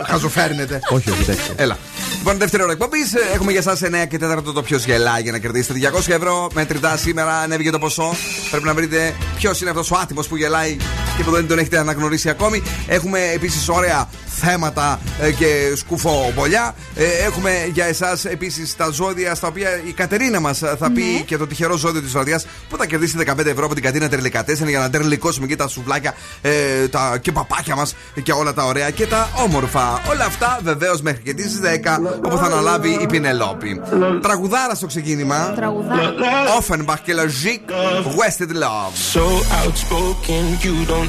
Χαζοφέρνετε. 0.08 0.80
Όχι, 0.90 1.10
όχι, 1.12 1.22
εντάξει. 1.22 1.54
Έλα. 1.56 1.78
Λοιπόν, 2.18 2.38
δεύτερη 2.38 2.64
ώρα 2.64 2.72
εκπομπής. 2.72 3.14
Έχουμε 3.34 3.52
για 3.52 3.60
εσάς 3.60 3.82
9 3.84 4.06
και 4.08 4.18
4 4.18 4.54
το 4.54 4.62
ποιος 4.62 4.86
γελάει 4.86 5.22
για 5.22 5.32
να 5.32 5.38
κερδίσετε 5.38 5.92
200 5.94 6.14
ευρώ. 6.14 6.48
Μετρητά 6.54 6.98
σήμερα 6.98 7.40
ανέβηκε 7.40 7.70
το 7.70 7.80
ποσό. 7.80 8.16
Πρέπει 8.50 8.66
να 8.66 8.74
βρείτε 8.74 9.16
ποιος 9.36 9.62
είναι 9.62 9.70
αυτός 9.70 9.92
ο 9.92 9.98
άτιμος 10.02 10.28
που 10.28 10.36
γελάει 10.36 10.78
και 11.20 11.26
που 11.26 11.32
δεν 11.32 11.48
τον 11.48 11.60
έχετε 11.60 11.78
αναγνωρίσει 11.78 12.30
ακόμη. 12.30 12.64
Έχουμε 12.88 13.20
επίσης 13.34 13.70
ωραία 13.70 14.10
θέματα 14.26 15.00
ε, 15.22 15.32
και 15.32 15.74
σκουφομπολιά. 15.76 16.76
Ε, 16.96 17.04
Έχουμε 17.26 17.52
για 17.74 17.86
εσάς 17.86 18.26
επίσης 18.26 18.76
τα 18.76 18.90
ζώδια 18.90 19.36
στα 19.36 19.48
οποία 19.48 19.70
η 19.88 19.92
Κατερίνα 19.92 20.40
μας 20.40 20.58
θα 20.58 20.92
πει 20.94 21.24
και 21.26 21.38
το 21.38 21.48
τυχερό 21.48 21.76
ζώδιο 21.78 22.02
της 22.02 22.12
βραδιάς 22.12 22.46
που 22.70 22.78
θα 22.78 22.86
κερδίσει 22.86 23.18
15 23.26 23.46
ευρώ 23.46 23.66
από 23.66 23.74
την 23.74 23.84
κατίνα 23.84 24.10
Τερλικατέσεν 24.10 24.68
για 24.68 24.80
να 24.80 24.90
τερλικώσουμε 24.90 25.48
και 25.48 25.56
τα 25.56 25.68
σουβλάκια 25.68 26.14
ε, 26.42 26.88
τα, 26.88 27.18
και 27.22 27.32
παπάκια 27.32 27.76
μας 27.76 27.96
και 28.24 28.32
όλα 28.32 28.54
τα 28.54 28.66
ωραία 28.66 28.90
και 28.90 29.08
τα 29.08 29.30
όμορφα. 29.44 30.02
Όλα 30.10 30.26
αυτά 30.26 30.60
βεβαίως 30.64 31.02
μέχρι 31.02 31.22
και 31.22 31.34
τις 31.34 31.60
10 31.64 32.00
όπου 32.26 32.38
θα 32.38 32.46
αναλάβει 32.46 33.00
η 33.02 33.06
Πινελόπη. 33.06 33.82
Τραγουδάρα 34.22 34.76
στο 34.76 34.88
ξεκίνημα. 34.88 35.54
Τραγουδάρα. 35.56 36.14
Offenbach 36.60 37.00
και 37.04 37.14
Logic 37.16 37.72
Wasted 38.20 38.52
Love. 38.64 38.92
So 39.14 39.24
outspoken, 39.62 40.44
you 40.64 40.76
don't 40.94 41.09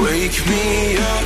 wake 0.00 0.38
me 0.46 0.96
up. 0.96 1.24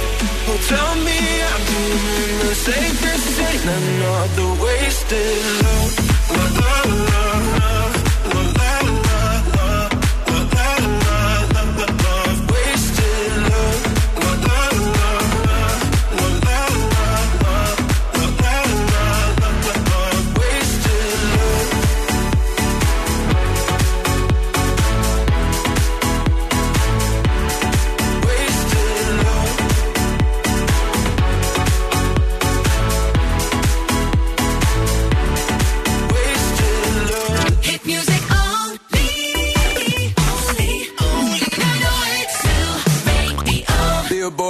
Oh, 0.49 0.59
tell 0.69 0.95
me 1.07 1.19
I'm 1.51 1.63
doing 1.73 2.33
the 2.45 2.55
safest 2.55 3.27
thing. 3.37 3.61
Another 3.79 4.51
wasted 4.63 5.39
love. 5.65 5.93
La, 6.33 6.45
la, 6.61 6.75
la, 7.11 7.23
la, 7.33 7.59
la, 7.59 7.82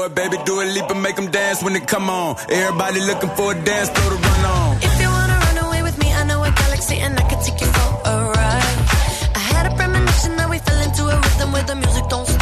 Billboard, 0.03 0.15
baby, 0.17 0.43
do 0.45 0.61
a 0.61 0.65
leap 0.65 0.91
and 0.91 1.01
make 1.03 1.15
them 1.15 1.31
dance 1.31 1.63
when 1.63 1.75
they 1.75 1.81
come 1.81 2.11
on. 2.11 2.37
Everybody 2.51 3.01
looking 3.01 3.31
for 3.31 3.53
a 3.53 3.65
dance 3.65 3.89
floor 3.91 4.11
to 4.11 4.17
run 4.17 4.45
on. 4.45 4.77
If 4.83 5.01
you 5.01 5.09
wanna 5.09 5.39
run 5.47 5.59
away 5.67 5.83
with 5.83 5.97
me, 5.99 6.13
I 6.13 6.25
know 6.25 6.43
a 6.43 6.51
galaxy 6.51 6.97
and 6.97 7.19
I 7.19 7.23
can 7.29 7.41
take 7.45 7.61
you 7.61 7.69
for 7.69 7.91
a 8.11 8.15
ride. 8.35 8.79
I 9.37 9.43
had 9.53 9.73
a 9.73 9.77
premonition 9.77 10.37
that 10.37 10.51
we 10.51 10.59
fell 10.59 10.81
into 10.81 11.03
a 11.05 11.17
rhythm 11.21 11.53
where 11.53 11.63
the 11.63 11.77
music 11.77 12.09
don't 12.09 12.27
stop 12.27 12.42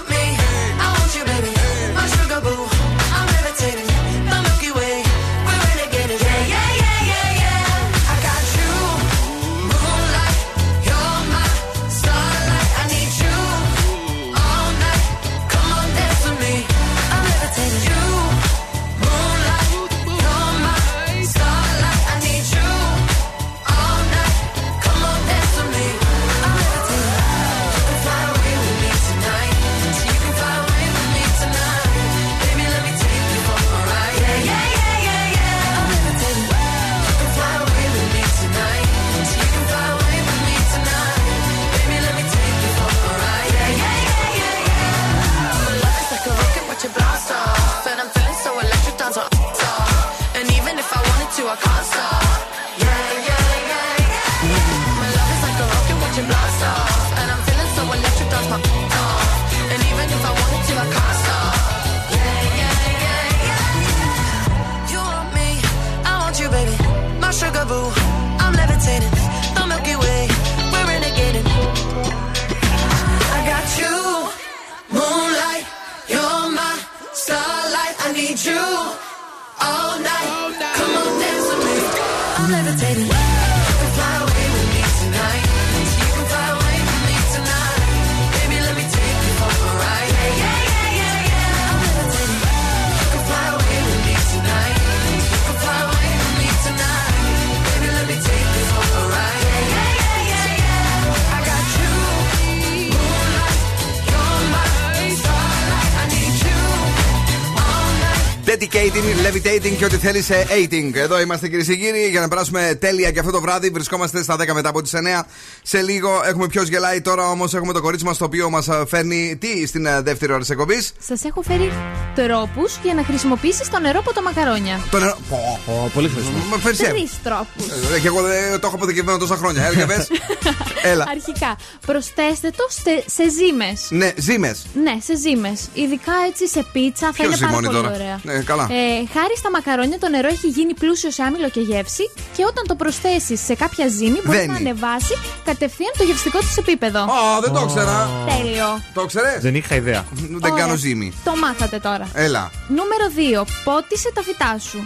Dedicating, 108.61 109.27
levitating 109.27 109.75
και 109.77 109.85
ό,τι 109.85 109.95
θέλεις 109.95 110.25
σε 110.25 110.47
18. 110.71 110.95
Εδώ 110.95 111.21
είμαστε 111.21 111.47
κυρίε 111.47 111.63
και 111.63 111.75
κύριοι 111.75 112.07
για 112.09 112.19
να 112.19 112.27
περάσουμε 112.27 112.77
τέλεια 112.79 113.11
και 113.11 113.19
αυτό 113.19 113.31
το 113.31 113.41
βράδυ. 113.41 113.69
Βρισκόμαστε 113.69 114.23
στα 114.23 114.35
10 114.35 114.53
μετά 114.53 114.69
από 114.69 114.81
τις 114.81 114.93
9. 114.93 115.23
Σε 115.63 115.81
λίγο 115.81 116.21
έχουμε 116.25 116.47
ποιος 116.47 116.67
γελάει. 116.67 117.01
Τώρα 117.01 117.29
όμως 117.29 117.53
έχουμε 117.53 117.73
το 117.73 117.81
κορίτσι 117.81 118.05
μας 118.05 118.17
το 118.17 118.25
οποίο 118.25 118.49
μας 118.49 118.67
φέρνει 118.87 119.37
τι 119.39 119.67
στην 119.67 119.85
ε, 119.85 120.01
δεύτερη 120.01 120.31
ώρα 120.31 120.41
της 120.41 120.49
εκπομπής; 120.49 120.91
Σας 121.07 121.23
έχω 121.23 121.41
φέρει 121.41 121.71
τρόπους 122.15 122.79
για 122.83 122.93
να 122.93 123.03
χρησιμοποιήσεις 123.03 123.69
το 123.69 123.79
νερό 123.79 123.99
από 123.99 124.13
τα 124.13 124.21
μακαρόνια. 124.21 124.79
Το 124.91 124.99
νερό. 124.99 125.17
Πω, 125.29 125.59
Ω, 125.65 125.89
πολύ 125.93 126.09
χρήσιμο. 126.09 126.37
Μα 126.49 126.57
φέρεις, 126.57 126.79
ε. 126.79 126.87
Τρεις 126.87 127.11
τρόπους. 127.23 127.65
Ε, 127.95 127.99
Και 127.99 128.07
εγώ 128.07 128.21
δεν 128.21 128.59
το 128.59 128.67
έχω 128.67 128.75
αποθηκευμένο 128.75 129.17
τόσα 129.17 129.35
χρόνια. 129.35 129.63
Έλα, 129.65 129.73
για 129.75 129.85
πες. 129.85 130.07
Έλα. 130.91 131.05
Αρχικά, 131.11 131.55
προσθέστε 131.85 132.49
το 132.55 132.63
σε, 132.69 133.03
σε 133.09 133.29
ζύμες. 133.29 133.87
Ναι, 133.89 134.13
ζήμε. 134.17 134.55
Ναι, 134.83 134.97
σε 135.03 135.17
ζύμες. 135.17 135.67
Ειδικά 135.73 136.13
έτσι 136.29 136.47
σε 136.47 136.65
πίτσα 136.71 137.05
θα 137.05 137.11
Ποιος 137.11 137.25
είναι 137.25 137.35
πάρα 137.35 137.47
ζυμώνει 137.47 137.67
πολύ 137.67 137.77
τώρα; 137.77 137.95
ωραία. 137.95 138.19
Ναι, 138.55 138.63
καλά. 138.63 138.79
Ε, 138.81 139.05
χάρη 139.15 139.35
στα 139.37 139.49
μακαρόνια 139.51 139.99
το 139.99 140.09
νερό 140.09 140.27
έχει 140.27 140.47
γίνει 140.47 140.73
πλούσιος 140.73 141.13
σε 141.13 141.23
άμυλο 141.23 141.49
και 141.49 141.59
γεύση 141.59 142.03
και 142.35 142.43
όταν 142.51 142.63
το 142.67 142.75
προσθέσεις 142.75 143.39
σε 143.47 143.53
κάποια 143.55 143.87
ζύμη 143.87 144.19
μπορεί 144.25 144.37
Δένει. 144.37 144.47
να 144.51 144.55
ανεβάσει 144.63 145.15
κατευθείαν 145.45 145.91
το 145.97 146.03
γευστικό 146.03 146.39
του 146.39 146.53
επίπεδο. 146.59 146.99
Α, 146.99 147.39
δεν 147.43 147.51
το 147.53 147.61
ήξερα. 147.67 148.09
Τέλειο. 148.37 148.69
Το 148.93 149.05
ξέρε. 149.05 149.37
Δεν 149.41 149.55
είχα 149.55 149.75
ιδέα. 149.75 150.05
Δεν 150.11 150.39
Ωραία. 150.43 150.55
κάνω 150.63 150.75
ζύμη. 150.75 151.13
Το 151.23 151.33
μάθατε 151.35 151.79
τώρα. 151.79 152.07
Έλα. 152.13 152.51
Νούμερο 152.67 153.05
2. 153.43 153.45
Πότισε 153.63 154.11
τα 154.13 154.21
φυτά 154.21 154.55
σου. 154.69 154.85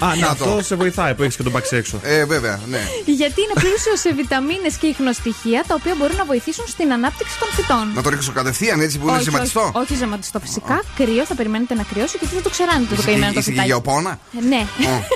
Α, 0.00 0.14
ναι, 0.14 0.20
Να 0.20 0.26
αυτό 0.28 0.44
το. 0.56 0.62
σε 0.62 0.74
βοηθάει 0.74 1.14
που 1.14 1.22
έχεις 1.22 1.36
και 1.36 1.42
τον 1.42 1.52
μπαξ 1.52 1.72
έξω. 1.72 2.00
Ε, 2.02 2.24
βέβαια, 2.24 2.60
ναι. 2.68 2.80
Γιατί 3.04 3.40
είναι 3.42 3.52
πλούσιος 3.54 4.00
σε 4.00 4.12
βιταμίνες 4.12 4.74
και 4.76 4.86
ιχνοστοιχεία 4.86 5.64
τα 5.68 5.74
οποία 5.78 5.94
μπορούν 5.98 6.16
να 6.16 6.24
βοηθήσουν 6.24 6.64
στην 6.68 6.92
ανάπτυξη 6.92 7.38
των 7.38 7.48
φυτών. 7.56 7.92
Να 7.94 8.02
το 8.02 8.08
ρίξω 8.08 8.32
κατευθείαν 8.32 8.80
έτσι 8.80 8.98
που 8.98 9.04
είναι 9.06 9.14
όχι, 9.16 9.22
ζηματιστό. 9.22 9.60
όχι, 9.60 9.72
όχι 9.78 9.94
ζεματιστό 9.94 10.40
φυσικά. 10.40 10.82
Κρύο, 10.96 11.24
θα 11.24 11.34
περιμένετε 11.34 11.74
να 11.74 11.82
κρυώσει 11.82 12.16
γιατί 12.18 12.34
δεν 12.34 12.42
το 12.42 12.50
ξεράνετε 12.58 12.94
το 12.94 13.02
καημένο 13.02 13.32
το 13.32 13.38
Είσαι 13.38 13.48
και 13.50 13.54
φυτάκι. 13.54 13.68
γεωπόνα; 13.68 14.18
Ε, 14.38 14.44
Ναι. 14.48 14.60
Ω. 14.92 14.94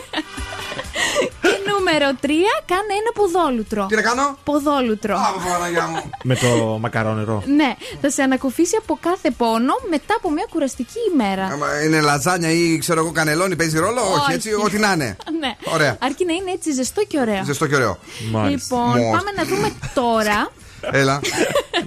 Και 1.42 1.48
νούμερο 1.72 2.08
3, 2.22 2.26
κάνε 2.66 2.92
ένα 3.00 3.10
ποδόλουτρο. 3.14 3.86
Τι 3.86 3.94
να 3.94 4.02
κάνω; 4.02 4.36
Ποδόλουτρο. 4.44 5.16
Α, 5.16 5.48
Παναγιά 5.48 5.86
μου. 5.86 6.10
Με 6.30 6.34
το 6.36 6.78
μακαρόνερο. 6.80 7.42
Ναι, 7.46 7.74
θα 8.00 8.10
σε 8.10 8.22
ανακουφίσει 8.22 8.76
από 8.76 8.98
κάθε 9.00 9.30
πόνο 9.30 9.74
μετά 9.90 10.14
από 10.16 10.30
μια 10.30 10.46
κουραστική 10.50 10.98
ημέρα. 11.12 11.44
Άμα 11.44 11.66
Είναι 11.84 12.00
λαζάνια 12.00 12.50
ή 12.50 12.78
ξέρω 12.78 13.00
εγώ 13.00 13.10
κανελόνι, 13.12 13.56
παίζει 13.56 13.78
ρόλο; 13.78 14.00
Όχι, 14.00 14.20
Όχι. 14.20 14.32
έτσι, 14.32 14.54
ό,τι 14.54 14.78
να 14.78 14.92
είναι. 14.92 15.16
Ναι. 15.40 15.56
Ωραία. 15.64 15.96
Αρκεί 16.00 16.24
να 16.24 16.32
είναι 16.32 16.50
έτσι 16.50 16.72
ζεστό 16.72 17.04
και 17.08 17.18
ωραίο. 17.18 17.44
Ζεστό 17.44 17.66
και 17.66 17.74
ωραίο. 17.74 17.98
Μάλιστα. 18.30 18.76
Λοιπόν, 18.76 18.88
Μάλιστα. 18.90 19.16
πάμε 19.16 19.30
να 19.36 19.44
δούμε 19.44 19.72
τώρα 19.94 20.50
Έλα. 20.90 21.20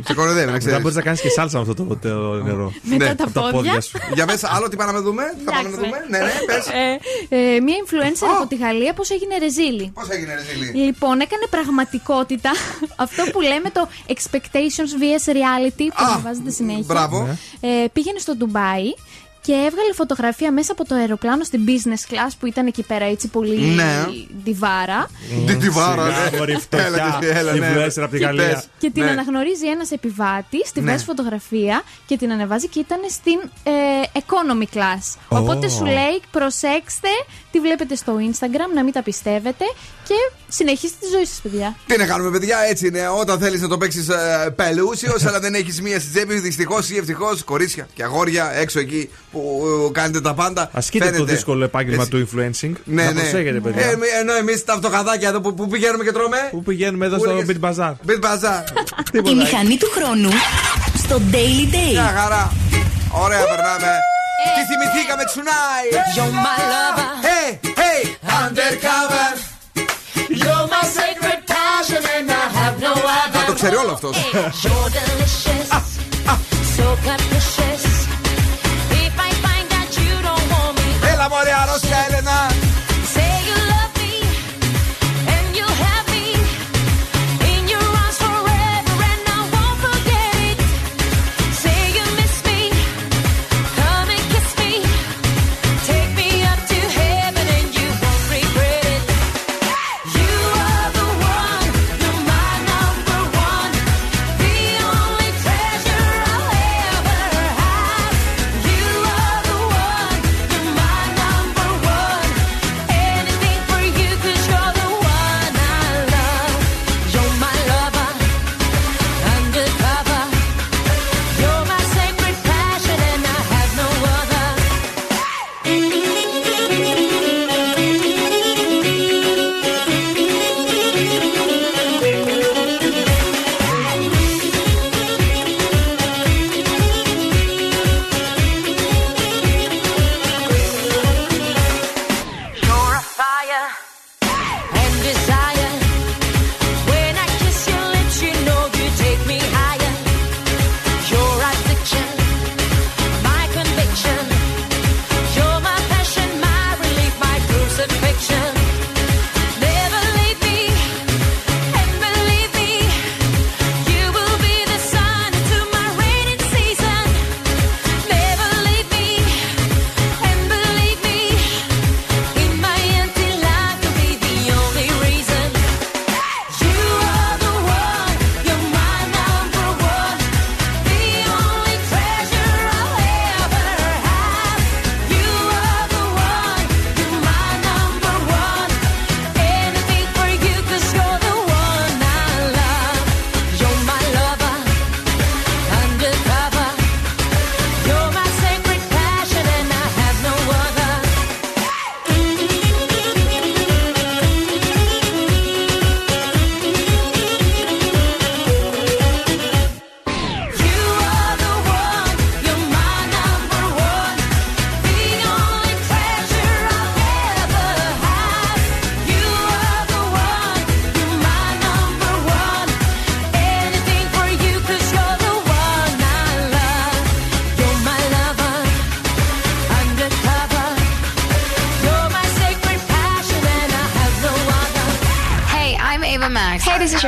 Σε 0.07 0.13
κοροϊδεύει, 0.13 0.45
να 0.45 0.51
Μετά 0.51 0.65
ξέρει. 0.65 0.81
μπορείς 0.81 0.95
να 0.95 1.01
κάνεις 1.01 1.21
και 1.21 1.29
σάλσα 1.29 1.55
με 1.59 1.61
αυτό 1.69 1.73
το, 1.85 1.95
το 2.01 2.43
νερό. 2.43 2.73
μετά 2.81 3.15
τα 3.15 3.23
Από 3.23 3.33
τα 3.33 3.39
πόδια. 3.41 3.51
πόδια 3.51 3.81
σου. 3.81 3.97
Για 4.13 4.25
μέσα, 4.25 4.49
άλλο 4.55 4.69
τι 4.69 4.75
πάμε 4.75 4.91
να 4.91 5.01
δούμε; 5.01 5.23
Τι 5.37 5.43
θα 5.43 5.51
πάμε 5.51 5.69
να 5.69 5.75
Εντάξει. 5.75 5.85
δούμε; 5.85 5.97
Ναι, 6.09 6.17
ναι, 6.17 6.31
πες. 6.45 6.65
Ε, 6.67 7.55
ε, 7.55 7.59
μια 7.59 7.75
influencer 7.83 8.27
από 8.39 8.47
τη 8.47 8.55
Γαλλία 8.55 8.93
πώς 8.93 9.09
έγινε 9.09 9.37
ρεζίλη; 9.37 9.91
Πώς 9.93 10.09
έγινε, 10.09 10.33
ρε 10.35 10.41
Ζήλη. 10.41 10.83
Λοιπόν, 10.85 11.19
έκανε 11.19 11.45
πραγματικότητα 11.49 12.51
αυτό 13.05 13.23
που 13.31 13.41
λέμε 13.41 13.69
το 13.69 13.87
expectations 14.07 14.91
vs 15.01 15.25
reality 15.39 15.85
που 15.95 16.03
Α, 16.05 16.11
ανεβάζεται 16.13 16.51
συνέχεια. 16.51 16.83
μπράβο. 16.85 17.37
Ε, 17.61 17.67
πήγαινε 17.93 18.19
στο 18.19 18.35
Ντουμπάι 18.35 18.85
και 19.45 19.51
έβγαλε 19.53 19.93
φωτογραφία 19.93 20.51
μέσα 20.51 20.71
από 20.71 20.85
το 20.85 20.95
αεροπλάνο 20.95 21.43
στην 21.43 21.61
business 21.67 22.13
class 22.13 22.31
που 22.39 22.45
ήταν 22.45 22.67
εκεί 22.67 22.83
πέρα 22.83 23.05
έτσι 23.05 23.27
πολύ 23.27 23.57
Ναι. 23.57 24.05
διβάρα. 24.43 25.09
Τι 25.45 25.55
τη 25.57 25.69
βάρα, 25.69 26.05
Σιγά, 26.05 26.29
ναι. 26.31 26.37
μωρή 26.37 26.51
Έλα, 26.51 26.59
φτωχιά. 26.61 27.17
τι- 27.19 27.27
έλα, 27.27 27.53
ναι. 27.53 27.73
Influencer 27.73 28.01
από 28.01 28.11
τη 28.11 28.17
Τι 28.17 28.23
Γαλλία. 28.23 28.47
πες. 28.49 28.67
Και 28.77 28.89
την 28.91 29.03
Ναι. 29.03 29.09
αναγνωρίζει 29.09 29.67
ένας 29.67 29.91
επιβάτης, 29.91 30.71
τη 30.71 30.79
Ναι. 30.81 30.85
βγάζει 30.85 31.03
φωτογραφία 31.03 31.83
και 32.05 32.17
την 32.17 32.31
ανεβάζει 32.31 32.67
και 32.67 32.79
ήταν 32.79 32.99
στην 33.09 33.39
ε, 33.63 33.71
economy 34.19 34.77
class. 34.77 35.17
Οπότε 35.27 35.69
σου 35.69 35.85
λέει, 35.85 36.21
προσέξτε, 36.31 37.09
τη 37.55 37.61
βλέπετε 37.61 37.95
στο 37.95 38.13
Instagram, 38.31 38.69
να 38.75 38.83
μην 38.83 38.93
τα 38.93 39.03
πιστεύετε 39.03 39.65
και 40.07 40.13
συνεχίστε 40.47 40.97
τη 40.99 41.07
ζωή 41.15 41.25
σας, 41.25 41.39
παιδιά. 41.43 41.75
Τι 41.87 41.97
να 41.97 42.05
κάνουμε, 42.05 42.29
παιδιά, 42.31 42.57
έτσι 42.69 42.87
είναι. 42.87 43.07
Όταν 43.19 43.39
θέλεις 43.39 43.61
να 43.61 43.67
το 43.67 43.77
παίξεις 43.77 44.09
ε, 44.09 44.53
πελούσιος, 44.55 45.23
αλλά 45.27 45.39
δεν 45.39 45.53
έχεις 45.53 45.81
μία 45.81 45.99
στη 45.99 46.09
τσέπη, 46.09 46.39
δυστυχώς 46.39 46.89
ή 46.89 46.97
ευτυχώς, 46.97 47.43
κορίτσια 47.43 47.87
και 47.93 48.03
αγόρια 48.03 48.51
έξω 48.55 48.79
εκεί 48.79 49.09
που 49.31 49.63
ε, 49.89 49.91
κάνετε 49.91 50.21
τα 50.21 50.33
πάντα. 50.33 50.69
Ασκείτε 50.73 51.05
το 51.05 51.11
φαίνεται. 51.11 51.31
δύσκολο 51.33 51.63
επάγγελμα 51.63 52.03
Έτσι. 52.03 52.11
του 52.11 52.27
influencing. 52.29 52.71
Ναι, 52.83 53.03
να 53.03 53.11
ναι. 53.11 53.19
προσέχετε, 53.21 53.59
παιδιά. 53.59 53.85
Ε, 53.85 53.91
εμεί- 53.91 54.07
ενώ 54.21 54.33
εμείς 54.33 54.63
τα 54.63 54.73
αυτοκαδάκια 54.73 55.29
εδώ 55.29 55.41
που, 55.41 55.53
που 55.53 55.67
πηγαίνουμε 55.67 56.03
και 56.03 56.11
τρώμε. 56.11 56.37
Πού 56.51 56.63
πηγαίνουμε 56.63 57.05
εδώ 57.05 57.15
Πού 57.15 57.21
στο 57.23 57.31
έλεγες; 57.31 57.55
Beat 57.61 57.69
Bazaar; 57.69 57.93
Μπιτ 58.03 58.19
μπαζά. 58.25 58.63
Η 59.31 59.35
μηχανή 59.35 59.77
του 59.77 59.87
χρόνου 59.95 60.29
στο 60.97 61.21
Daily 61.31 61.91
Μια 61.91 62.11
Date. 62.11 62.19
χαρά. 62.19 62.53
Ωραία, 63.23 63.39
περνάμε. 63.39 63.87
Τι 64.55 64.61
θυμηθήκαμε 64.69 65.23
τσουνάι 65.29 65.85
You're 66.15 66.33
my 66.45 66.59
lover 66.71 67.09
Hey, 67.29 67.47
hey 67.81 68.01
Undercover 68.41 69.27
You're 70.41 70.67
my 70.73 70.83
sacred 70.97 71.39
passion 71.53 72.03
And 72.15 72.27
I 72.41 72.45
have 72.59 72.75
no 72.87 72.93
other 73.19 73.45
Το 73.47 73.53
ξέρει 73.53 73.75
όλο 73.75 73.91
αυτός 73.91 74.15
You're 74.63 74.89
delicious 74.99 75.69
So 76.77 76.87
capricious 77.07 77.74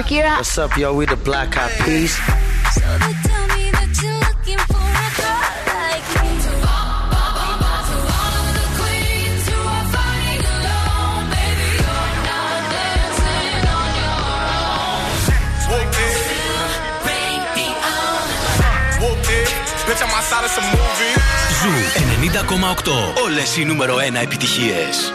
Shakira. 0.07 0.37
What's 0.37 0.57
up, 0.57 0.77
yo? 0.77 0.93
We 0.93 1.05
the 1.05 1.17
Black 1.17 1.57
Eyed 1.57 1.71
Peas. 1.83 2.17
Bitch, 19.87 20.03
I'm 20.03 20.11
outside 20.17 20.43
of 20.43 20.51
some 20.51 20.67
movie. 20.75 21.15
Ζου 21.59 21.71
90,8. 22.83 23.23
Όλες 23.23 23.57
οι 23.57 23.65
νούμερο 23.65 23.95
1 23.95 24.15
επιτυχίες. 24.21 25.11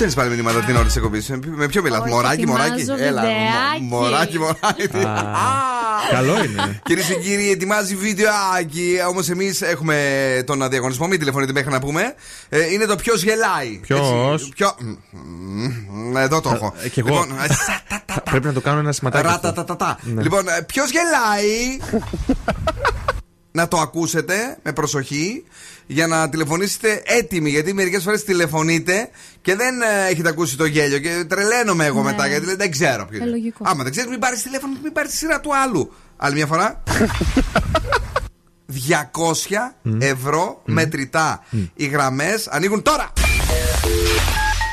Στέλνεις 0.00 0.14
πάλι 0.14 0.30
μηνύματα 0.30 0.66
την 0.66 0.76
ώρα 0.76 0.84
της 0.84 0.96
εκπομπής, 0.96 1.28
Με 1.56 1.66
ποιο 1.66 1.82
μιλάς, 1.82 2.00
Όχι, 2.00 2.10
Μωράκι, 2.10 2.34
ετοιμάζω 2.40 2.62
Μωράκι; 2.62 2.82
Έλα, 3.02 3.20
βιντεάκι. 3.20 3.80
μο- 3.82 3.98
Μωράκι, 3.98 4.38
Μωράκι. 4.38 4.88
Καλό 6.10 6.44
είναι. 6.44 6.80
Κυρίες 6.84 7.06
και 7.06 7.14
κύριοι, 7.14 7.50
ετοιμάζει 7.50 7.96
βιντεάκι. 7.96 8.96
Όμως 9.08 9.28
εμείς 9.28 9.62
έχουμε 9.62 9.96
τον 10.46 10.68
διαγωνισμό. 10.70 11.06
Μην 11.06 11.18
τηλεφωνείτε 11.18 11.52
μέχρι 11.52 11.70
να 11.70 11.78
πούμε. 11.80 12.14
Ε, 12.48 12.72
είναι 12.72 12.84
το 12.86 12.96
ποιος 12.96 13.22
γελάει. 13.22 13.78
Ποιος; 13.82 14.32
Έτσι, 14.32 14.48
Ποιο. 14.56 14.74
Μ, 15.10 16.10
μ, 16.10 16.16
Εδώ 16.16 16.40
το 16.40 16.50
έχω. 16.54 16.74
Ε, 16.84 16.88
κι 16.88 16.98
εγώ. 17.00 17.08
Λοιπόν, 17.08 17.30
ε, 17.30 18.20
Πρέπει 18.30 18.46
να 18.46 18.52
το 18.52 18.60
κάνω 18.60 18.78
ένα 18.78 18.92
σηματάκι. 18.92 19.26
αυτό. 19.26 19.46
Ρατατατατά. 19.46 19.98
Ναι. 20.02 20.22
Λοιπόν, 20.22 20.44
ποιος 20.66 20.90
γελάει; 20.90 21.78
Να 23.52 23.68
το 23.68 23.78
ακούσετε 23.78 24.58
με 24.62 24.72
προσοχή 24.72 25.44
για 25.86 26.06
να 26.06 26.28
τηλεφωνήσετε 26.28 27.02
έτοιμοι. 27.04 27.50
Γιατί 27.50 27.72
μερικές 27.74 28.02
φορές 28.02 28.24
τηλεφωνείτε 28.24 29.08
και 29.42 29.54
δεν 29.56 29.82
ε, 29.82 30.06
έχετε 30.10 30.28
ακούσει 30.28 30.56
το 30.56 30.64
γέλιο. 30.64 30.98
Και 30.98 31.24
τρελαίνομαι 31.28 31.84
εγώ 31.84 32.02
Ναι. 32.02 32.10
μετά 32.10 32.26
γιατί 32.26 32.44
λέτε, 32.44 32.56
δεν 32.56 32.70
ξέρω 32.70 33.06
ποιος 33.06 33.20
Ε, 33.20 33.22
είναι. 33.22 33.30
λογικό. 33.32 33.64
Άμα 33.66 33.82
δεν 33.82 33.92
ξέρεις, 33.92 34.10
μην 34.10 34.18
πάρεις 34.20 34.42
τηλέφωνο, 34.42 34.72
μην 34.82 34.92
πάρεις 34.92 35.10
τη 35.10 35.16
σειρά 35.16 35.40
του 35.40 35.56
άλλου. 35.56 35.92
Άλλη 36.16 36.34
μια 36.34 36.46
φορά. 36.46 36.82
200 38.66 39.74
ευρώ 40.00 40.62
μετρητά. 40.64 41.44
Οι 41.74 41.86
γραμμές 41.86 42.48
ανοίγουν 42.48 42.82
τώρα. 42.82 43.12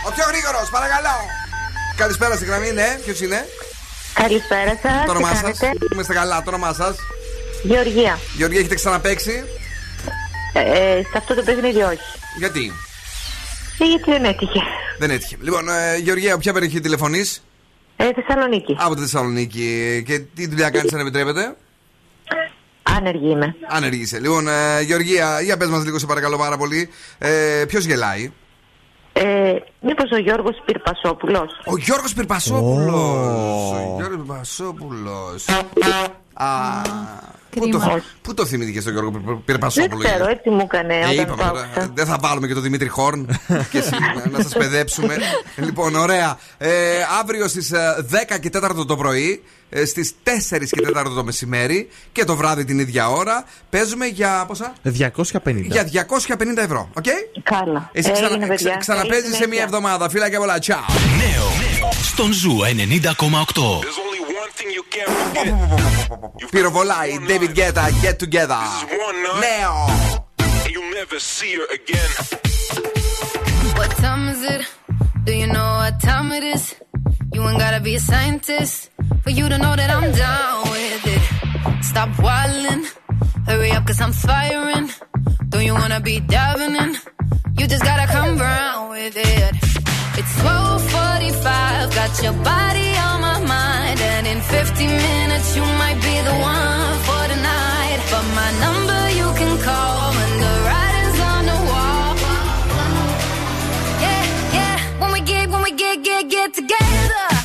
Ο 0.07 0.11
πιο 0.11 0.23
γρήγορος, 0.27 0.69
παρακαλώ. 0.71 1.15
Καλησπέρα 1.97 2.35
στη 2.35 2.45
γραμμή, 2.45 2.71
ναι. 2.71 2.99
Ποιος 3.05 3.21
είναι; 3.21 3.45
Καλησπέρα 4.13 4.79
σας. 4.81 5.05
Το 5.05 5.11
όνομά 5.11 5.35
σας; 5.35 5.59
Είμαστε 5.93 6.13
καλά, 6.13 6.43
το 6.43 6.49
όνομά 6.49 6.73
σας; 6.73 6.95
Γεωργία. 7.63 8.19
Γεωργία, 8.37 8.59
έχετε 8.59 8.75
ξαναπέξει; 8.75 9.43
Ε, 10.53 11.01
σε 11.11 11.17
αυτό 11.17 11.35
το 11.35 11.43
παιχνίδι 11.43 11.81
όχι. 11.81 11.99
Γιατί; 12.37 12.71
Ε, 13.79 13.83
γιατί 13.85 14.11
δεν 14.11 14.25
έτυχε. 14.25 14.59
δεν 14.99 15.09
έτυχε. 15.09 15.37
Λοιπόν, 15.41 15.69
ε, 15.69 15.97
Γεωργία, 15.97 16.37
ποια 16.37 16.53
περιοχή 16.53 16.79
τηλεφωνείς; 16.79 17.43
Ε, 17.97 18.09
Θεσσαλονίκη. 18.13 18.75
Από 18.79 18.95
τη 18.95 19.01
Θεσσαλονίκη. 19.01 20.03
Και 20.07 20.19
τι 20.19 20.47
δουλειά 20.47 20.69
κάνεις, 20.69 20.93
αν 20.93 20.99
επιτρέπετε; 20.99 21.55
Άνεργη 22.83 23.29
είμαι. 23.29 23.55
Άνεργη 23.67 24.01
είσαι. 24.01 24.19
Λοιπόν, 24.19 24.47
ε, 24.47 24.81
Γεωργία, 24.81 25.41
για 25.41 25.57
πες 25.57 25.67
μας 25.67 25.83
λίγο, 25.83 25.99
σε 25.99 26.05
παρακαλώ 26.05 26.37
πάρα 26.37 26.57
πολύ. 26.57 26.89
Ε, 27.17 27.63
Ποιος 27.67 27.85
γελάει; 27.85 28.31
Ε, 29.13 29.53
Μήπως 29.81 30.11
ο 30.11 30.17
Γιώργος 30.17 30.61
Πυρπασόπουλος. 30.65 31.51
Ο 31.65 31.77
Γιώργος 31.77 32.13
Πυρπασόπουλος 32.13 33.71
Ο 33.71 33.95
Γιώργος 33.97 34.17
Πυρπασόπουλος 34.25 35.45
Α, 36.39 36.47
πού 37.49 37.69
το, 37.69 37.77
Κρίμα. 37.77 38.01
πού 38.21 38.33
το 38.33 38.45
θυμήθηκε 38.45 38.81
στον 38.81 38.91
Γιώργο 38.93 39.11
Πυρ- 39.11 39.25
Δεν 39.25 39.41
Πυρπασόπουλο 39.45 40.03
ξέρω, 40.03 40.27
έτσι 40.29 40.49
μου 40.49 40.59
έκανε 40.63 40.93
Ε, 40.93 40.97
όταν 40.99 41.11
είπαμε 41.11 41.43
το 41.43 41.47
τώρα, 41.49 41.61
άκουσα. 41.63 41.91
δεν 41.93 42.05
θα 42.05 42.17
βάλουμε 42.21 42.47
και 42.47 42.53
τον 42.53 42.63
Δημήτρη 42.63 42.87
Χόρν 42.87 43.39
και 43.71 43.77
εσύ, 43.77 43.91
να 44.31 44.41
σας 44.41 44.53
παιδέψουμε. 44.53 45.17
λοιπόν, 45.65 45.95
ωραία. 45.95 46.37
Ε, 46.57 46.69
αύριο 47.19 47.47
στις 47.47 47.71
10 47.73 48.39
και 48.39 48.49
4 48.53 48.85
το 48.87 48.95
πρωί, 48.97 49.43
ε, 49.69 49.85
στις 49.85 50.13
4 50.23 50.29
και 50.69 50.81
4 50.81 51.03
το 51.15 51.23
μεσημέρι 51.23 51.89
και 52.11 52.23
το 52.23 52.35
βράδυ 52.35 52.65
την 52.65 52.79
ίδια 52.79 53.09
ώρα 53.09 53.43
παίζουμε 53.69 54.05
για 54.05 54.45
πόσα; 54.47 54.73
250. 54.83 55.21
Για 55.63 55.83
250 55.83 56.61
ευρώ. 56.63 56.89
Οκ; 56.97 57.03
Καλά. 57.43 57.89
Εσύ 57.93 58.09
Έγινε, 58.11 58.27
ξανα, 58.27 58.47
παιδιά. 58.47 58.69
ξα, 58.69 58.77
ξαναπαίζεις 58.77 59.23
Καλή 59.23 59.33
σε 59.35 59.37
μία 59.37 59.43
συνέχεια. 59.43 59.63
εβδομάδα. 59.63 60.09
Φιλάκια 60.09 60.39
πολλά. 60.39 60.59
Τσάου. 60.59 60.79
Νέο 61.17 61.47
στον 62.01 62.31
Ζου 62.31 62.57
90,8. 62.63 64.06
Πυροβολάει. 66.50 67.18
David 67.28 67.52
Guetta. 67.58 67.84
Get 68.02 68.18
together. 68.18 68.62
Νέο. 69.42 69.74
What 73.78 73.90
time 74.04 74.24
is 74.32 74.42
it? 74.54 74.62
Do 75.26 75.32
you 75.40 75.48
know 75.54 75.70
what 75.82 75.94
time 76.10 76.28
it 76.38 76.44
is? 76.54 76.64
You 77.34 77.40
ain't 77.48 77.58
gotta 77.64 77.80
be 77.88 77.94
a 78.00 78.02
scientist 78.10 78.90
for 79.24 79.30
you 79.38 79.48
to 79.52 79.56
know 79.64 79.74
that 79.80 79.90
I'm 79.96 80.08
down 80.24 80.56
with 80.74 81.04
it. 81.16 81.22
Stop 81.90 82.10
whining, 82.24 82.82
hurry 83.48 83.70
up, 83.76 83.86
cause 83.86 84.00
I'm 84.04 84.14
firing. 84.28 84.86
Don't 85.50 85.64
you 85.68 85.74
wanna 85.74 86.00
be 86.00 86.16
diving 86.20 86.74
in? 86.82 86.90
You 87.58 87.64
just 87.66 87.84
gotta 87.90 88.06
come 88.16 88.38
round 88.38 88.90
with 88.94 89.16
it. 89.16 89.54
It's 90.19 90.33
1245, 90.41 91.93
got 91.93 92.23
your 92.23 92.33
body 92.41 92.89
on 92.97 93.21
my 93.21 93.37
mind. 93.37 93.99
And 94.01 94.25
in 94.25 94.41
50 94.41 94.87
minutes, 94.87 95.55
you 95.55 95.61
might 95.61 95.99
be 96.01 96.15
the 96.29 96.35
one 96.41 96.97
for 97.05 97.23
the 97.31 97.37
night. 97.37 97.99
But 98.09 98.25
my 98.33 98.49
number 98.65 99.01
you 99.13 99.27
can 99.37 99.53
call 99.61 100.09
when 100.17 100.31
the 100.41 100.53
writing's 100.65 101.19
on 101.21 101.43
the 101.45 101.59
wall. 101.69 102.15
Yeah, 104.01 104.23
yeah. 104.57 104.77
When 104.99 105.11
we 105.13 105.21
get, 105.21 105.49
when 105.51 105.61
we 105.61 105.71
get, 105.71 106.01
get, 106.03 106.27
get 106.29 106.51
together. 106.51 107.36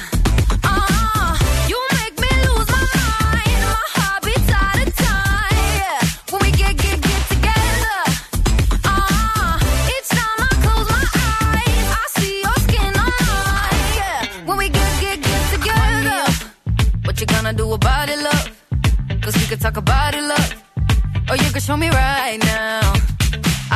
Right 22.22 22.44
now. 22.44 22.80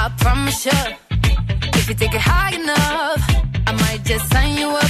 I 0.03 0.05
promise 0.19 0.67
you. 0.67 0.81
If 1.79 1.89
you 1.89 1.97
take 2.03 2.15
it 2.15 2.25
high 2.33 2.55
enough, 2.63 3.23
I 3.67 3.73
might 3.83 4.03
just 4.05 4.25
sign 4.33 4.57
you 4.57 4.69
up 4.71 4.86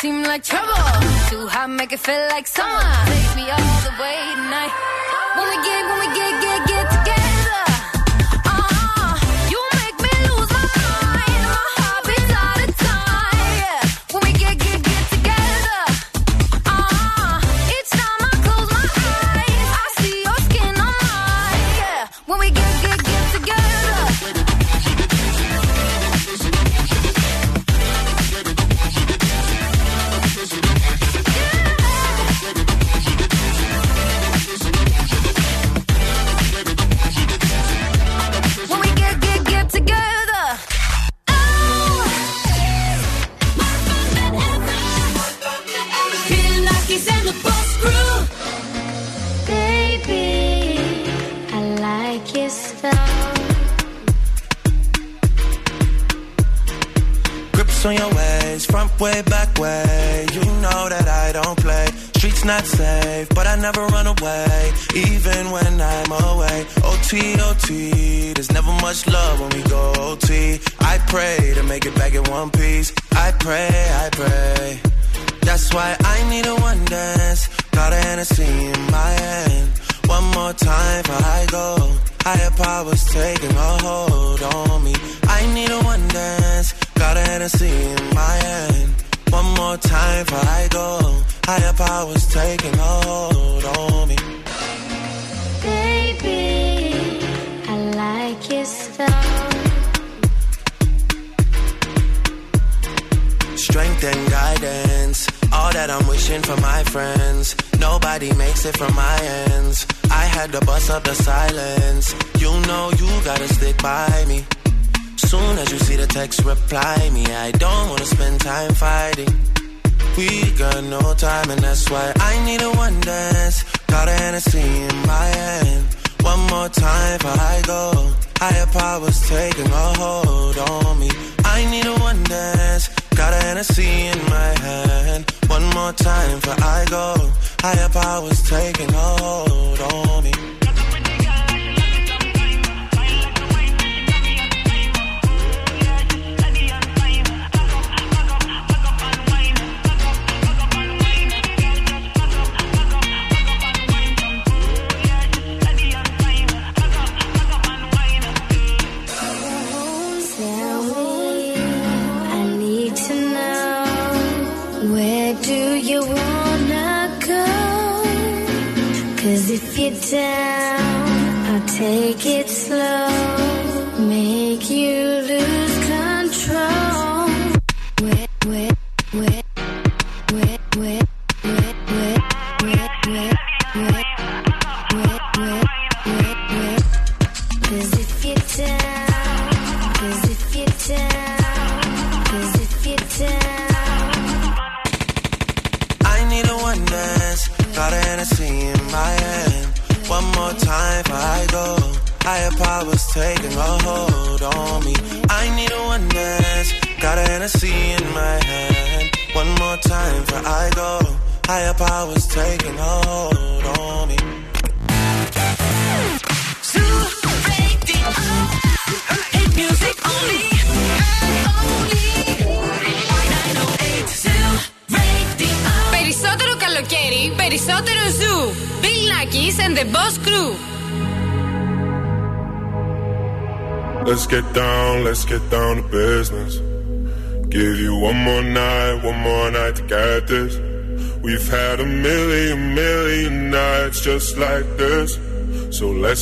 seem 0.00 0.22
like 0.22 0.44
trouble. 0.44 0.78
Too 1.28 1.46
hot, 1.48 1.70
make 1.70 1.92
it 1.92 2.00
feel 2.00 2.24
like 2.30 2.46
summer. 2.46 2.86
Take 3.10 3.34
me 3.38 3.44
all 3.50 3.78
the 3.86 3.94
way 3.98 4.18
tonight. 4.38 4.72
When 5.36 5.46
we 5.50 5.58
get, 5.66 5.80
when 5.88 5.98
we 6.04 6.08
get, 6.18 6.32
get, 6.44 6.60
get 6.70 6.77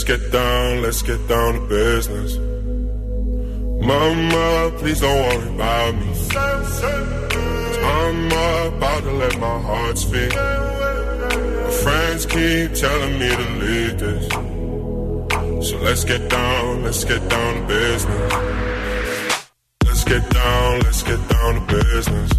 get 0.06 0.30
down, 0.30 0.82
let's 0.82 1.02
get 1.02 1.26
down 1.26 1.54
to 1.54 1.60
business. 1.66 2.36
Mama, 3.84 4.72
please 4.78 5.00
don't 5.00 5.18
worry 5.18 5.48
about 5.54 5.94
me. 5.96 6.06
I'm 7.82 8.26
about 8.72 9.02
to 9.02 9.10
let 9.10 9.36
my 9.40 9.58
heart 9.60 9.98
speak. 9.98 10.32
My 10.32 11.70
friends 11.82 12.24
keep 12.24 12.72
telling 12.74 13.18
me 13.18 13.30
to 13.34 13.48
leave 13.62 13.98
this. 13.98 14.28
So 15.68 15.76
let's 15.78 16.04
get 16.04 16.30
down, 16.30 16.84
let's 16.84 17.02
get 17.04 17.28
down 17.28 17.62
to 17.62 17.66
business. 17.66 18.32
Let's 19.84 20.04
get 20.04 20.30
down, 20.30 20.80
let's 20.80 21.02
get 21.02 21.28
down 21.28 21.66
to 21.66 21.82
business. 21.82 22.35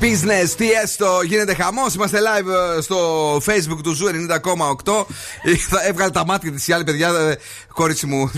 The 0.00 0.04
Business, 0.04 0.48
Tiësto, 0.56 1.22
γίνεται 1.22 1.54
χαμός. 1.54 1.94
Είμαστε 1.94 2.18
live 2.20 2.76
ε, 2.76 2.80
στο 2.80 3.36
Facebook 3.36 3.78
του 3.82 3.92
Zoo 3.92 4.06
90,8. 4.84 5.04
Ε, 5.42 5.56
θα 5.56 5.84
Έβγαλε 5.86 6.10
τα 6.10 6.24
μάτια 6.26 6.52
της 6.52 6.68
η 6.68 6.72
άλλη 6.72 6.84
παιδιά, 6.84 7.08
ε, 7.08 7.36
κόριτσι 7.72 8.06
μου. 8.06 8.30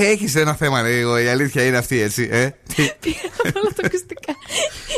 Έχεις 0.00 0.34
ένα 0.34 0.54
θέμα, 0.54 0.82
λίγο. 0.82 1.18
Η 1.18 1.28
αλήθεια 1.28 1.62
είναι 1.64 1.76
αυτή, 1.76 2.00
έτσι. 2.00 2.28
Ε; 2.32 2.48
Τι; 2.74 2.90
Πήγα 3.00 3.18
όλα 3.54 3.72
τα 3.76 3.82
ακουστικά. 3.84 4.32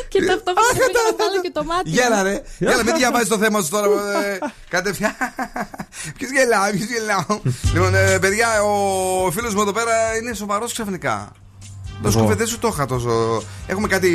Και 0.09 0.25
ταυτόχρονα 0.25 0.69
πήγα 0.73 0.89
να 1.11 1.25
βάλω 1.25 1.41
και 1.43 1.51
το 1.53 1.65
μάτι. 1.65 1.91
Γέλα, 1.91 2.23
ρε. 2.23 2.43
Γέλα, 2.59 2.85
μην 2.85 2.95
διαβάζεις 2.97 3.29
το 3.29 3.39
θέμα 3.39 3.63
σου 3.63 3.69
τώρα. 3.71 3.89
ε, 4.25 4.39
Κατευθείαν. 4.75 5.15
Ποιος 6.19 6.31
γελάει, 6.31 6.73
ποιος 6.73 6.89
γελάω. 6.89 7.41
Λοιπόν, 7.75 7.95
ε, 7.95 8.19
παιδιά, 8.19 8.63
ο 8.63 9.31
φίλος 9.31 9.55
μου 9.55 9.61
εδώ 9.61 9.73
πέρα 9.73 10.17
είναι 10.17 10.35
σοβαρός 10.35 10.73
ξαφνικά. 10.73 11.33
Το 12.03 12.11
σκούφε 12.11 12.35
δεν 12.35 12.47
σου 12.47 12.59
το 12.59 12.71
είχα 12.73 12.87
τόσο. 12.87 13.43
Έχουμε 13.67 13.89
κάτι 13.89 14.09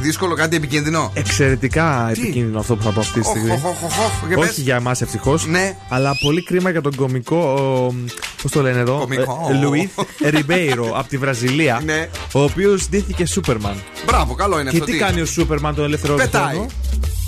δύσκολο, 0.00 0.34
κάτι 0.34 0.56
επικίνδυνο; 0.56 1.10
Εξαιρετικά 1.14 2.08
επικίνδυνο 2.10 2.58
αυτό 2.58 2.76
που 2.76 2.82
θα 2.82 2.90
πω 2.90 3.00
αυτή 3.00 3.20
τη 3.20 3.26
στιγμή. 3.26 3.50
Οχ, 3.50 3.64
οχ, 3.64 3.82
οχ, 3.82 3.98
οχ, 3.98 4.28
για 4.28 4.36
πες. 4.38 4.48
Όχι 4.48 4.60
για 4.60 4.76
εμάς 4.76 5.00
ευτυχώς. 5.02 5.46
Ναι. 5.46 5.76
Αλλά 5.88 6.16
πολύ 6.22 6.42
κρίμα 6.42 6.70
για 6.70 6.80
τον 6.80 6.94
κομικό. 6.94 7.94
Πώς 8.42 8.50
το 8.50 8.62
λένε 8.62 8.78
εδώ. 8.78 8.98
Κομικό. 8.98 9.50
Λουίθ 9.62 9.90
Ριμπέιρο 10.24 10.92
από 10.94 11.08
τη 11.08 11.16
Βραζιλία. 11.16 11.80
Ναι. 11.84 12.08
Ο 12.32 12.42
οποίος 12.42 12.88
ντύθηκε 12.88 13.26
Σούπερμαν. 13.26 13.74
Μπράβο, 14.06 14.34
καλό 14.34 14.60
είναι 14.60 14.70
Και 14.70 14.76
αυτό. 14.76 14.90
τι 14.92 14.98
κάνει 14.98 15.20
ο 15.20 15.26
Σούπερμαν 15.26 15.74
τον 15.74 15.84
ελεύθερο 15.84 16.14
Πετάει. 16.14 16.54
χρόνο; 16.54 16.66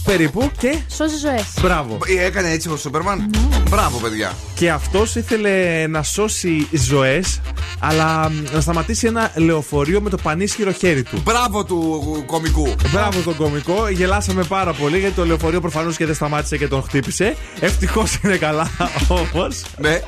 Περίπου 0.05 0.51
και. 0.59 0.79
Σώζει 0.97 1.17
ζωές. 1.17 1.45
Μπράβο. 1.61 1.99
Ε, 2.19 2.25
Έκανε 2.25 2.51
έτσι 2.51 2.69
ο 2.69 2.77
Σούπερμαν. 2.77 3.31
Μπράβο, 3.71 3.99
παιδιά. 3.99 4.33
Και 4.55 4.71
αυτός 4.71 5.15
ήθελε 5.15 5.87
να 5.87 6.03
σώσει 6.03 6.69
ζωές, 6.73 7.41
αλλά 7.79 8.31
μ, 8.31 8.35
να 8.55 8.61
σταματήσει 8.61 9.07
ένα 9.07 9.33
λεωφορείο 9.37 10.01
με 10.01 10.11
το 10.11 10.17
πανίσχυρο 10.23 10.73
χέρι 10.73 11.03
του. 11.03 11.21
Μπράβο 11.25 11.65
του 11.65 12.03
κομικού. 12.27 12.75
Μπράβο 12.93 13.21
τον 13.21 13.37
κομικό. 13.37 13.89
Γελάσαμε 13.89 14.43
πάρα 14.45 14.73
πολύ 14.73 14.99
γιατί 14.99 15.15
το 15.15 15.27
λεωφορείο 15.27 15.61
προφανώς 15.61 15.97
και 15.97 16.07
δεν 16.07 16.15
σταμάτησε 16.15 16.57
και 16.57 16.69
τον 16.69 16.83
χτύπησε. 16.83 17.37
Ευτυχώς 17.61 18.19
είναι 18.25 18.37
καλά 18.37 18.71
όμως. 19.09 19.63
Ναι. 19.79 20.01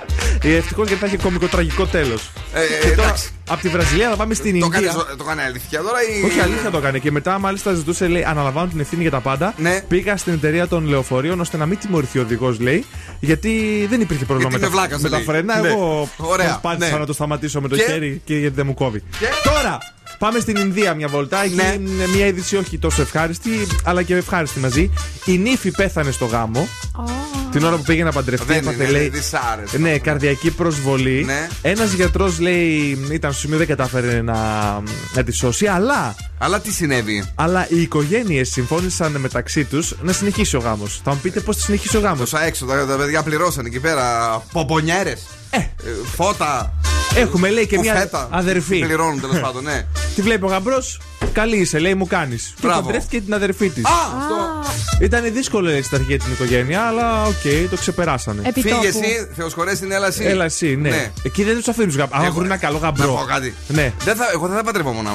Ευτυχώς 0.43 0.87
γιατί 0.87 1.01
θα 1.01 1.07
έχει 1.07 1.17
κομικό 1.17 1.47
τραγικό 1.47 1.87
τέλος. 1.87 2.31
Ε, 2.55 2.89
και 2.89 2.95
τώρα 2.95 3.09
εντάξει. 3.09 3.31
Από 3.49 3.61
τη 3.61 3.69
Βραζιλία 3.69 4.11
θα 4.11 4.17
πάμε 4.17 4.35
στην 4.35 4.61
Το 4.61 4.69
κάνει, 4.69 4.85
Ινδία. 4.87 5.05
το 5.17 5.25
κάνει 5.25 5.41
αλήθεια 5.43 5.83
τώρα 5.83 5.99
ή. 6.03 6.25
Όχι, 6.27 6.41
αλήθεια 6.41 6.71
το 6.71 6.79
έκανε. 6.79 6.99
Και 6.99 7.11
μετά, 7.11 7.39
μάλιστα, 7.39 7.73
ζητούσε, 7.73 8.07
λέει, 8.09 8.25
αναλαμβάνω 8.25 8.69
την 8.69 8.81
ευθύνη 8.81 9.03
για 9.03 9.11
τα 9.11 9.21
πάντα. 9.21 9.55
Ναι. 9.57 9.81
Πήγα 9.89 10.17
στην 10.17 10.33
εταιρεία 10.33 10.69
των 10.69 10.87
λεωφορείων 10.87 11.41
ώστε 11.41 11.57
να 11.57 11.67
μην 11.67 11.79
τιμωρηθεί 11.79 12.19
ο 12.19 12.23
οδηγός, 12.23 12.61
λέει, 12.61 12.85
γιατί 13.21 13.51
δεν 13.91 14.01
υπήρχε 14.01 14.25
πρόβλημα 14.25 14.51
Γιατί 14.51 14.65
με, 14.65 14.71
είναι 14.71 14.77
τα, 14.77 14.83
βλάκας, 14.87 15.03
με 15.03 15.09
τα 15.09 15.17
λέει. 15.17 15.25
φρένα. 15.27 15.61
Ναι. 15.61 15.69
Εγώ 15.69 16.09
Ωραία, 16.17 16.47
προσπάθησα 16.49 16.93
ναι. 16.93 16.99
να 16.99 17.07
το 17.07 17.13
σταματήσω 17.13 17.61
με 17.61 17.69
το 17.69 17.77
Και; 17.77 17.83
χέρι 17.83 18.23
και 18.25 18.37
γιατί 18.37 18.55
δεν 18.55 18.67
μου 18.67 18.75
κόβει. 18.75 19.03
Και; 19.19 19.27
Τώρα, 19.45 19.79
πάμε 20.19 20.39
στην 20.39 20.57
Ινδία 20.57 20.95
μια 20.95 21.09
βολτά. 21.09 21.45
Εκεί 21.45 21.55
Ναι. 21.55 21.75
είναι 21.81 22.07
μια 22.15 22.27
είδηση 22.27 22.57
όχι 22.57 22.79
τόσο 22.79 23.03
ευχάριστη, 23.03 23.51
αλλά 23.85 24.03
και 24.03 24.15
ευχάριστη 24.17 24.59
μαζί. 24.59 24.91
Η 25.25 25.39
νύφη 25.39 25.71
πέθανε 25.71 26.11
στο 26.11 26.25
γάμο. 26.25 26.69
Την 27.51 27.65
ώρα 27.65 27.77
που 27.77 27.83
πήγε 27.83 28.05
να 28.05 28.13
παντρευτεί, 28.13 28.47
Δεν 28.47 28.57
έπαθε, 28.57 28.83
είναι, 28.83 28.93
λέει. 28.93 29.07
είναι 29.07 29.17
δυσάρεστο. 29.19 29.79
Ναι, 29.79 29.99
καρδιακή 29.99 30.51
προσβολή. 30.51 31.25
Ναι. 31.25 31.49
Ένας 31.63 31.93
γιατρός 31.93 32.39
λέει 32.39 32.99
ήταν 33.11 33.31
στο 33.33 33.41
σημείο, 33.41 33.59
δεν 33.59 33.67
κατάφερε 33.67 34.23
να, 34.23 34.35
να 35.15 35.23
τη 35.25 35.33
σώσει, 35.33 35.67
αλλά. 35.67 36.15
Αλλά 36.39 36.61
τι 36.61 36.73
συνέβη; 36.73 37.25
Αλλά 37.35 37.67
οι 37.69 37.81
οικογένειες 37.81 38.49
συμφώνησαν 38.51 39.13
μεταξύ 39.13 39.65
τους 39.65 39.95
να 40.03 40.13
συνεχίσει 40.13 40.57
ο 40.57 40.61
γάμος. 40.61 41.01
Θα 41.05 41.11
μου 41.13 41.19
πείτε 41.23 41.41
πώς 41.41 41.57
θα 41.57 41.63
συνεχίσει 41.63 41.97
ο 41.97 42.01
γάμος. 42.01 42.19
Τόσα 42.31 42.45
έξω, 42.45 42.65
τα, 42.67 42.87
τα 42.87 42.97
παιδιά 42.97 43.23
πληρώσαν 43.23 43.67
εκεί 43.67 43.81
πέρα. 43.81 44.29
Ποπονιέρες. 44.53 45.23
Ε. 45.57 45.67
Φώτα. 46.17 46.73
Έχουμε 47.17 47.51
λέει 47.51 47.67
και 47.67 47.79
μια 47.79 47.93
κουφέτα. 47.93 48.29
αδερφή. 48.31 48.79
Πληρώνουν 48.79 49.21
τέλος 49.21 49.41
πάντων, 49.41 49.63
ναι. 49.65 49.87
Τη 50.15 50.23
βλέπει 50.23 50.45
ο 50.45 50.49
γαμπρός. 50.49 51.01
Καλή 51.33 51.57
είσαι, 51.57 51.79
λέει, 51.79 51.95
μου 51.95 52.07
κάνεις. 52.07 52.53
Και 52.61 52.67
Μπράβο. 52.67 52.81
παντρεύτηκε 52.81 53.21
την 53.21 53.35
αδερφή 53.35 53.69
της. 53.69 53.85
Α, 53.85 53.89
αυτό. 54.19 54.35
Ήταν 55.05 55.33
δύσκολο 55.33 55.69
λέει, 55.69 55.83
στην 55.83 55.97
αρχή 55.97 56.09
για 56.09 56.19
την 56.19 56.33
οικογένεια, 56.33 56.83
αλλά 56.83 57.23
οκ, 57.23 57.71
το 57.71 57.77
ξεπεράσανε. 57.77 58.43
Επιτόπου. 58.49 58.83
Φύγε 58.83 58.89
εσύ, 59.07 59.29
Θεοσχωρέ 59.37 59.75
την 59.75 59.93
έλα 59.93 60.07
εσύ. 60.07 60.25
Έλα 60.25 60.45
εσύ, 60.45 60.77
ναι. 60.77 60.89
Ναι. 60.89 61.11
Εκεί 61.23 61.43
δεν 61.45 61.57
τους 61.57 61.69
αφήνεις 61.69 61.97
γαμπρό. 61.97 62.17
Αν 62.19 62.25
Εγώ- 62.25 62.33
βρουν 62.35 62.45
ένα 62.45 62.57
καλό 62.57 62.79
Να 62.79 62.87
γαμπρό. 62.87 63.07
πω 63.15 63.25
κάτι. 63.29 63.55
Ναι. 63.69 63.93
Δεν 64.05 64.17
θα, 64.17 64.25
εγώ 64.33 64.47
δεν 64.47 64.57
θα 64.57 64.63
παντρευόμουν. 64.63 65.07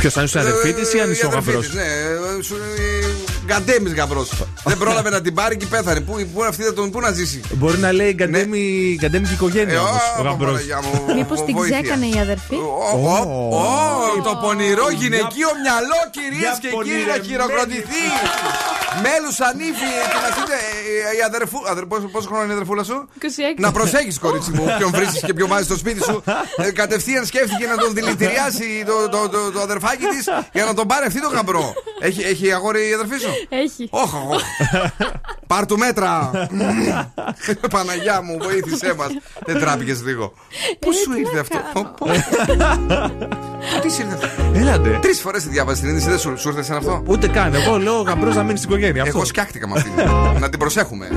Ποιος 0.00 0.16
αν 0.16 0.24
είσαι 0.24 0.38
αδερφή 0.38 0.72
της 0.72 0.92
ή 0.94 1.00
αν 1.00 1.10
είσαι 1.10 1.26
ο 1.26 1.28
γαμπρός; 1.28 1.72
Ναι, 1.74 1.82
γκαντέμης 3.46 3.92
γαμπρός. 3.94 4.30
Δεν 4.70 4.78
πρόλαβε 4.78 5.10
να 5.10 5.20
την 5.20 5.34
πάρει 5.34 5.56
και 5.56 5.66
πέθανε. 5.66 6.00
Πού, 6.00 6.26
πού 6.34 6.42
αυτή 6.44 6.62
θα 6.62 6.72
τον, 6.72 6.90
πού 6.90 7.00
να 7.00 7.10
ζήσει; 7.10 7.40
Μπορεί 7.54 7.78
να 7.78 7.92
λέει 7.92 8.12
γκαντέμι 8.12 8.96
γκαντέμι 9.00 9.28
οικογένεια 9.32 9.74
Ε, 9.74 9.78
όμως 9.78 10.02
ω, 10.18 10.20
ο 10.20 10.22
γαμπρός. 10.22 10.52
Παναγιά 10.52 10.80
μου, 10.82 11.14
Μήπως 11.14 11.44
την 11.44 11.54
βοήθεια. 11.56 11.80
ξέκανε 11.80 12.06
η 12.06 12.18
αδερφή; 12.20 12.54
Ω, 12.54 12.98
ω, 13.08 13.56
ω, 14.18 14.22
Το 14.22 14.38
πονηρό 14.42 14.90
γυναικείο 14.90 15.48
μυαλό, 15.62 16.00
κυρίες 16.10 16.40
για 16.40 16.50
και 16.60 16.68
κύριοι, 16.68 16.70
να 16.70 16.76
πονηρεμένη. 16.76 17.26
χειροκροτηθεί. 17.26 18.04
Μέλους 19.04 19.36
ανήφη, 19.48 19.88
ετοιμαστείτε. 20.04 20.56
Ε, 21.12 21.16
Η 21.18 21.22
αδερφού. 21.30 21.58
αδερ- 21.72 21.86
πόσο- 21.92 22.08
Πόσο 22.14 22.26
χρόνο 22.28 22.42
είναι 22.44 22.52
η 22.52 22.54
αδερφούλα 22.58 22.82
σου; 22.90 22.96
26. 23.20 23.60
Να 23.64 23.72
προσέχεις, 23.72 24.18
κορίτσι 24.18 24.50
μου, 24.56 24.64
ποιον 24.78 24.90
βρίσκει 24.90 25.20
και 25.26 25.34
ποιον 25.34 25.48
βάζεις 25.48 25.66
στο 25.66 25.76
σπίτι 25.76 26.02
σου. 26.08 26.22
Ε, 26.56 26.70
κατευθείαν 26.70 27.24
σκέφτηκε 27.26 27.66
να 27.66 27.76
τον 27.76 27.94
δηλητηριάσει 27.94 28.66
το, 28.86 28.96
το, 29.14 29.28
το, 29.28 29.50
το 29.52 29.60
αδερφάκι 29.60 30.04
της 30.14 30.24
για 30.52 30.64
να 30.64 30.74
τον 30.74 30.86
πάρει 30.86 31.06
αυτή 31.06 31.20
τον 31.20 31.32
γαμπρό. 31.32 31.74
Έχει, 32.00 32.22
έχει 32.22 32.52
αγόρι 32.52 32.88
η 32.88 32.92
αδερφή 32.92 33.16
σου; 33.24 33.31
Έχει. 33.48 33.88
Όχι, 33.90 34.14
όχι. 34.30 34.44
Πάρ 35.46 35.66
του 35.66 35.78
μέτρα. 35.78 36.30
Παναγιά 37.70 38.22
μου, 38.22 38.38
βοήθησέ 38.42 38.94
μας. 38.94 39.08
Δεν 39.46 39.58
τράπηκες 39.60 40.02
λίγο. 40.04 40.32
Πού 40.78 40.92
σου 40.92 41.18
ήρθε 41.18 41.38
αυτό; 41.38 41.58
Πω, 41.72 42.06
Τι 43.80 43.90
σου 43.92 44.00
ήρθε 44.02 44.14
αυτό; 44.26 44.42
Έλατε. 44.54 44.98
Τρεις 45.02 45.20
φορές 45.20 45.42
τη 45.42 45.48
διάβασες 45.48 45.80
την 45.80 45.88
είδηση, 45.90 46.08
δεν 46.08 46.18
σου, 46.18 46.38
σου 46.38 46.48
ήρθε 46.48 46.62
σαν 46.62 46.76
αυτό; 46.76 47.02
Ούτε 47.06 47.28
καν. 47.28 47.54
Εγώ 47.54 47.78
λέω 47.78 47.98
ο 47.98 48.02
γαμπρός 48.02 48.34
να 48.34 48.42
μείνεις 48.42 48.58
στην 48.60 48.70
οικογένεια. 48.70 49.02
Αυτό. 49.02 49.16
Εγώ 49.16 49.26
σκιάχτηκα 49.26 49.68
με 49.68 49.74
αυτήν. 49.76 49.92
Να 50.40 50.48
την 50.48 50.58
προσέχουμε. 50.58 51.08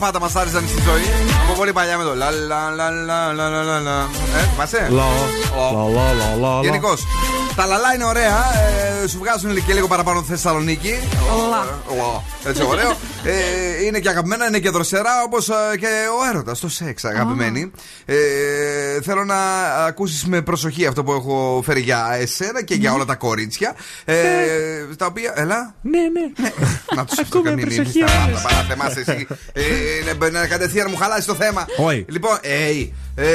πάντα 0.00 0.20
μας 0.20 0.36
άρεσαν 0.36 0.64
στη 0.68 0.80
ζωή. 0.82 1.02
Από 1.44 1.52
πολύ 1.58 1.72
παλιά 1.72 1.98
με 1.98 2.04
το 2.04 2.14
λα 2.14 2.30
λα 2.30 2.70
λα 2.70 2.90
λα 2.90 3.32
λα 3.32 3.48
λα 3.48 3.78
λα. 3.80 4.08
Ε, 4.38 4.42
θυμάσαι; 4.52 4.88
Λα 4.90 5.04
λα 5.94 6.12
λα 6.12 6.34
λα. 6.40 6.60
Γενικώς. 6.62 7.06
Τα 7.56 7.66
λαλά 7.66 7.94
είναι 7.94 8.04
ωραία. 8.04 8.38
Ε, 9.02 9.06
σου 9.06 9.18
βγάζουν 9.18 9.64
και 9.66 9.72
λίγο 9.72 9.86
παραπάνω 9.86 10.22
Θεσσαλονίκη. 10.22 10.94
Λα. 11.50 11.62
Ε, 12.44 12.48
έτσι 12.48 12.62
ωραίο. 12.68 12.90
Ε, 13.24 13.84
είναι 13.84 13.98
και 13.98 14.08
αγαπημένα, 14.08 14.46
είναι 14.46 14.58
και 14.58 14.70
δροσερά 14.70 15.22
όπως 15.24 15.46
και 15.80 15.86
ο 16.20 16.28
έρωτας, 16.28 16.60
το 16.60 16.68
σεξ 16.68 17.04
αγαπημένοι. 17.04 17.70
Ε, 19.00 19.02
θέλω 19.02 19.24
να 19.24 19.36
ακούσεις 19.86 20.24
με 20.26 20.42
προσοχή 20.42 20.86
αυτό 20.86 21.04
που 21.04 21.12
έχω 21.12 21.62
φέρει 21.64 21.80
για 21.80 22.08
εσένα 22.20 22.62
και 22.62 22.74
για 22.74 22.92
όλα 22.92 23.04
τα 23.04 23.14
κορίτσια. 23.14 23.74
Ε, 24.04 24.14
τα 24.96 25.06
οποία. 25.06 25.32
Ελά. 25.36 25.74
Ναι, 25.82 25.98
ναι. 25.98 26.48
Να 26.96 27.04
τους 27.04 27.18
Ακούμε 27.32 27.54
με 27.54 27.60
προσοχή 27.60 28.02
όλες. 28.02 28.42
Παραθεμάσαι 28.42 29.00
εσύ. 29.00 29.26
Ε, 29.52 29.62
είναι- 30.02 30.30
να 30.30 30.46
κατευθείαν 30.46 30.86
μου 30.90 30.96
χαλάσει 30.96 31.26
το 31.26 31.34
θέμα. 31.34 31.66
Όχι. 31.76 32.04
Λοιπόν, 32.08 32.38
ε, 32.40 32.68
ε, 33.14 33.26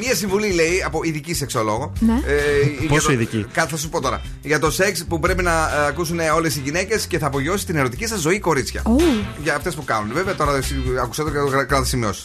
μία 0.00 0.14
συμβουλή 0.14 0.50
λέει 0.52 0.82
από 0.86 1.00
ειδική 1.04 1.34
σεξολόγο. 1.34 1.92
Ναι. 1.98 2.12
Ε, 2.12 2.66
για 2.78 2.88
Πόσο 2.88 3.06
το- 3.06 3.12
ειδική; 3.12 3.46
Κάτι 3.52 3.70
θα 3.70 3.76
σου 3.76 3.88
πω 3.88 4.00
τώρα. 4.00 4.20
Για 4.42 4.58
το 4.58 4.70
σεξ 4.70 5.04
που 5.04 5.20
πρέπει 5.20 5.42
να 5.42 5.50
ε, 5.52 5.86
ακούσουν 5.88 6.18
όλες 6.34 6.56
οι 6.56 6.60
γυναίκες 6.64 7.06
και 7.06 7.18
θα 7.18 7.26
απογειώσει 7.26 7.66
την 7.66 7.76
ερωτική 7.76 8.06
σας 8.06 8.20
ζωή, 8.20 8.38
κορίτσια. 8.40 8.82
Ου. 8.86 8.96
Για 9.42 9.54
αυτές 9.54 9.74
που 9.74 9.84
κάνουν. 9.84 10.10
Βέβαια, 10.12 10.34
τώρα 10.34 10.56
εσύ 10.56 10.74
ακούσατε 11.02 11.30
και 11.30 11.36
το 11.56 11.66
κράτη 11.66 11.88
σημειώσεις. 11.88 12.24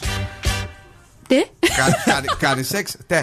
Τι; 1.30 1.36
Κάνεις 2.40 2.68
σεξ, 2.68 2.96
τε. 3.08 3.18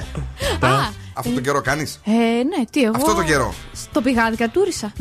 Α, 0.60 0.68
Αυτό 1.12 1.32
τον 1.32 1.42
καιρό 1.42 1.60
κάνεις; 1.60 2.00
ε, 2.04 2.10
ναι, 2.10 2.64
τι 2.70 2.82
εγώ. 2.82 2.92
Αυτό 2.96 3.14
το 3.14 3.22
καιρό. 3.22 3.54
Στο 3.72 4.00
πηγάδι 4.00 4.36
κατούρισα. 4.36 4.92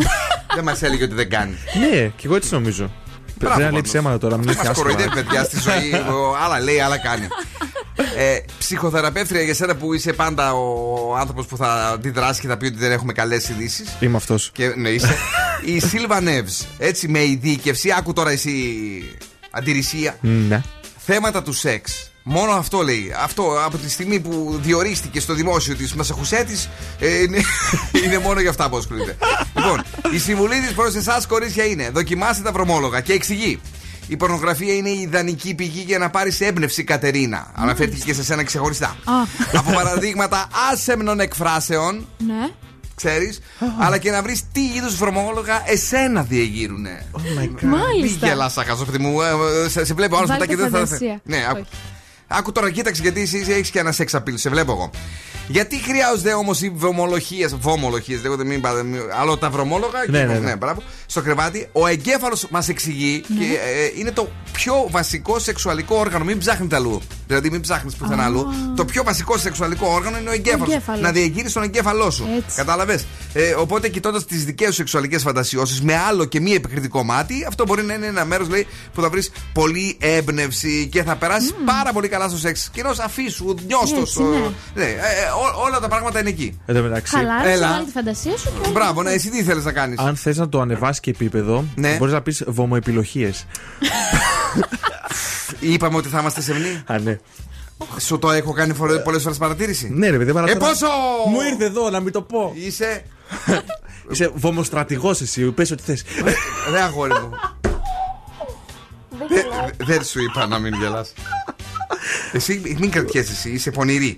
Δεν 0.55 0.63
μας 0.63 0.81
έλεγε 0.81 1.03
ότι 1.03 1.13
δεν 1.13 1.29
κάνει. 1.29 1.57
Ναι, 1.79 1.97
και 2.07 2.25
εγώ 2.25 2.35
έτσι 2.35 2.53
νομίζω. 2.53 2.91
Πρέπει 3.39 3.59
να 3.61 3.71
λέει 3.71 3.81
ψέματα 3.81 4.17
τώρα, 4.17 4.37
μην 4.37 4.45
Μας 4.47 4.55
είναι 4.55 4.73
κοροϊδεύει, 4.73 5.09
παιδιά, 5.13 5.43
στη 5.43 5.59
ζωή. 5.59 5.93
Ο- 5.93 6.35
Άλλα 6.45 6.59
λέει, 6.59 6.79
άλλα 6.79 6.97
κάνει. 6.97 7.27
Ε, 8.17 8.37
ψυχοθεραπεύτρια 8.57 9.41
για 9.41 9.53
σένα 9.53 9.75
που 9.75 9.93
είσαι 9.93 10.13
πάντα 10.13 10.53
ο 10.53 11.15
άνθρωπος 11.15 11.45
που 11.45 11.57
θα 11.57 11.87
αντιδράσει 11.87 12.41
και 12.41 12.47
θα 12.47 12.57
πει 12.57 12.65
ότι 12.65 12.77
δεν 12.77 12.91
έχουμε 12.91 13.13
καλές 13.13 13.49
ειδήσεις. 13.49 13.95
Είμαι 13.99 14.17
αυτός. 14.17 14.49
Και 14.53 14.67
ναι, 14.75 14.89
είσαι. 14.89 15.15
Η 15.65 15.79
Σίλβα 15.79 16.21
Νεύς, 16.21 16.67
έτσι 16.77 17.07
με 17.07 17.23
ειδίκευση, 17.23 17.91
άκου 17.97 18.13
τώρα 18.13 18.29
εσύ 18.31 18.51
αντιρρησία. 19.51 20.17
Ναι. 20.21 20.61
Θέματα 20.97 21.43
του 21.43 21.53
σεξ. 21.53 22.11
Μόνο 22.27 22.51
αυτό 22.51 22.81
λέει. 22.81 23.13
Αυτό 23.23 23.57
από 23.65 23.77
τη 23.77 23.89
στιγμή 23.89 24.19
που 24.19 24.59
διορίστηκε 24.61 25.19
στο 25.19 25.33
δημόσιο 25.33 25.75
της 25.75 25.93
Μασαχουσέτης 25.93 26.69
ε, 26.99 27.21
είναι, 27.21 27.37
είναι 28.05 28.17
μόνο 28.19 28.39
για 28.39 28.49
αυτά 28.49 28.69
που 28.69 28.77
ασχολείται. 28.77 29.17
λοιπόν, 29.55 29.83
η 30.13 30.17
συμβουλή 30.19 30.59
της 30.59 30.71
προς 30.73 30.95
εσάς, 30.95 31.27
κορίτσια, 31.27 31.65
είναι 31.65 31.89
δοκιμάστε 31.89 32.43
τα 32.43 32.51
βρωμόλογα 32.51 33.01
και 33.01 33.13
εξηγεί. 33.13 33.59
Η 34.07 34.17
πορνογραφία 34.17 34.73
είναι 34.73 34.89
η 34.89 34.99
ιδανική 35.01 35.53
πηγή 35.55 35.83
για 35.87 35.97
να 35.97 36.09
πάρεις 36.09 36.41
έμπνευση, 36.41 36.83
Κατερίνα. 36.83 37.51
Αναφέρθηκε 37.55 38.03
και 38.05 38.13
σε 38.13 38.23
σένα 38.23 38.43
ξεχωριστά. 38.43 38.87
Α. 38.87 39.13
από 39.57 39.71
παραδείγματα 39.71 40.47
άσεμνων 40.71 41.19
εκφράσεων, 41.19 42.07
Ναι. 42.17 42.49
ξέρεις, 42.95 43.39
αλλά 43.79 43.97
και 43.97 44.11
να 44.11 44.21
βρεις 44.21 44.43
τι 44.51 44.61
είδους 44.61 44.95
βρωμόλογα 44.95 45.63
εσένα 45.65 46.21
διεγείρουνε. 46.23 47.05
Μην 47.37 47.69
Μάλιστα. 47.69 48.27
γελάς, 48.27 48.57
αγαζόπτη 48.57 48.99
μου. 48.99 49.21
ε, 49.21 49.25
ε, 49.65 49.69
Σε, 49.69 49.85
σε 49.85 49.93
βλέπω 49.93 50.15
άλλο 50.17 50.27
Βάλτε 50.27 50.45
μετά 50.47 50.55
και 50.55 50.69
δεν 50.69 50.71
θα. 50.71 50.85
φαντασία. 50.85 51.21
Ναι, 51.23 51.45
άκου. 51.49 51.65
Όχι. 52.27 52.39
Άκου 52.39 52.51
τώρα, 52.51 52.71
κοίταξε 52.71 53.01
γιατί 53.01 53.21
εσύ 53.21 53.37
έχεις 53.37 53.69
και 53.69 53.79
ένα 53.79 53.91
σεξ 53.91 54.15
appeal, 54.15 54.33
σε 54.33 54.49
βλέπω 54.49 54.71
εγώ. 54.71 54.89
Γιατί 55.47 55.75
χρειάζονται 55.77 56.33
όμως 56.33 56.61
οι 56.61 56.69
βομολογίες, 56.75 57.55
βομολογίες 57.55 58.21
λέγονται, 58.21 58.43
μην 58.43 58.61
πάτε, 58.61 58.83
μην- 58.83 59.01
άλλο 59.19 59.37
τα 59.37 59.49
βρωμόλογα. 59.49 59.99
Ναι, 60.09 60.19
και, 60.19 60.25
ναι, 60.25 60.39
ναι. 60.39 60.55
μπράβο, 60.55 60.81
στο 61.05 61.21
κρεβάτι. 61.21 61.67
Ο 61.71 61.87
εγκέφαλος 61.87 62.47
μας 62.49 62.69
εξηγεί 62.69 63.23
Ναι. 63.27 63.37
και 63.45 63.51
ε, 63.53 63.99
είναι 63.99 64.11
το 64.11 64.27
πιο 64.51 64.87
βασικό 64.91 65.39
σεξουαλικό 65.39 65.95
όργανο. 65.95 66.23
Μην 66.23 66.37
ψάχνετε 66.39 66.75
αλλού. 66.75 67.01
Δηλαδή, 67.27 67.49
μην 67.49 67.61
ψάχνεις 67.61 67.95
πουθενά 67.95 68.23
Α. 68.23 68.25
αλλού. 68.25 68.47
Το 68.75 68.85
πιο 68.85 69.03
βασικό 69.03 69.37
σεξουαλικό 69.37 69.87
όργανο 69.87 70.17
είναι 70.17 70.29
ο 70.29 70.33
εγκέφαλος. 70.33 70.67
εγκέφαλος. 70.69 71.01
Να 71.01 71.11
διεγείρεις 71.11 71.53
τον 71.53 71.63
εγκέφαλό 71.63 72.11
σου. 72.11 72.27
Έτσι. 72.37 72.55
Κατάλαβες. 72.55 73.05
Ε, 73.33 73.53
οπότε, 73.53 73.89
κοιτώντας 73.89 74.25
τις 74.25 74.45
δικές 74.45 74.67
σου 74.67 74.73
σεξουαλικές 74.73 75.21
φαντασιώσεις 75.21 75.81
με 75.81 75.97
άλλο 75.97 76.25
και 76.25 76.39
μη 76.39 76.51
επικριτικό 76.53 77.03
μάτι, 77.03 77.45
αυτό 77.47 77.65
μπορεί 77.65 77.83
να 77.83 77.93
είναι 77.93 78.05
ένα 78.05 78.25
μέρος 78.25 78.47
που 78.93 79.01
θα 79.01 79.09
βρεις 79.09 79.31
πολύ 79.53 79.97
έμπνευση 79.99 80.87
και 80.91 81.03
θα 81.03 81.15
περάσεις 81.15 81.53
πάρα 81.65 81.91
πολύ 81.93 82.07
καλά 82.07 82.27
στο 82.29 82.37
σεξ. 82.37 82.69
Και 82.73 82.79
ενώ 82.79 82.91
αφήσου, 83.01 83.55
νιώστος. 83.67 83.99
Έτσι, 84.17 84.21
ναι. 84.21 84.83
Ναι, 84.83 84.89
ε, 84.89 84.95
ό- 85.35 85.61
όλα 85.65 85.79
τα 85.79 85.87
πράγματα 85.87 86.19
είναι 86.19 86.29
εκεί. 86.29 86.59
Εν 86.65 86.75
τω 86.75 86.81
μεταξύ, 86.81 87.15
Χαλάρωσε, 87.15 87.51
Έλα. 87.51 87.69
βάλει 87.69 87.85
τη 87.85 87.91
φαντασία 87.91 88.37
σου. 88.37 88.49
και- 88.63 88.69
Μπράβο, 88.69 89.03
ναι, 89.03 89.11
εσύ 89.11 89.29
τι 89.29 89.43
θέλει 89.43 89.61
να 89.61 89.71
κάνεις; 89.71 89.99
αν 89.99 90.15
θες 90.15 90.37
να 90.37 90.49
το 90.49 90.61
ανεβάσεις 90.61 90.99
και 90.99 91.09
επίπεδο, 91.09 91.65
Ναι. 91.75 91.95
μπορείς 91.97 92.13
να 92.13 92.21
πεις 92.21 92.43
βομοεπιλοχίε. 92.47 93.31
Είπαμε 95.59 95.97
ότι 95.97 96.07
θα 96.07 96.19
είμαστε 96.19 96.41
σεμνοί. 96.41 96.83
Α, 96.85 96.99
ναι. 96.99 97.17
Σου 97.99 98.19
το 98.19 98.31
έχω 98.31 98.53
κάνει 98.53 98.73
πολλές 99.03 99.21
φορές 99.21 99.37
παρατήρηση. 99.37 99.89
Ναι, 99.93 100.09
ρε 100.09 100.17
παιδί, 100.17 100.33
παρά 100.33 100.49
Ε, 100.49 100.53
τώρα- 100.55 100.71
πόσο! 100.71 100.87
Μου 101.29 101.41
ήρθε 101.51 101.65
εδώ 101.65 101.89
να 101.89 101.99
μην 101.99 102.11
το 102.11 102.21
πω. 102.21 102.51
Είσαι. 102.55 103.03
Είσαι 104.11 104.31
βομοστρατηγό 104.35 105.09
εσύ, 105.09 105.51
πες 105.51 105.71
ό,τι 105.71 105.83
θες. 105.83 106.03
Ρε 106.71 106.81
αγόρι 106.81 107.13
μου. 107.13 107.29
Δε- 109.27 109.27
δε- 109.27 109.85
Δεν 109.85 110.03
σου 110.03 110.21
είπα 110.21 110.47
να 110.47 110.59
μην 110.59 110.73
γελάς 110.73 111.13
Εσύ 112.31 112.75
μην 112.79 112.91
κρατιέσαι 112.91 113.31
εσύ, 113.31 113.49
είσαι 113.49 113.71
πονηρή. 113.71 114.15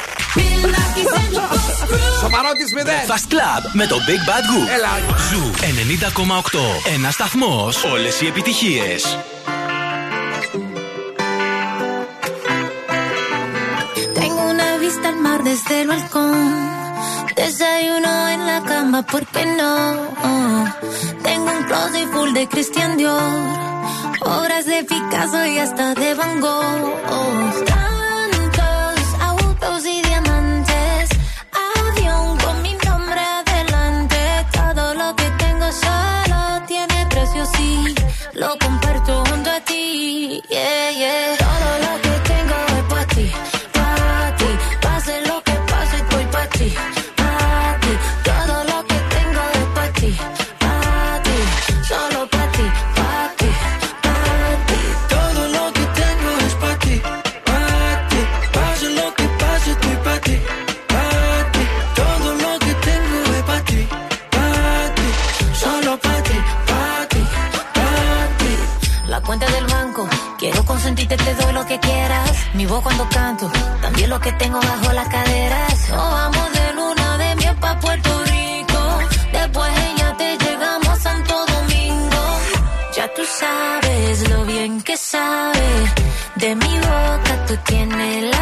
Σοβαρότης 2.19 2.73
μηδέν. 2.73 2.95
Fast 3.07 3.33
Club 3.33 3.69
με 3.73 3.87
το 3.87 3.95
Big 3.95 4.29
Bad 4.29 4.43
Goo. 4.43 4.75
Έλα. 4.75 5.15
Zoo 5.31 5.51
90,8. 5.61 6.93
Ένα 6.93 7.11
σταθμός. 7.11 7.83
Όλες 7.83 8.21
οι 8.21 8.27
επιτυχίες. 8.27 9.17
Tengo 14.19 14.43
una 14.55 14.69
vista 14.85 15.05
al 15.11 15.17
mar 15.25 15.39
desde 15.49 15.73
el 15.81 15.87
balcón. 15.91 16.76
Desayuno 17.37 18.29
en 18.29 18.47
la 18.47 18.63
cama, 18.63 19.03
¿por 19.03 19.25
qué 19.27 19.45
no? 19.45 19.93
Tengo 21.23 21.51
un 21.51 21.63
closet 21.65 22.09
full 22.11 22.33
de 22.33 22.47
Christian 22.49 22.97
Dior. 22.97 23.21
Obras 24.21 24.65
de 24.65 24.83
Picasso 24.83 25.45
y 25.45 25.59
hasta 25.59 25.93
de 25.93 26.15
Van 26.15 26.41
Gogh. 26.41 27.96
Consentirte, 70.87 71.17
te 71.17 71.33
doy 71.35 71.53
lo 71.53 71.65
que 71.65 71.79
quieras. 71.79 72.31
Mi 72.53 72.65
voz 72.65 72.81
cuando 72.81 73.07
canto, 73.09 73.51
también 73.81 74.09
lo 74.09 74.19
que 74.19 74.31
tengo 74.33 74.59
bajo 74.59 74.93
las 74.93 75.07
caderas. 75.09 75.89
Nos 75.89 76.11
vamos 76.19 76.53
de 76.53 76.73
luna 76.73 77.17
de 77.17 77.35
miel 77.35 77.55
pa' 77.57 77.77
Puerto 77.79 78.11
Rico. 78.23 78.79
Después 79.33 79.69
ella 79.89 80.15
te 80.17 80.37
llegamos 80.43 80.87
a 80.87 80.95
Santo 80.95 81.33
Domingo. 81.53 82.21
Ya 82.95 83.05
tú 83.13 83.23
sabes 83.25 84.29
lo 84.29 84.45
bien 84.45 84.81
que 84.81 84.95
sabe. 84.95 85.69
De 86.35 86.55
mi 86.55 86.73
boca 86.79 87.33
tú 87.47 87.57
tienes 87.65 88.23
la 88.33 88.36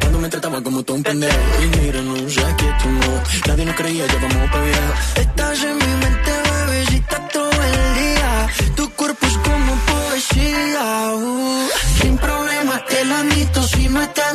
cuando 0.00 0.18
me 0.20 0.28
trataba 0.28 0.62
como 0.62 0.82
todo 0.82 0.96
un 0.96 1.02
pendejo. 1.02 1.36
Y 1.62 1.78
mira, 1.78 2.00
no 2.02 2.16
sé 2.28 2.42
que 2.58 2.68
tú 2.82 2.88
no, 2.88 3.22
nadie 3.48 3.64
nos 3.64 3.74
creía, 3.74 4.06
ya 4.06 4.14
vamos 4.14 4.50
pa' 4.50 4.60
vieja. 4.60 4.94
Estás 5.16 5.62
en 5.64 5.76
mi 5.76 5.92
mente, 6.04 6.30
bebecita, 6.68 7.28
todo 7.28 7.50
el 7.50 7.94
día. 8.00 8.48
Tu 8.76 8.90
cuerpo 8.90 9.26
es 9.26 9.36
como 9.38 9.74
poesía, 9.90 11.14
uh. 11.14 11.68
Sin 12.00 12.18
problema 12.18 12.84
te 12.86 13.04
lo 13.04 13.14
admito, 13.16 13.62
si 13.64 13.88
no 13.88 14.02
estás 14.02 14.34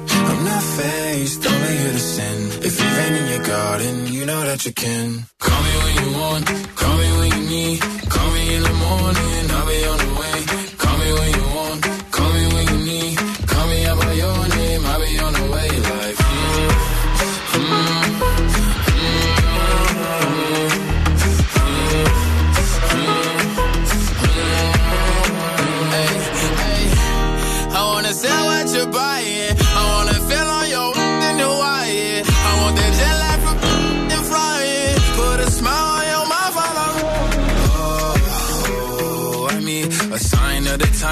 I'm 0.31 0.45
not 0.45 0.63
faced, 0.63 1.45
only 1.45 1.77
here 1.77 1.91
to 1.91 1.99
sin. 1.99 2.37
If 2.67 2.73
you've 2.79 2.97
rain 2.97 3.13
in 3.21 3.27
your 3.33 3.43
garden, 3.45 4.13
you 4.13 4.25
know 4.25 4.41
that 4.49 4.65
you 4.65 4.71
can. 4.71 5.25
Call 5.39 5.61
me 5.67 5.73
when 5.83 5.95
you 6.01 6.09
want, 6.19 6.45
call 6.79 6.95
me 7.01 7.07
when 7.19 7.31
you 7.35 7.43
need. 7.49 7.79
Call 8.13 8.29
me 8.31 8.55
in 8.55 8.63
the 8.63 8.75
morning, 8.85 9.51
I'll 9.51 9.67
be 9.67 9.79
on 9.91 10.00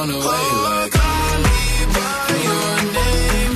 on 0.00 0.08
the 0.08 0.18
way. 0.28 0.46
Like, 0.66 0.92
call 0.98 1.34
me 1.46 1.60
by 1.96 2.26
your 2.48 2.72
name. 2.98 3.52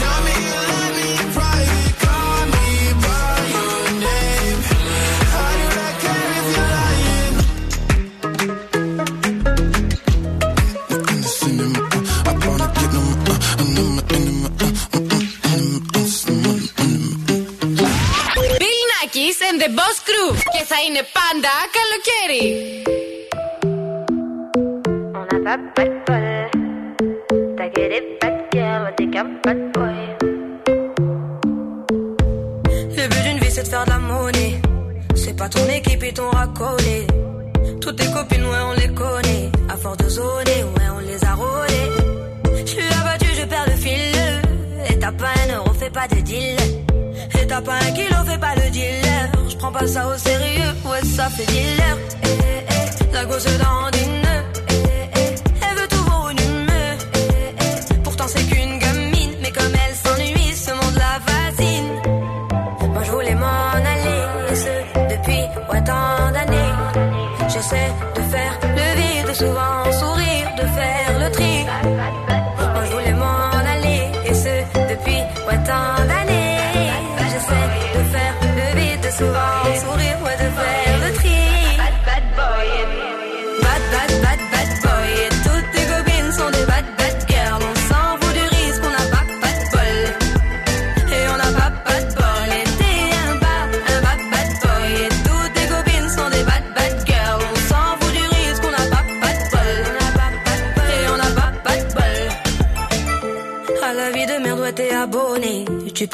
Tell 0.00 0.18
me 0.26 0.34
you 0.48 0.58
love 0.70 0.92
me 0.98 1.08
in 1.22 1.28
private. 1.38 1.94
Call 2.04 2.40
me 2.54 2.66
by 3.04 3.36
your 3.56 3.80
name. 4.06 4.58
How 5.32 5.50
do 5.60 5.66
I 5.86 5.90
care 6.02 6.30
if 6.40 6.46
you're 6.54 6.70
lying? 6.76 7.36
In 11.12 11.18
the 11.24 11.30
cinema, 11.40 11.82
uh, 11.96 12.30
I 12.30 12.32
wanna 12.44 12.68
get 12.76 12.90
them, 12.94 13.08
uh, 13.32 13.60
and 13.62 13.70
them, 13.76 13.94
and 14.14 14.24
them, 14.28 14.36
uh, 14.42 15.02
Bill 18.60 18.82
Nackis 18.92 19.38
and 19.48 19.58
the 19.62 19.70
Boss 19.78 19.96
Crew. 20.06 20.30
Και 20.52 20.62
θα 20.70 20.78
είναι 20.86 21.02
πάντα 21.16 21.54
καλοκαίρι. 21.76 22.42
Le 25.44 25.56
but 33.08 33.22
d'une 33.24 33.38
vie 33.38 33.50
c'est 33.50 33.64
de 33.64 33.68
faire 33.68 33.84
de 33.84 33.90
la 33.90 33.98
monnaie. 33.98 34.60
C'est 35.16 35.36
pas 35.36 35.48
ton 35.48 35.66
équipe 35.68 36.04
et 36.04 36.12
ton 36.12 36.30
racolé. 36.30 37.08
Toutes 37.80 37.96
tes 37.96 38.06
copines, 38.12 38.44
ouais, 38.44 38.62
on 38.68 38.72
les 38.80 38.94
connaît. 38.94 39.50
À 39.68 39.76
force 39.76 39.96
de 39.96 40.08
zoner, 40.08 40.62
ouais, 40.62 40.88
on 40.94 41.00
les 41.00 41.24
a 41.24 41.34
rôlées. 41.34 41.90
Je 42.64 42.70
suis 42.70 42.94
abattu, 43.00 43.26
je 43.40 43.44
perds 43.44 43.66
le 43.66 43.76
fil. 43.76 44.14
Et 44.90 44.98
t'as 45.00 45.10
pas 45.10 45.32
un 45.44 45.56
euro, 45.56 45.72
fais 45.72 45.90
pas 45.90 46.06
de 46.06 46.20
deal. 46.20 46.56
Et 47.40 47.46
t'as 47.48 47.60
pas 47.60 47.74
un 47.74 47.90
kilo, 47.90 48.16
fais 48.26 48.38
pas 48.38 48.54
le 48.54 48.70
dealer. 48.70 49.32
Je 49.48 49.56
prends 49.56 49.72
pas 49.72 49.88
ça 49.88 50.06
au 50.06 50.16
sérieux, 50.16 50.72
ouais, 50.88 51.02
ça 51.02 51.28
fait 51.30 51.46
dealer. 51.46 51.98
Eh, 52.22 52.28
eh, 52.30 53.12
la 53.12 53.24
gosse 53.24 53.58
dans. 53.58 53.82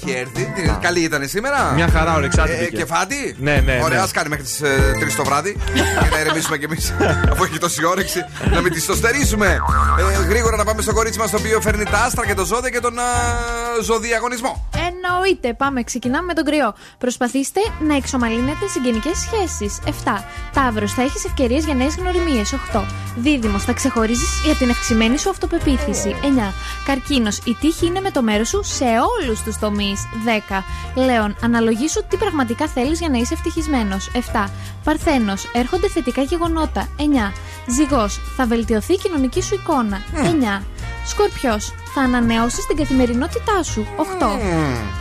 Πενελοπίδη 0.00 0.10
έχει 0.12 0.18
έρθει. 0.18 0.62
Τι- 0.62 0.76
Καλή 0.80 1.00
ήταν 1.00 1.28
σήμερα. 1.28 1.72
Μια 1.74 1.88
χαρά, 1.88 2.14
ορεξάτητη 2.14 2.64
Ε, 2.64 2.68
και. 2.68 2.76
κεφάτη. 2.76 3.36
Ναι, 3.38 3.62
ναι, 3.64 3.80
Ωραία, 3.84 3.98
ναι. 3.98 4.02
ας 4.04 4.10
κάνει 4.10 4.28
μέχρι 4.28 4.44
τις 4.44 4.60
3 4.98 5.16
το 5.16 5.24
βράδυ. 5.24 5.56
για 5.74 6.08
να 6.12 6.18
ηρεμήσουμε 6.20 6.56
κι 6.58 6.64
εμείς. 6.64 6.94
Αφού 7.32 7.44
έχει 7.44 7.58
τόση 7.58 7.84
όρεξη. 7.84 8.18
να 8.54 8.60
μην 8.60 8.72
τη 8.72 8.82
το 8.82 8.94
στερήσουμε. 8.94 9.58
Ε, 10.22 10.24
γρήγορα 10.28 10.56
να 10.56 10.64
πάμε 10.64 10.82
στο 10.82 10.92
κορίτσι 10.92 11.18
μας 11.18 11.30
το 11.30 11.36
οποίο 11.36 11.60
φέρνει 11.60 11.84
τα 11.84 11.98
άστρα 11.98 12.26
και 12.26 12.34
το 12.34 12.44
ζώδιο 12.44 12.70
και 12.70 12.80
τον 12.80 12.98
α, 12.98 13.02
ζωδιαγωνισμό. 13.82 14.68
Εννοείται. 15.12 15.54
Πάμε, 15.54 15.82
ξεκινάμε 15.82 16.26
με 16.26 16.34
τον 16.34 16.44
κρυό. 16.44 16.74
Προσπαθήστε 16.98 17.60
να 17.86 17.96
εξομαλύνετε 17.96 18.66
συγγενικές 18.68 19.18
σχέσεις. 19.18 19.78
7. 20.04 20.24
Ταύρος, 20.52 20.92
θα 20.92 21.02
έχεις 21.02 21.24
ευκαιρίες 21.24 21.64
για 21.64 21.74
νέες 21.74 21.96
γνωριμίες. 21.96 22.52
8. 22.52 22.84
Δίδυμος, 23.16 23.64
θα 23.64 23.72
ξεχωρίζεις 23.72 24.42
για 24.44 24.54
την 24.54 24.70
αυξημένη 24.70 25.18
σου 25.18 25.30
αυτοπεποίθηση. 25.30 26.16
9. 26.22 26.52
Καρκίνος, 26.86 27.38
η 27.44 27.56
τύχη 27.60 27.86
είναι 27.86 28.00
με 28.00 28.10
το 28.10 28.22
μέρος 28.22 28.48
σου 28.48 28.60
σε 28.62 28.84
όλους 28.84 29.42
τους 29.42 29.58
τομείς. 29.58 30.00
10. 30.24 30.64
Λέων, 30.94 31.36
αναλογήσου 31.42 32.04
τι 32.08 32.16
πραγματικά 32.16 32.68
θέλεις 32.68 32.98
για 32.98 33.08
να 33.08 33.18
είσαι 33.18 33.34
ευτυχισμένος. 33.34 34.10
7. 34.14 34.50
Παρθένος, 34.84 35.50
έρχονται 35.52 35.88
θετικά 35.88 36.22
γεγονότα. 36.22 36.88
9. 36.96 37.32
Ζυγός, 37.66 38.20
θα 38.36 38.46
βελτιωθεί 38.46 38.92
η 38.92 38.98
κοινωνική 38.98 39.42
σου 39.42 39.54
εικόνα. 39.54 40.02
9. 40.24 40.62
Σκορπιός, 41.06 41.74
θα 41.94 42.00
ανανεώσεις 42.00 42.66
την 42.66 42.76
καθημερινότητά 42.76 43.62
σου. 43.62 43.86
8. 43.96 44.38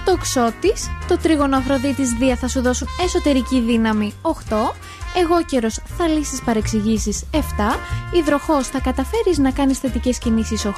Το 0.06 0.18
ξώτης, 0.18 0.90
το 1.08 1.18
τρίγωνο 1.18 1.58
Αφροδίτης 1.58 2.12
Δία 2.12 2.36
θα 2.36 2.48
σου 2.48 2.62
δώσουν 2.62 2.88
εσωτερική 3.04 3.60
δύναμη. 3.60 4.14
8. 4.22 4.74
Εγώ 5.16 5.44
καιρο 5.46 5.70
θα 5.98 6.08
λύσεις 6.08 6.42
παρεξηγήσεις 6.42 7.24
7. 7.32 7.38
Υδροχός 8.12 8.68
θα 8.68 8.80
καταφέρεις 8.80 9.38
να 9.38 9.52
κάνεις 9.52 9.78
θετικές 9.78 10.18
κινήσεις 10.18 10.66
8. 10.66 10.70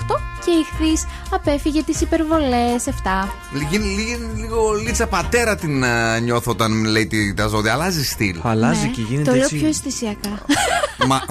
Και 0.45 0.51
ηχθή 0.51 1.05
απέφυγε 1.29 1.83
τις 1.83 2.01
υπερβολές 2.01 2.85
7. 2.85 3.27
Λίγη, 3.53 3.77
λίγη, 3.77 4.17
λίγο 4.35 4.71
λίτσα 4.71 5.07
πατέρα 5.07 5.55
την 5.55 5.83
α, 5.85 6.19
νιώθω 6.19 6.51
όταν 6.51 6.85
λέει 6.85 7.07
τη- 7.07 7.33
τα 7.33 7.47
ζώδια. 7.47 7.73
Αλλάζει 7.73 8.05
στυλ. 8.05 8.39
Αλλάζει 8.43 8.81
Ναι, 8.85 8.87
και 8.91 9.01
γίνεται 9.01 9.29
Το 9.29 9.35
λέω 9.35 9.43
έτσι. 9.43 9.55
πιο 9.57 9.67
αισθησιακά. 9.67 10.29
Μα. 11.07 11.21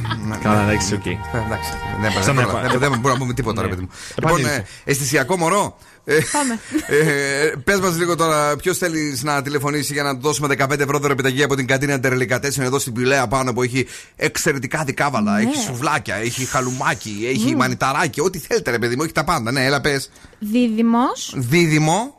Καλά, 0.43 0.63
εντάξει, 0.63 0.95
οκ. 0.95 1.07
Ε, 1.07 1.11
Εντάξει. 1.47 1.71
Δεν 2.01 2.11
Σαν 2.23 2.35
δεν- 2.37 2.47
να- 2.47 2.53
δεν- 2.61 2.71
δεν- 2.71 2.79
δεν 2.79 2.89
μπορούμε 2.91 3.13
να 3.13 3.19
πούμε 3.19 3.33
τίποτα, 3.35 3.63
ρε 3.63 3.69
παιδί 3.69 3.81
μου. 3.81 3.89
Λοιπόν, 4.19 4.31
Επανήλθε. 4.39 4.55
ε, 4.85 4.91
αισθησιακό 4.91 5.37
μωρό. 5.37 5.77
Ε, 6.05 6.19
Πάμε. 6.33 6.59
ε, 6.87 7.53
Πες 7.65 7.81
μας 7.81 7.97
λίγο 7.99 8.17
τώρα, 8.17 8.57
ποιος 8.57 8.79
θέλει 8.79 9.19
να 9.23 9.43
τηλεφωνήσει 9.43 9.93
για 9.93 10.03
να 10.03 10.15
του 10.15 10.21
δώσουμε 10.21 10.49
15 10.59 10.79
ευρώ 10.81 10.99
δωρεπιταγή 10.99 11.43
από 11.43 11.55
την 11.57 11.67
καντίνα 11.67 12.01
Τερλικατέσσερα 12.01 12.67
εδώ 12.67 12.79
στην 12.79 12.93
Πηλαία 12.93 13.27
πάνω 13.29 13.53
που 13.53 13.63
έχει 13.63 13.87
εξαιρετικά 14.17 14.85
δικάβαλα. 14.85 15.33
Ναι. 15.33 15.43
Έχει 15.43 15.57
σουβλάκια, 15.59 16.15
έχει 16.15 16.45
χαλουμάκι, 16.45 17.27
έχει 17.29 17.57
μανιταράκι, 17.57 18.21
ό,τι 18.21 18.39
θέλετε, 18.39 18.71
ρε 18.71 18.79
παιδί 18.79 18.97
μου, 18.97 19.03
έχει 19.03 19.13
τα 19.13 19.25
πάντα. 19.25 19.51
Ναι, 19.53 19.65
έλα 19.65 19.81
πες. 19.81 20.11
Δίδυμος. 20.39 21.33
Δίδυμο. 21.37 22.15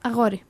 Αγόρι. 0.00 0.42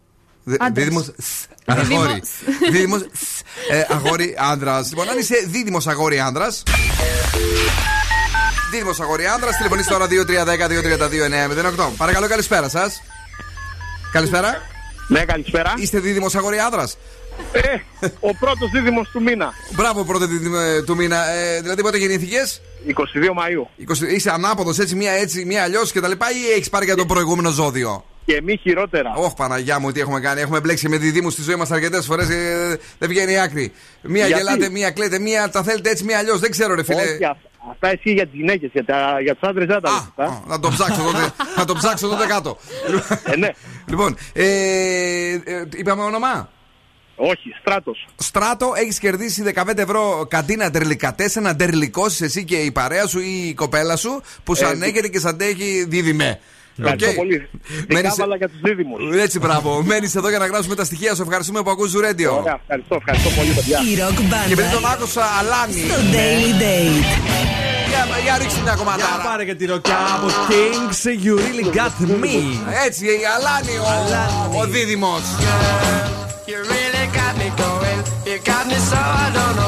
Δι- 0.45 0.63
Άντρας. 0.63 0.85
Δίδυμος. 0.85 1.05
σ, 1.05 1.47
Αγόρι. 1.67 2.23
Δίδυμος. 2.71 3.01
σ, 3.01 3.41
ε, 3.71 3.87
Αγόρι 3.89 4.35
άντρας. 4.39 4.89
Λοιπόν, 4.89 5.09
αν 5.09 5.19
είσαι 5.19 5.35
δίδυμος 5.49 5.87
αγόρι 5.87 6.21
άντρας. 6.21 6.63
Δίδυμο 8.75 8.95
αγόρι 9.01 9.27
άντρα, 9.27 9.51
τηλεφωνήστε 9.57 9.93
τώρα 9.93 10.07
2-3-10-2-32-9-08. 11.87 11.91
Παρακαλώ, 11.97 12.29
καλησπέρα 12.29 12.69
σας. 12.69 13.03
Καλησπέρα. 14.13 14.63
Ναι, 15.09 15.25
καλησπέρα. 15.25 15.75
Είστε 15.77 15.99
δίδυμο 15.99 16.27
αγόρι 16.37 16.59
άντρα. 16.59 16.89
Ε, 17.53 17.61
ο 18.21 18.35
πρώτος 18.35 18.71
δίδυμο 18.71 19.03
του 19.13 19.23
μήνα. 19.23 19.53
Μπράβο, 19.71 20.05
πρώτο 20.05 20.27
δίδυμο 20.27 20.57
ε, 20.61 20.83
του 20.83 20.97
μήνα. 20.97 21.29
Ε, 21.31 21.61
δηλαδή, 21.61 21.83
πότε 21.83 21.97
γεννήθηκες; 21.99 22.61
22 22.87 22.93
Μαου. 23.35 23.69
20, 24.09 24.15
είσαι 24.15 24.31
ανάποδος 24.31 24.79
έτσι, 24.79 24.95
μία 24.95 25.13
έτσι, 25.13 25.45
μία 25.45 25.63
αλλιώς 25.63 25.93
και 25.93 26.01
τα 26.01 26.09
λοιπά, 26.09 26.27
ή 26.31 26.53
έχεις 26.57 26.69
πάρει 26.71 26.85
για 26.85 26.97
το 26.97 27.07
προηγούμενο 27.07 27.51
ζώδιο; 27.51 28.05
Και 28.25 28.41
μη 28.43 28.57
χειρότερα. 28.63 29.13
Όχι, 29.17 29.35
Παναγιά 29.37 29.79
μου, 29.79 29.93
τι 29.93 30.01
έχουμε 30.01 30.21
κάνει. 30.21 30.41
Έχουμε 30.41 30.61
μπλέξει 30.61 30.89
με 30.89 30.97
διδήμου 30.97 31.31
στη 31.31 31.43
ζωή 31.43 31.57
μας 31.57 31.71
αρκετές 31.71 32.07
φορές. 32.07 32.27
δεν 32.99 33.09
βγαίνει 33.09 33.33
η 33.33 33.39
άκρη. 33.39 33.73
Μία 34.03 34.27
Γιατί; 34.27 34.43
γελάτε, 34.43 34.69
μία 34.71 34.91
κλαίτε, 34.91 35.19
μία 35.19 35.51
τα 35.51 35.63
θέλετε 35.63 35.91
έτσι, 35.91 36.05
μία 36.05 36.19
αλλιώς. 36.19 36.41
Δεν 36.41 36.51
ξέρω, 36.51 36.75
ρε 36.75 36.83
φίλε. 36.85 37.01
Όχι, 37.03 37.25
α- 37.25 37.37
αυτά 37.71 37.89
εσύ 37.89 38.13
για 38.13 38.27
τις 38.27 38.35
γυναίκες, 38.39 38.71
για, 38.73 38.85
τα- 38.85 39.21
για 39.21 39.35
τους 39.35 39.49
άντρες 39.49 39.67
δεν 39.67 39.81
τα 39.81 39.91
λες 39.91 39.99
αυτά. 39.99 40.43
Να 40.47 40.61
το 40.61 40.69
ψάξω 40.71 41.03
τότε, 41.03 41.33
να 41.59 41.65
το 41.65 41.75
ψάξω 41.75 42.09
τότε 42.09 42.27
κάτω. 42.27 42.57
Ε, 43.25 43.37
ναι. 43.37 43.49
Λοιπόν, 43.87 44.17
ε, 44.33 44.45
ε, 44.45 45.69
είπαμε 45.77 46.03
όνομα; 46.03 46.49
Όχι, 47.17 47.55
στράτος. 47.61 48.07
Στράτο, 48.17 48.73
έχεις 48.77 48.99
κερδίσει 48.99 49.43
15 49.55 49.79
ευρώ 49.79 50.27
καντίνα 50.31 50.71
τερλικατέ, 50.71 51.31
να 51.41 51.57
τερλικώσει 51.57 52.25
εσύ 52.25 52.45
και 52.45 52.57
η 52.57 52.73
παρέα 52.73 53.07
σου 53.07 53.21
ή 53.21 53.49
η 53.49 53.55
κοπέλα 53.55 53.97
σου 53.97 54.23
που 54.45 54.55
σε 54.55 54.65
Ε, 54.65 54.69
ανέχεται 54.69 55.09
και 55.09 55.19
σε 55.19 55.29
αντέχει 55.29 55.85
δίδυμε. 55.89 56.41
Ευχαριστώ 56.79 57.09
Οκ. 57.11 57.15
πολύ. 57.17 57.37
Μένεις- 57.95 58.11
Δικάβαλα 58.13 58.37
για 58.37 58.49
τους 58.49 58.61
δίδυμους. 58.63 59.01
Έτσι, 59.25 59.39
μπράβο. 59.39 59.83
Μένεις 59.83 60.15
εδώ 60.15 60.29
για 60.29 60.39
να 60.39 60.47
γράψουμε 60.47 60.75
τα 60.75 60.85
στοιχεία 60.85 61.15
σου. 61.15 61.23
Ευχαριστούμε 61.23 61.63
που 61.63 61.71
ακούς 61.71 61.91
Ζουρέντιο. 61.91 62.33
Ωραία, 62.41 62.59
ευχαριστώ, 62.63 62.95
ευχαριστώ 63.01 63.29
πολύ, 63.39 63.51
παιδιά. 63.57 63.79
Η 63.91 63.95
ροκ 64.03 64.19
μπάντα. 64.21 64.45
Και 64.47 64.53
επειδή 64.53 64.71
τον 64.79 64.87
άκουσα, 64.93 65.25
Αλάνι. 65.39 65.73
Στο 65.89 65.99
Daily 66.15 66.53
Date. 66.63 67.05
Για, 67.91 68.03
για 68.25 68.39
ρίξτε 68.39 68.61
μια 68.67 68.75
κομμάτια. 68.81 69.05
Για 69.15 69.25
πάρε 69.31 69.45
και 69.45 69.55
τη 69.55 69.65
ροκιά 69.67 69.99
από 70.17 70.27
Kings, 70.51 71.01
you 71.25 71.35
really 71.45 71.67
got 71.79 71.95
me. 72.23 72.37
Έτσι, 72.87 73.05
η 73.07 73.25
Αλάνι, 73.37 73.75
ο, 74.57 74.59
ο 74.61 74.65
δίδυμος. 74.67 75.23
You 76.51 76.59
really 76.75 77.07
got 77.19 77.35
me 77.41 77.49
going. 77.63 78.01
You 78.29 78.37
got 78.51 78.65
me 78.71 78.79
so 78.91 78.99
I 79.25 79.27
don't 79.37 79.55
know 79.59 79.64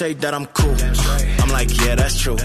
say 0.00 0.14
that 0.14 0.32
I'm 0.32 0.46
cool. 0.58 0.74
I'm 1.42 1.50
like, 1.50 1.68
yeah, 1.84 1.94
that's 1.94 2.18
true. 2.18 2.38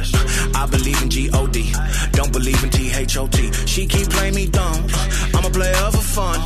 I 0.61 0.67
believe 0.69 1.01
in 1.01 1.09
G-O-D. 1.09 1.71
Don't 2.11 2.33
believe 2.33 2.61
in 2.61 2.69
T-H-O-T. 2.69 3.39
She 3.65 3.87
keep 3.87 4.09
playing 4.09 4.35
me 4.35 4.45
dumb. 4.47 4.85
I'm 5.33 5.45
a 5.45 5.49
player 5.49 5.87
for 5.95 6.05
fun. 6.19 6.37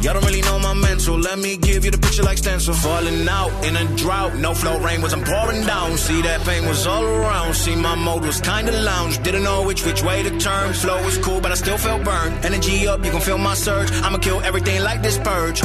Y'all 0.00 0.14
don't 0.14 0.24
really 0.24 0.40
know 0.40 0.58
my 0.58 0.72
mental. 0.72 1.18
Let 1.18 1.38
me 1.38 1.58
give 1.58 1.84
you 1.84 1.90
the 1.90 1.98
picture 1.98 2.22
like 2.22 2.38
stencil. 2.38 2.72
Falling 2.72 3.28
out 3.28 3.52
in 3.66 3.76
a 3.76 3.84
drought. 3.96 4.36
No 4.36 4.54
flow 4.54 4.80
rain 4.80 5.02
wasn't 5.02 5.26
pouring 5.26 5.66
down. 5.66 5.98
See 5.98 6.22
that 6.22 6.40
pain 6.48 6.64
was 6.64 6.86
all 6.86 7.04
around. 7.04 7.52
See 7.52 7.76
my 7.76 7.94
mode 7.94 8.24
was 8.24 8.40
kinda 8.40 8.72
lounge. 8.72 9.22
Didn't 9.22 9.44
know 9.44 9.60
which 9.68 9.84
which 9.84 10.02
way 10.02 10.22
to 10.22 10.32
turn. 10.38 10.72
Flow 10.72 10.98
was 11.04 11.18
cool, 11.18 11.40
but 11.42 11.50
I 11.52 11.56
still 11.56 11.76
felt 11.76 12.04
burned. 12.04 12.42
Energy 12.42 12.88
up, 12.88 13.04
you 13.04 13.10
can 13.10 13.20
feel 13.20 13.36
my 13.36 13.54
surge. 13.66 13.90
I'ma 14.04 14.16
kill 14.16 14.40
everything 14.40 14.80
like 14.82 15.02
this 15.02 15.18
purge. 15.18 15.60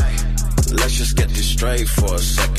Let's 0.81 0.95
just 1.01 1.15
get 1.15 1.30
this 1.30 1.47
straight 1.55 1.88
for 1.88 2.15
a 2.15 2.19
second. 2.19 2.59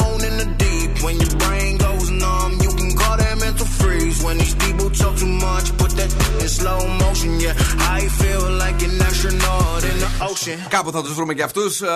When 4.31 4.39
these 4.43 4.55
people 4.65 4.89
talk 5.01 5.15
too 5.23 5.33
much, 5.47 5.65
put 5.81 5.91
that 5.99 6.11
in 6.43 6.49
slow 6.59 6.79
motion. 7.03 7.31
Yeah, 7.45 7.97
I 7.97 8.01
feel 8.19 8.43
like 8.63 8.79
an 8.87 8.93
astronaut 9.09 9.83
in 9.89 9.95
the 10.03 10.09
ocean; 10.29 10.59
Κάπου 10.69 10.91
θα 10.91 11.01
τους 11.03 11.13
βρούμε 11.13 11.33
και 11.33 11.43
αυτούς. 11.43 11.81
Ε, 11.81 11.87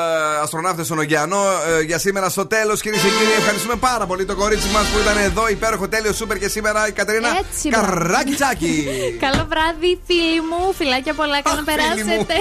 Αστροναύτες 0.41 0.85
στον 0.85 0.99
ωκεανό. 0.99 1.43
Ε, 1.77 1.81
για 1.81 1.97
σήμερα 1.99 2.29
στο 2.29 2.45
τέλος, 2.45 2.81
κυρίες 2.81 3.01
και 3.01 3.07
κύριοι, 3.07 3.31
ευχαριστούμε 3.37 3.75
πάρα 3.75 4.05
πολύ 4.05 4.25
το 4.25 4.35
κορίτσι 4.35 4.67
μας 4.67 4.85
που 4.87 4.99
ήταν 4.99 5.17
εδώ. 5.17 5.47
Υπέροχο, 5.49 5.87
τέλειο, 5.87 6.13
σούπερ 6.13 6.37
και 6.37 6.47
σήμερα 6.47 6.87
η 6.87 6.91
Κατερίνα 6.91 7.27
Έτσι, 7.39 7.69
μπράβο. 7.69 7.85
Καράκιτσάκη. 7.85 8.87
Καλό 9.25 9.45
βράδυ, 9.49 9.99
φίλοι 10.05 10.41
μου. 10.49 10.73
Φιλάκια 10.73 11.13
πολλά, 11.13 11.41
καλά 11.41 11.55
να 11.55 11.63
περάσετε. 11.63 12.33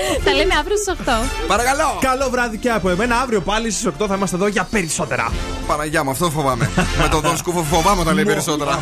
Τα 0.24 0.32
λέμε 0.34 0.54
αύριο 0.60 0.76
στις 0.76 0.94
8. 1.06 1.10
Παρακαλώ. 1.46 1.98
Καλό 2.00 2.28
βράδυ 2.30 2.56
και 2.56 2.70
από 2.70 2.90
εμένα. 2.90 3.16
Αύριο 3.20 3.40
πάλι 3.40 3.70
στις 3.70 3.88
8 4.00 4.04
θα 4.08 4.14
είμαστε 4.14 4.36
εδώ 4.36 4.46
για 4.46 4.64
περισσότερα. 4.70 5.32
Παναγιά 5.66 6.04
μου, 6.04 6.10
αυτό 6.10 6.30
φοβάμαι. 6.30 6.70
Με 7.02 7.08
τον 7.08 7.20
Δον 7.20 7.36
Σκούφο 7.36 7.62
φοβάμαι 7.62 8.00
όταν 8.00 8.14
λέει 8.14 8.24
περισσότερα. 8.24 8.78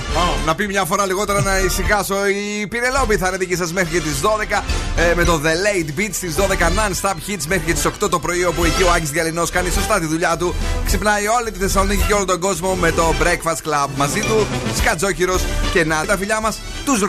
Να 0.47 0.55
πει 0.55 0.67
μια 0.67 0.85
φορά 0.85 1.07
λιγότερα 1.07 1.43
να 1.43 1.59
ησυχάσω. 1.59 2.15
Η 2.27 2.67
Πινελόπη 2.67 3.17
θα 3.17 3.29
είναι 3.29 3.37
δική 3.37 3.57
σας 3.57 3.73
μέχρι 3.73 3.91
και 3.91 4.01
τις 4.01 4.21
12. 4.21 4.63
ε, 4.97 5.15
με 5.15 5.25
το 5.25 5.41
The 5.45 5.47
Late 5.49 6.01
Beat 6.01 6.11
στις 6.13 6.35
12 6.37 6.41
non-stop 6.41 7.15
hits 7.15 7.45
μέχρι 7.49 7.65
και 7.67 7.73
τις 7.73 7.87
8 7.87 8.09
το 8.11 8.19
πρωί. 8.19 8.45
Όπου 8.45 8.65
εκεί 8.65 8.83
ο 8.83 8.91
Άκης 8.97 9.11
Διαλυνός 9.11 9.51
κάνει 9.51 9.71
σωστά 9.71 10.01
τη 10.01 10.07
δουλειά 10.07 10.37
του. 10.37 10.55
Ξυπνάει 10.87 11.27
όλη 11.41 11.51
τη 11.51 11.59
Θεσσαλονίκη 11.59 12.03
και 12.07 12.15
όλο 12.15 12.25
τον 12.25 12.41
κόσμο 12.41 12.75
με 12.75 12.91
το 12.93 13.15
Breakfast 13.23 13.69
Club. 13.71 13.89
Μαζί 13.97 14.21
του 14.21 14.47
Σκατζόκυρο 14.77 15.39
και 15.73 15.85
να 15.85 16.05
τα 16.07 16.17
φιλιά 16.17 16.41
μας 16.41 16.59
τους 16.85 17.01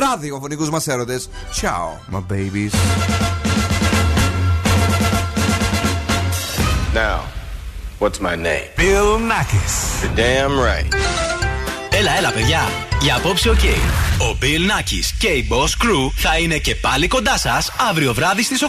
ραδιοφωνικούς 0.00 0.70
μας 0.70 0.86
έρωτες. 0.86 1.28
Ciao, 1.60 2.14
my 2.14 2.22
babies. 2.32 3.49
Now, 6.94 7.22
what's 8.00 8.20
my 8.20 8.34
name? 8.34 8.66
Bill 8.76 9.18
Nakis. 9.20 10.02
You're 10.02 10.16
damn 10.16 10.58
right. 10.58 10.94
Έλα, 11.90 12.16
έλα, 12.16 12.30
παιδιά. 12.32 12.60
Για 13.00 13.16
απόψε, 13.16 13.50
οκ. 13.50 13.58
Ο 14.18 14.36
Bill 14.40 14.70
Nakis 14.70 15.14
και 15.18 15.28
η 15.28 15.48
Boss 15.50 15.84
Crew 15.84 16.10
θα 16.16 16.38
είναι 16.38 16.58
και 16.58 16.74
πάλι 16.74 17.08
κοντά 17.08 17.38
σας 17.38 17.72
αύριο 17.90 18.14
βράδυ 18.14 18.42
στις 18.42 18.62
8. 18.62 18.66